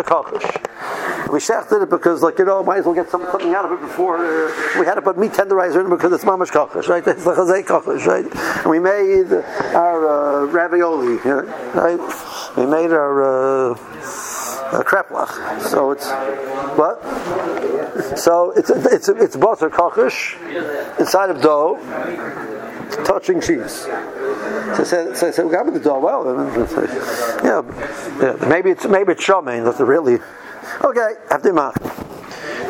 We 1.33 1.39
shechted 1.41 1.85
it 1.85 1.89
because, 1.89 2.23
like 2.23 2.39
you 2.39 2.45
know, 2.45 2.63
might 2.63 2.81
as 2.81 2.85
well 2.85 2.95
get 2.95 3.09
some, 3.09 3.23
something 3.31 3.55
out 3.55 3.65
of 3.65 3.73
it 3.73 3.81
before 3.81 4.19
uh, 4.19 4.79
we 4.79 4.85
had 4.85 4.97
to 4.97 5.03
put 5.03 5.17
meat 5.17 5.33
tenderizer 5.33 5.83
in 5.83 5.89
because 5.89 6.13
it's 6.13 6.25
mamash 6.25 6.51
kachash, 6.51 6.87
right? 6.87 7.07
It's 7.07 7.25
the 7.25 7.33
chazay 7.33 7.65
kachash, 7.65 8.05
right? 8.05 8.27
And 8.61 8.71
we 8.71 8.79
made 8.79 9.33
our 9.75 10.45
uh, 10.45 10.47
ravioli, 10.53 11.17
right? 11.17 12.57
We 12.59 12.67
made 12.67 12.93
our. 12.93 13.73
Uh, 13.73 14.36
uh, 14.73 14.83
kreplach. 14.83 15.61
So 15.61 15.91
it's 15.91 16.09
what? 16.77 17.03
So 18.19 18.53
it's 18.53 18.71
it's 18.71 19.09
it's 19.09 19.37
butter 19.37 19.71
kachish 19.71 20.37
inside 20.99 21.31
of 21.31 21.41
dough, 21.41 21.79
touching 23.05 23.41
cheese. 23.41 23.87
So 24.75 24.81
I 24.81 24.85
said, 24.85 25.17
so 25.17 25.29
I 25.29 25.31
said, 25.31 25.45
we 25.47 25.53
got 25.53 25.73
the 25.73 25.81
dough. 25.81 26.01
Well, 26.01 26.25
yeah, 27.45 27.63
yeah, 28.21 28.49
maybe 28.49 28.71
it's 28.71 28.87
maybe 28.87 29.13
it's 29.13 29.23
shaman. 29.23 29.65
That's 29.65 29.81
really 29.81 30.19
okay. 30.83 31.15
After 31.31 31.53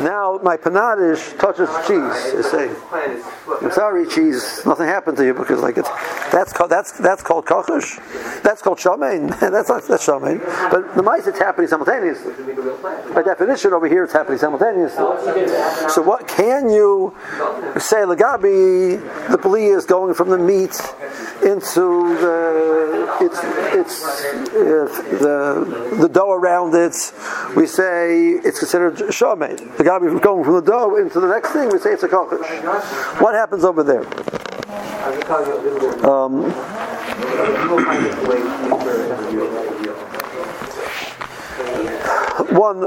now 0.03 0.39
my 0.43 0.57
panadish 0.57 1.39
touches 1.39 1.69
cheese. 1.87 2.35
It's 2.35 2.51
saying, 2.51 2.75
"I'm 3.63 3.73
sorry, 3.73 4.07
cheese. 4.07 4.65
Nothing 4.65 4.87
happened 4.87 5.17
to 5.19 5.25
you 5.25 5.35
because 5.35 5.61
like 5.61 5.79
it's 5.79 5.89
that's 6.33 6.53
called 6.53 6.71
that's 6.71 6.93
that's 6.93 7.23
called 7.23 7.47
kachush. 7.47 7.99
That's 8.43 8.63
called 8.63 8.79
shamein. 8.79 9.39
that's 9.53 9.69
not 9.69 9.85
that's 9.85 10.07
shamein. 10.07 10.41
But 10.71 10.95
the 10.95 11.03
mice 11.03 11.27
it's 11.27 11.39
happening 11.39 11.69
simultaneously. 11.69 12.33
By 13.15 13.23
definition, 13.23 13.73
over 13.73 13.89
here 13.89 14.05
it's 14.05 14.13
happening 14.13 14.39
simultaneously. 14.39 15.05
So 15.91 16.03
what 16.03 16.29
can 16.29 16.69
you 16.71 17.15
say? 17.79 17.99
Lagabi, 17.99 19.31
the 19.31 19.39
bli 19.39 19.67
is 19.67 19.85
going 19.85 20.15
from 20.15 20.31
the 20.31 20.39
meat 20.39 20.81
into 21.43 22.17
the 22.19 23.17
it's 23.21 23.39
it's 23.75 24.05
uh, 24.05 24.87
the 25.21 25.97
the 26.01 26.09
dough 26.09 26.33
around 26.33 26.75
it. 26.75 27.13
We 27.57 27.67
say 27.67 28.31
it's 28.31 28.59
considered 28.59 28.97
shamein. 28.97 29.77
The 29.87 30.01
guy 30.01 30.19
going 30.19 30.43
from 30.43 30.55
the 30.55 30.63
dough 30.63 30.97
into 30.97 31.21
the 31.21 31.29
next 31.29 31.51
thing, 31.51 31.69
we 31.69 31.79
say 31.79 31.93
it's 31.93 32.03
a 32.03 32.09
kokish. 32.09 33.21
What 33.21 33.37
happens 33.37 33.63
over 33.63 33.85
there? 33.85 34.01
Um, 36.05 36.43
one, 42.51 42.81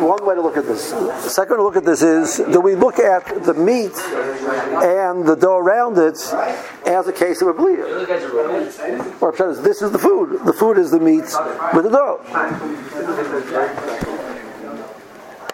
one 0.00 0.24
way 0.24 0.34
to 0.36 0.40
look 0.40 0.56
at 0.56 0.64
this. 0.64 0.90
The 0.90 1.28
second 1.28 1.50
way 1.50 1.56
to 1.58 1.64
look 1.64 1.76
at 1.76 1.84
this 1.84 2.00
is 2.00 2.40
do 2.50 2.58
we 2.58 2.74
look 2.74 2.98
at 2.98 3.44
the 3.44 3.52
meat 3.52 3.92
and 4.82 5.26
the 5.26 5.36
dough 5.38 5.58
around 5.58 5.98
it 5.98 6.16
as 6.86 7.08
a 7.08 7.12
case 7.12 7.42
of 7.42 7.48
a 7.48 7.52
bleed? 7.52 7.80
Or 9.20 9.32
this 9.36 9.82
is 9.82 9.92
the 9.92 10.00
food. 10.00 10.46
The 10.46 10.54
food 10.54 10.78
is 10.78 10.90
the 10.90 10.98
meat 10.98 11.30
with 11.74 11.84
the 11.84 11.90
dough. 11.90 14.08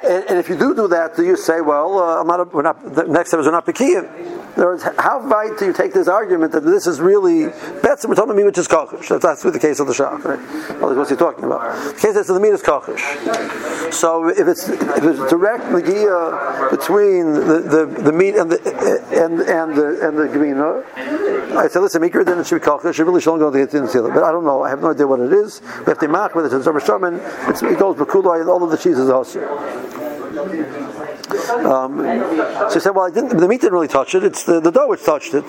And, 0.02 0.24
and, 0.28 0.38
if 0.38 0.48
you 0.48 0.56
do 0.56 0.74
do 0.74 0.86
that, 0.88 1.16
do 1.16 1.24
you 1.24 1.36
say, 1.36 1.60
well, 1.60 1.98
uh, 1.98 2.20
I'm 2.20 2.26
not, 2.26 2.40
a, 2.40 2.44
we're 2.44 2.62
not, 2.62 2.94
the 2.94 3.04
next 3.04 3.30
step 3.30 3.40
is 3.40 3.46
we're 3.46 3.52
not 3.52 3.66
Pekiyim? 3.66 4.47
In 4.58 4.64
other 4.64 4.72
words, 4.72 4.82
how 4.98 5.20
right 5.20 5.56
do 5.56 5.66
you 5.66 5.72
take 5.72 5.92
this 5.92 6.08
argument 6.08 6.50
that 6.50 6.64
this 6.64 6.88
is 6.88 7.00
really 7.00 7.44
that's 7.80 8.04
we're 8.04 8.16
talking 8.16 8.32
about 8.32 8.44
which 8.44 8.58
is 8.58 8.66
kachish? 8.66 9.06
That's, 9.06 9.22
that's 9.22 9.42
the 9.44 9.56
case 9.56 9.78
of 9.78 9.86
the 9.86 9.92
shach, 9.92 10.24
right? 10.24 10.80
Well, 10.80 10.96
what's 10.96 11.10
he 11.10 11.14
talking 11.14 11.44
about? 11.44 11.76
The 11.84 11.92
case 11.92 12.16
is 12.16 12.26
the 12.26 12.40
meat 12.40 12.48
is 12.48 12.60
kachish. 12.60 12.98
So 13.92 14.28
if 14.28 14.48
it's 14.48 14.68
if 14.68 15.04
it's 15.04 15.30
direct 15.30 15.62
nagia 15.66 16.72
between 16.72 17.34
the, 17.34 17.60
the, 17.60 18.02
the 18.02 18.12
meat 18.12 18.34
and 18.34 18.50
the 18.50 18.58
and 19.12 19.38
and 19.42 19.76
the 19.76 20.08
and 20.08 20.18
the 20.18 20.26
gemina, 20.26 20.84
I 21.56 21.68
say 21.68 21.78
listen, 21.78 22.02
mikra 22.02 22.24
then 22.24 22.40
it 22.40 22.46
should 22.48 22.60
be 22.60 22.66
kachish. 22.66 22.98
You 22.98 23.04
really 23.04 23.20
shouldn't 23.20 23.38
go 23.38 23.52
to 23.52 23.64
the 23.64 23.78
insilah, 23.78 24.12
but 24.12 24.24
I 24.24 24.32
don't 24.32 24.44
know. 24.44 24.64
I 24.64 24.70
have 24.70 24.82
no 24.82 24.90
idea 24.90 25.06
what 25.06 25.20
it 25.20 25.32
is. 25.32 25.62
But 25.84 25.92
if 25.92 26.00
they 26.00 26.08
mark 26.08 26.34
it, 26.34 26.40
it's 26.40 26.52
a 26.52 27.68
it 27.68 27.78
goes 27.78 27.96
bekulai 27.96 28.40
and 28.40 28.50
all 28.50 28.64
of 28.64 28.72
the 28.72 28.76
cheese 28.76 28.98
is 28.98 29.08
also. 29.08 29.38
Um, 31.48 31.98
so 31.98 32.74
he 32.74 32.80
said, 32.80 32.90
"Well, 32.90 33.06
I 33.06 33.10
didn't. 33.10 33.36
The 33.36 33.48
meat 33.48 33.60
didn't 33.60 33.72
really 33.72 33.88
touch 33.88 34.14
it. 34.14 34.24
It's 34.24 34.44
the, 34.48 34.60
the 34.60 34.70
dough 34.70 34.88
which 34.88 35.04
touched 35.04 35.34
it." 35.34 35.48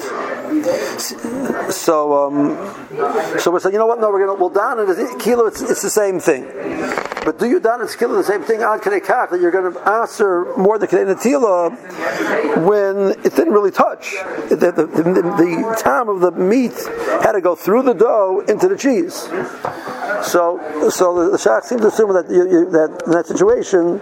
So, 1.72 1.96
um, 2.28 3.40
so 3.40 3.52
we 3.52 3.60
said, 3.60 3.74
"You 3.74 3.80
know 3.80 3.88
what? 3.88 4.00
No, 4.00 4.10
we're 4.12 4.26
gonna 4.26 4.40
we'll 4.40 4.50
down 4.50 4.80
it 4.80 5.20
kilo. 5.20 5.46
It's, 5.46 5.62
it's 5.62 5.82
the 5.82 5.90
same 5.90 6.20
thing." 6.20 6.44
But 7.26 7.38
do 7.38 7.48
you 7.48 7.60
down 7.60 7.82
it 7.82 7.96
kilo 7.98 8.16
the 8.16 8.24
same 8.24 8.44
thing 8.44 8.64
on 8.64 8.80
kadei 8.80 9.06
that 9.06 9.40
you're 9.40 9.52
going 9.52 9.72
to 9.74 9.90
answer 9.90 10.54
more 10.58 10.80
than 10.80 10.88
kadei 10.88 11.14
natila 11.14 11.70
when 12.66 13.12
it 13.26 13.36
didn't 13.36 13.54
really 13.54 13.72
touch? 13.72 14.16
The, 14.50 14.56
the, 14.56 14.86
the, 14.86 15.04
the 15.14 15.82
time 15.82 16.10
of 16.10 16.22
the 16.22 16.32
meat 16.32 16.74
had 17.24 17.34
to 17.34 17.42
go 17.42 17.56
through 17.56 17.84
the 17.84 17.94
dough 17.94 18.44
into 18.48 18.68
the 18.68 18.78
cheese. 18.78 19.28
So, 20.24 20.60
so 20.90 21.24
the, 21.24 21.32
the 21.32 21.38
shach 21.38 21.64
seems 21.64 21.82
to 21.82 21.88
assume 21.88 22.14
that 22.14 22.30
you, 22.30 22.50
you, 22.50 22.70
that 22.72 23.04
in 23.06 23.12
that 23.12 23.28
situation, 23.28 24.02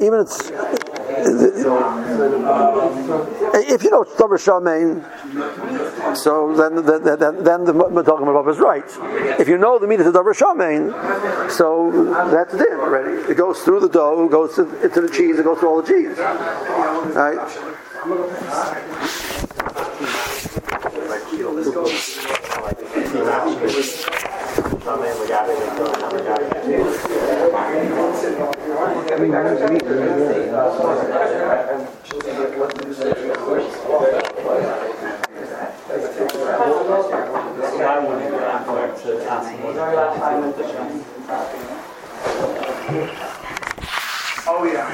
even 0.00 0.20
it's 0.20 0.50
Uh, 1.16 1.22
if 3.54 3.82
you 3.82 3.90
know 3.90 4.02
it's 4.02 4.12
davar 4.16 4.36
shamein, 4.36 5.02
so 6.14 6.54
then 6.54 6.84
then, 6.84 7.02
then, 7.18 7.42
then 7.42 7.64
the 7.64 7.72
Madagam 7.72 8.48
is 8.50 8.58
right. 8.58 8.84
If 9.40 9.48
you 9.48 9.56
know 9.56 9.78
the 9.78 9.86
meat 9.86 10.00
is 10.00 10.06
davar 10.12 10.34
shamein, 10.34 10.92
so 11.50 11.90
that's 12.30 12.52
it 12.54 12.72
already. 12.72 13.22
It 13.30 13.36
goes 13.36 13.62
through 13.62 13.80
the 13.80 13.88
dough, 13.88 14.28
goes 14.28 14.56
to, 14.56 14.68
into 14.82 15.00
the 15.00 15.08
cheese, 15.08 15.38
it 15.38 15.44
goes 15.44 15.58
through 15.58 15.70
all 15.70 15.80
the 15.80 15.88
cheese. 15.88 16.18
Right? 17.16 17.38
Oh 44.48 44.64
yeah. 44.64 44.86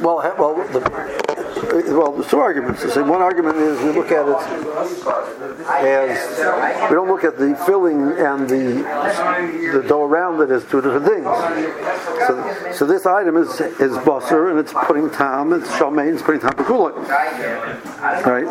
Well, 0.00 0.18
well, 0.38 0.54
the, 0.54 1.51
well, 1.72 2.12
there's 2.12 2.28
two 2.28 2.38
arguments. 2.38 2.82
The 2.82 3.04
One 3.04 3.22
argument 3.22 3.56
is 3.56 3.80
we 3.82 3.92
look 3.92 4.10
at 4.10 4.28
it 4.28 4.36
as 5.82 6.90
we 6.90 6.94
don't 6.94 7.08
look 7.08 7.24
at 7.24 7.38
the 7.38 7.54
filling 7.66 8.12
and 8.18 8.48
the 8.48 8.82
the 9.72 9.84
dough 9.88 10.02
around 10.02 10.40
it 10.40 10.50
as 10.50 10.64
two 10.64 10.80
different 10.80 11.06
things. 11.06 11.24
So, 12.26 12.72
so 12.72 12.86
this 12.86 13.06
item 13.06 13.36
is 13.36 13.48
is 13.60 13.96
busser 13.98 14.50
and 14.50 14.58
it's 14.58 14.72
putting 14.72 15.10
tam, 15.10 15.52
it's 15.52 15.68
shamain, 15.76 16.14
it's 16.14 16.22
putting 16.22 16.40
tam 16.40 16.52
pekulah. 16.52 16.92
Right? 18.26 18.46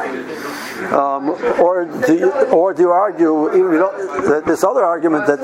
Um, 0.93 1.29
or 1.59 1.85
do 1.85 2.15
you, 2.15 2.31
or 2.47 2.73
do 2.73 2.81
you 2.83 2.89
argue 2.89 3.49
even 3.49 3.73
you 3.73 4.41
this 4.45 4.63
other 4.63 4.83
argument 4.83 5.27
that 5.27 5.39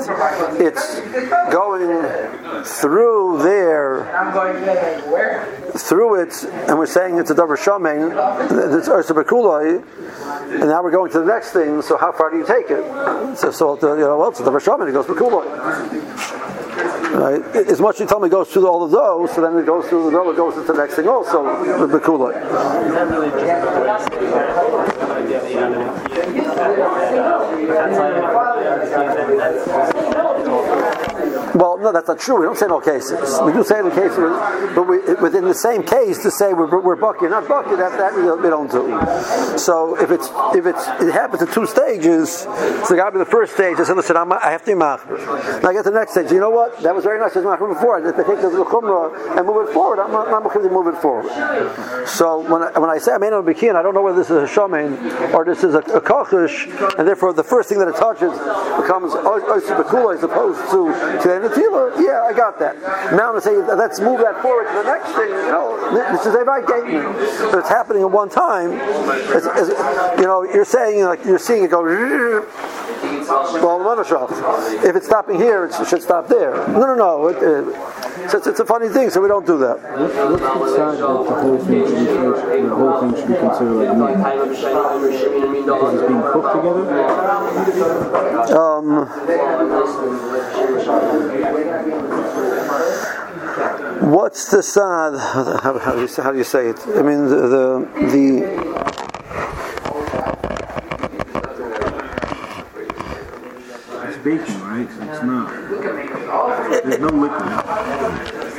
it's 0.58 1.00
going 1.52 2.64
through 2.64 3.42
there 3.42 4.04
through 5.76 6.22
it, 6.22 6.44
and 6.44 6.78
we're 6.78 6.86
saying 6.86 7.18
it's 7.18 7.30
a 7.30 7.34
davar 7.34 7.58
shamein, 7.68 8.12
ursa 8.88 9.14
and 10.48 10.68
now 10.68 10.82
we're 10.82 10.90
going 10.90 11.12
to 11.12 11.18
the 11.20 11.26
next 11.26 11.52
thing. 11.52 11.82
So 11.82 11.96
how 11.98 12.12
far 12.12 12.30
do 12.30 12.38
you 12.38 12.46
take 12.46 12.70
it? 12.70 12.84
So, 13.36 13.50
so 13.50 13.78
uh, 13.82 13.94
you 13.94 14.00
know, 14.00 14.18
well, 14.18 14.30
it's 14.30 14.40
davar 14.40 14.60
shamein. 14.60 14.88
It 14.88 14.92
goes 14.92 15.06
bekuloi. 15.06 15.44
Right? 17.08 17.42
As 17.68 17.80
much 17.80 17.96
as 17.96 18.00
you 18.00 18.06
tell 18.06 18.20
me 18.20 18.28
it 18.28 18.30
goes 18.30 18.48
through 18.50 18.66
all 18.66 18.82
of 18.82 18.90
those, 18.90 19.34
so 19.34 19.40
then 19.40 19.58
it 19.58 19.66
goes 19.66 19.88
through 19.88 20.10
the 20.10 20.10
dough, 20.10 20.30
it 20.30 20.36
goes 20.36 20.56
into 20.56 20.72
the 20.72 20.78
next 20.78 20.94
thing 20.94 21.08
also, 21.08 21.42
the 21.86 21.98
bekuloi. 21.98 22.34
Well, 31.54 31.78
no, 31.78 31.92
that's 31.92 32.08
not 32.08 32.18
true. 32.18 32.38
We 32.40 32.46
don't 32.46 32.58
say 32.58 32.66
in 32.66 32.72
all 32.72 32.80
cases. 32.80 33.38
We 33.44 33.52
do 33.52 33.62
say 33.64 33.78
in 33.80 33.90
cases, 33.90 34.18
but 34.74 34.84
we, 34.88 34.98
within 35.22 35.44
the 35.44 35.54
same 35.54 35.82
case, 35.82 36.22
to 36.22 36.30
say 36.30 36.52
we're, 36.52 36.80
we're 36.80 36.96
bucky 36.96 37.26
or 37.26 37.30
not 37.30 37.48
bucky, 37.48 37.76
that, 37.76 37.92
that 37.98 38.14
we 38.14 38.22
don't- 38.22 38.42
we 38.42 38.48
don't 38.48 38.70
do. 38.70 39.58
So 39.58 39.96
if 40.00 40.10
it's 40.10 40.28
if 40.54 40.66
it's 40.66 40.86
it 41.00 41.12
happens 41.12 41.42
in 41.42 41.48
two 41.48 41.66
stages, 41.66 42.30
so 42.42 42.88
the 42.88 42.96
guy 42.96 43.08
in 43.08 43.18
the 43.18 43.24
first 43.24 43.54
stage, 43.54 43.76
I 43.78 43.92
listen, 43.92 44.16
I'm, 44.16 44.32
I 44.32 44.50
have 44.50 44.64
to 44.64 44.72
be. 44.72 44.74
Now 44.78 44.98
I 45.68 45.72
get 45.72 45.84
to 45.84 45.90
the 45.90 45.98
next 45.98 46.12
stage. 46.12 46.30
You 46.30 46.40
know 46.40 46.50
what? 46.50 46.78
That 46.82 46.94
was 46.94 47.04
very 47.04 47.18
nice. 47.18 47.36
I 47.36 47.40
was 47.40 47.46
machmer 47.46 47.68
before. 47.74 47.96
I 47.98 48.00
take 48.12 48.16
the 48.16 48.64
chumrah 48.64 49.36
and 49.36 49.46
move 49.46 49.68
it 49.68 49.72
forward. 49.72 49.98
I'm 49.98 50.12
not, 50.12 50.28
I'm 50.28 50.42
to 50.48 50.70
move 50.70 50.86
it 50.88 51.00
forward. 51.00 51.26
So 52.06 52.40
when 52.50 52.62
I, 52.62 52.78
when 52.78 52.90
I 52.90 52.98
say 52.98 53.12
I'm 53.12 53.22
in 53.22 53.32
bikin, 53.32 53.74
I 53.74 53.82
don't 53.82 53.94
know 53.94 54.02
whether 54.02 54.18
this 54.18 54.30
is 54.30 54.36
a 54.36 54.46
shaman 54.46 54.94
or 55.34 55.44
this 55.44 55.64
is 55.64 55.74
a, 55.74 55.80
a 55.80 56.00
and 56.98 57.06
therefore 57.06 57.32
the 57.32 57.44
first 57.44 57.68
thing 57.68 57.78
that 57.78 57.88
it 57.88 57.96
touches 57.96 58.32
becomes 58.80 59.12
oh, 59.14 59.40
oh, 59.42 59.60
oisu 59.60 59.76
bekula 59.76 60.16
as 60.16 60.22
opposed 60.22 60.60
to 60.70 60.88
to 61.22 61.34
Tila, 61.48 62.00
yeah, 62.00 62.22
I 62.22 62.32
got 62.32 62.58
that. 62.58 62.80
Now 63.12 63.32
I'm 63.32 63.32
going 63.32 63.34
to 63.36 63.40
say, 63.40 63.56
let's 63.74 64.00
move 64.00 64.20
that 64.20 64.40
forward 64.42 64.68
to 64.68 64.74
the 64.74 64.84
next 64.84 65.12
thing. 65.12 65.28
You 65.28 65.52
know, 65.52 65.94
this 65.94 66.26
is 66.26 66.34
a 66.34 66.44
right 66.44 66.66
But 67.50 67.58
it's 67.58 67.68
happening 67.68 68.02
at 68.02 68.10
one 68.10 68.28
time. 68.28 68.72
It's, 68.72 69.46
it's, 69.46 70.20
you 70.20 70.26
know, 70.26 70.44
you're 70.44 70.64
saying 70.64 71.04
like 71.04 71.24
you're 71.24 71.38
seeing 71.38 71.64
it 71.64 71.70
go. 71.70 71.82
Well, 73.28 73.78
if 74.84 74.96
it's 74.96 75.06
stopping 75.06 75.36
here, 75.36 75.66
it 75.66 75.74
should 75.86 76.02
stop 76.02 76.28
there. 76.28 76.54
No, 76.68 76.80
no, 76.80 76.94
no. 76.94 77.28
It, 77.28 77.36
it, 77.36 77.64
it's, 78.24 78.46
it's 78.46 78.60
a 78.60 78.64
funny 78.64 78.88
thing, 78.88 79.10
so 79.10 79.20
we 79.20 79.28
don't 79.28 79.46
do 79.46 79.58
that. 79.58 79.78
What's 79.80 80.14
the 80.14 80.78
that 80.78 80.98
the 80.98 81.06
whole 81.06 81.58
thing 81.58 81.86
should 81.86 81.96
be, 81.96 82.04
the 82.62 82.74
whole 82.74 83.00
thing 83.00 83.14
should 83.16 83.28
be 83.28 83.34
considered 83.34 83.74
like 83.74 83.96
meat? 85.48 85.66
It's 85.68 86.02
being 86.08 86.22
cooked 86.22 86.52
together? 86.56 86.84
Um, 88.56 89.06
what's 94.10 94.50
the 94.50 94.62
sad? 94.62 95.14
How, 95.18 95.78
how, 95.78 95.92
do 95.94 96.00
you, 96.00 96.08
how 96.22 96.32
do 96.32 96.38
you 96.38 96.44
say 96.44 96.68
it? 96.68 96.80
I 96.88 97.02
mean, 97.02 97.26
the 97.28 97.48
the, 97.48 97.88
the 98.10 98.97
Right? 104.36 104.88
It's 104.88 105.22
not. 105.22 105.50
There's 106.84 107.00
no 107.00 107.08
liquid. 107.08 108.58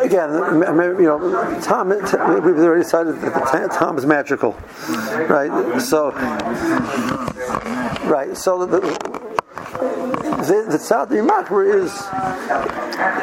again, 0.00 0.32
you 0.32 1.06
know, 1.06 1.60
Tom. 1.60 1.88
We've 1.88 2.04
already 2.04 2.82
decided 2.82 3.20
that 3.20 3.72
Tom 3.72 3.98
is 3.98 4.06
magical, 4.06 4.56
right? 5.28 5.80
So, 5.80 6.10
right. 8.08 8.36
So 8.36 8.66
the 8.66 9.21
the, 10.46 10.66
the 10.70 10.78
tzad 10.78 11.10
is 11.12 11.92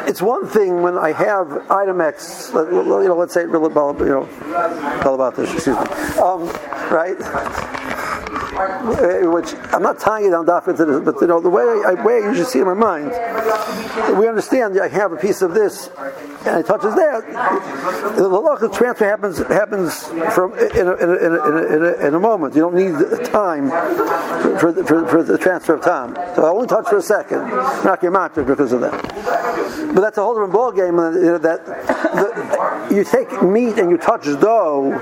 it's 0.08 0.22
one 0.22 0.46
thing 0.46 0.82
when 0.82 0.96
I 0.98 1.12
have 1.12 1.70
item 1.70 2.00
X, 2.00 2.50
you 2.54 2.84
know, 2.84 3.16
let's 3.16 3.34
say, 3.34 3.42
you 3.42 3.48
know, 3.48 4.28
about 5.14 5.36
this, 5.36 5.52
excuse 5.52 5.76
me, 5.76 5.82
um, 6.18 6.46
right? 6.90 7.16
Uh, 8.60 9.30
Which 9.30 9.54
I'm 9.72 9.82
not 9.82 9.98
tying 9.98 10.26
it 10.26 10.30
down 10.30 10.44
daf 10.44 10.68
into 10.68 10.84
this, 10.84 11.00
but 11.00 11.20
you 11.20 11.26
know 11.26 11.40
the 11.40 11.48
way 11.48 11.62
I, 11.62 11.94
way 12.04 12.16
I 12.16 12.28
usually 12.28 12.44
see 12.44 12.58
in 12.58 12.66
my 12.66 12.74
mind, 12.74 13.10
we 14.18 14.28
understand. 14.28 14.78
I 14.80 14.88
have 14.88 15.12
a 15.12 15.16
piece 15.16 15.42
of 15.42 15.54
this, 15.54 15.88
and 16.46 16.60
it 16.60 16.66
touches 16.66 16.94
that. 16.94 18.14
The 18.16 18.28
local 18.28 18.68
transfer 18.70 19.04
happens 19.04 19.38
happens 19.38 20.04
from 20.34 20.52
in 20.58 20.86
a, 20.88 20.94
in 20.94 21.10
a, 21.10 21.14
in 21.14 21.32
a, 21.32 21.76
in 21.76 21.84
a, 21.84 22.06
in 22.08 22.14
a 22.14 22.20
moment. 22.20 22.54
You 22.54 22.62
don't 22.62 22.74
need 22.74 23.24
time 23.26 23.68
for 24.58 24.72
the, 24.72 24.84
for, 24.84 25.06
for 25.08 25.22
the 25.22 25.38
transfer 25.38 25.74
of 25.74 25.82
time. 25.82 26.14
So 26.34 26.44
I 26.44 26.50
only 26.50 26.66
touch 26.68 26.88
for 26.88 26.98
a 26.98 27.02
second, 27.02 27.48
not 27.84 28.02
your 28.02 28.12
matter 28.12 28.42
because 28.44 28.72
of 28.72 28.80
that. 28.80 28.92
But 29.94 30.00
that's 30.02 30.18
a 30.18 30.22
whole 30.22 30.34
different 30.34 30.52
ball 30.52 30.72
game. 30.72 30.98
uh, 30.98 31.10
You 31.10 31.20
know, 31.22 31.38
that 31.38 31.64
the, 31.66 32.94
you 32.94 33.04
take 33.04 33.42
meat 33.42 33.78
and 33.78 33.90
you 33.90 33.96
touch 33.98 34.24
dough. 34.40 34.92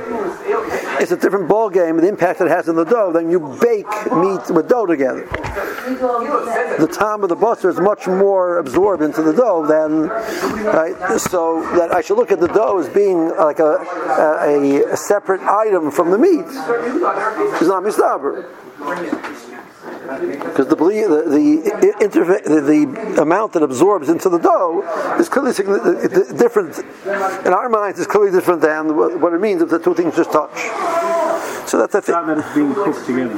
It's 1.00 1.12
a 1.12 1.16
different 1.16 1.48
ball 1.48 1.70
game. 1.70 1.96
The 1.98 2.08
impact 2.08 2.40
it 2.40 2.48
has 2.48 2.68
on 2.68 2.74
the 2.76 2.84
dough 2.84 3.12
than 3.12 3.30
you 3.30 3.38
bake 3.60 3.86
meat 4.12 4.50
with 4.50 4.68
dough 4.68 4.86
together. 4.86 5.26
The 5.26 6.88
time 6.90 7.22
of 7.22 7.28
the 7.28 7.36
butter 7.36 7.68
is 7.68 7.78
much 7.80 8.06
more 8.06 8.58
absorbed 8.58 8.77
into 9.02 9.22
the 9.22 9.32
dough 9.32 9.66
then 9.66 10.08
right. 10.64 10.96
So 11.20 11.60
that 11.76 11.92
I 11.92 12.00
should 12.00 12.16
look 12.16 12.30
at 12.30 12.40
the 12.40 12.48
dough 12.48 12.78
as 12.78 12.88
being 12.88 13.28
like 13.36 13.58
a 13.58 13.76
a, 14.42 14.92
a 14.92 14.96
separate 14.96 15.42
item 15.42 15.90
from 15.90 16.10
the 16.10 16.18
meat. 16.18 16.46
It's 16.46 17.68
not 17.68 17.82
mistaber. 17.82 18.46
Because 20.08 20.68
the, 20.68 20.76
the 20.76 21.70
the, 21.82 21.92
interve- 22.00 22.44
the 22.44 22.60
the 22.60 23.20
amount 23.20 23.52
that 23.52 23.62
absorbs 23.62 24.08
into 24.08 24.28
the 24.28 24.38
dough 24.38 24.82
is 25.18 25.28
clearly 25.28 25.52
different 25.52 26.78
in 27.46 27.52
our 27.52 27.68
minds 27.68 27.98
is 27.98 28.06
clearly 28.06 28.30
different 28.30 28.62
than 28.62 28.96
what 28.96 29.34
it 29.34 29.40
means 29.40 29.60
if 29.60 29.68
the 29.68 29.78
two 29.78 29.94
things 29.94 30.16
just 30.16 30.32
touch. 30.32 30.56
So 31.68 31.76
that's 31.78 32.06
the 32.06 32.12
not 32.12 32.26
thing. 32.26 32.36
that 32.36 32.38
it's 32.38 32.54
being 32.54 32.72
cooked 32.74 33.04
together. 33.04 33.34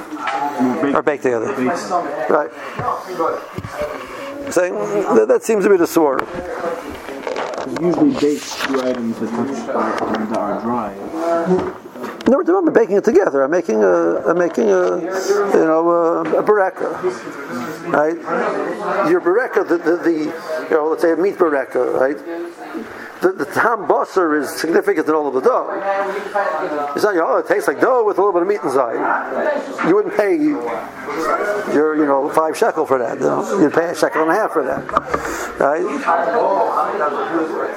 More 0.62 0.82
baked. 0.82 0.96
Or 0.96 1.02
baked 1.02 1.22
together. 1.24 1.48
Baked. 1.56 1.90
Right. 2.30 2.50
Saying 4.50 4.74
that, 4.74 5.26
that 5.28 5.42
seems 5.42 5.64
to 5.64 5.70
be 5.70 5.76
the 5.76 5.86
sword. 5.86 6.26
Usually 7.80 8.12
baked 8.18 8.50
two 8.62 8.82
items 8.82 9.18
that 9.20 9.30
touch 9.30 10.36
are, 10.36 10.60
dry. 10.60 10.94
No, 12.26 12.40
I'm 12.40 12.72
baking 12.72 12.96
it 12.96 13.04
together. 13.04 13.42
I'm 13.42 13.50
making 13.50 13.82
a, 13.82 14.18
I'm 14.26 14.38
making 14.38 14.70
a, 14.70 14.98
you 15.00 15.64
know, 15.64 15.90
a, 15.90 16.20
a 16.38 16.42
bareka, 16.42 17.02
right? 17.92 18.16
Your 19.10 19.20
bareka, 19.20 19.66
the, 19.68 19.78
the, 19.78 19.96
the, 19.96 20.12
you 20.12 20.70
know, 20.70 20.88
let's 20.88 21.02
say 21.02 21.12
a 21.12 21.16
meat 21.16 21.36
bareka, 21.36 21.94
right? 21.94 22.16
The, 23.20 23.32
the 23.32 23.44
tam 23.44 23.86
basar 23.86 24.40
is 24.40 24.48
significant 24.50 25.06
in 25.06 25.14
all 25.14 25.28
of 25.28 25.34
the 25.34 25.40
dough. 25.40 25.68
It's 26.96 27.04
not, 27.04 27.16
oh, 27.16 27.36
it 27.38 27.46
tastes 27.46 27.68
like 27.68 27.80
dough 27.80 28.04
with 28.04 28.18
a 28.18 28.20
little 28.20 28.32
bit 28.32 28.42
of 28.42 28.48
meat 28.48 28.60
inside. 28.64 28.96
You 29.86 29.94
wouldn't 29.94 30.16
pay 30.16 30.36
your, 30.36 31.96
you 31.96 32.06
know, 32.06 32.30
five 32.30 32.56
shekel 32.56 32.86
for 32.86 32.98
that. 32.98 33.20
You'd 33.60 33.72
pay 33.72 33.90
a 33.90 33.94
shekel 33.94 34.22
and 34.22 34.30
a 34.30 34.34
half 34.34 34.52
for 34.52 34.64
that, 34.64 34.90
right? 35.60 35.84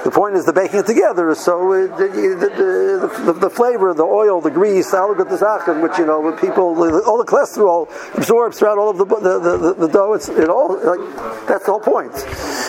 The 0.04 0.12
point 0.12 0.36
is 0.36 0.46
the 0.46 0.54
baking 0.54 0.80
it 0.80 0.86
together 0.86 1.30
is 1.30 1.39
so 1.39 1.72
uh, 1.72 1.76
it, 1.76 1.98
the, 1.98 2.50
the, 2.50 3.08
the, 3.26 3.34
the 3.34 3.50
flavor, 3.50 3.94
the 3.94 4.04
oil, 4.04 4.41
the 4.41 4.52
grease, 4.52 4.91
the 4.91 4.98
alugatazachin, 4.98 5.82
which 5.82 5.98
you 5.98 6.06
know, 6.06 6.20
with 6.20 6.39
people, 6.39 6.76
all 7.06 7.18
the 7.18 7.26
cholesterol 7.26 7.88
absorbs 8.18 8.60
throughout 8.60 8.78
all 8.78 8.89
of 8.89 8.98
the 8.98 9.06
the, 9.06 9.39
the, 9.39 9.74
the 9.74 9.88
dough. 9.88 10.14
It's 10.14 10.30
it 10.30 10.50
all 10.50 10.76
like 10.84 11.00
that's 11.48 11.66
the 11.66 11.72
whole 11.72 11.80
point. 11.80 12.14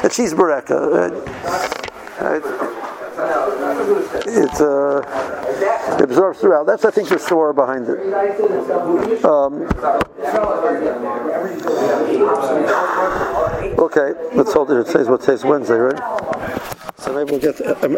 A 0.05 0.09
cheese. 0.09 0.35
Right? 0.35 1.84
It, 4.26 4.60
uh, 4.60 5.02
it 5.94 6.02
absorbs 6.02 6.40
throughout. 6.40 6.66
That's 6.66 6.84
I 6.84 6.90
think 6.90 7.08
the 7.08 7.18
story 7.18 7.54
behind 7.54 7.88
it. 7.88 9.24
Um, 9.24 9.62
okay, 13.78 14.12
let's 14.34 14.52
hold 14.52 14.70
it. 14.70 14.78
It 14.78 14.86
says 14.88 15.08
what 15.08 15.22
says 15.22 15.44
Wednesday, 15.44 15.76
right? 15.76 15.98
So 16.98 17.12
maybe 17.12 17.32
we'll 17.32 17.40
get. 17.40 17.60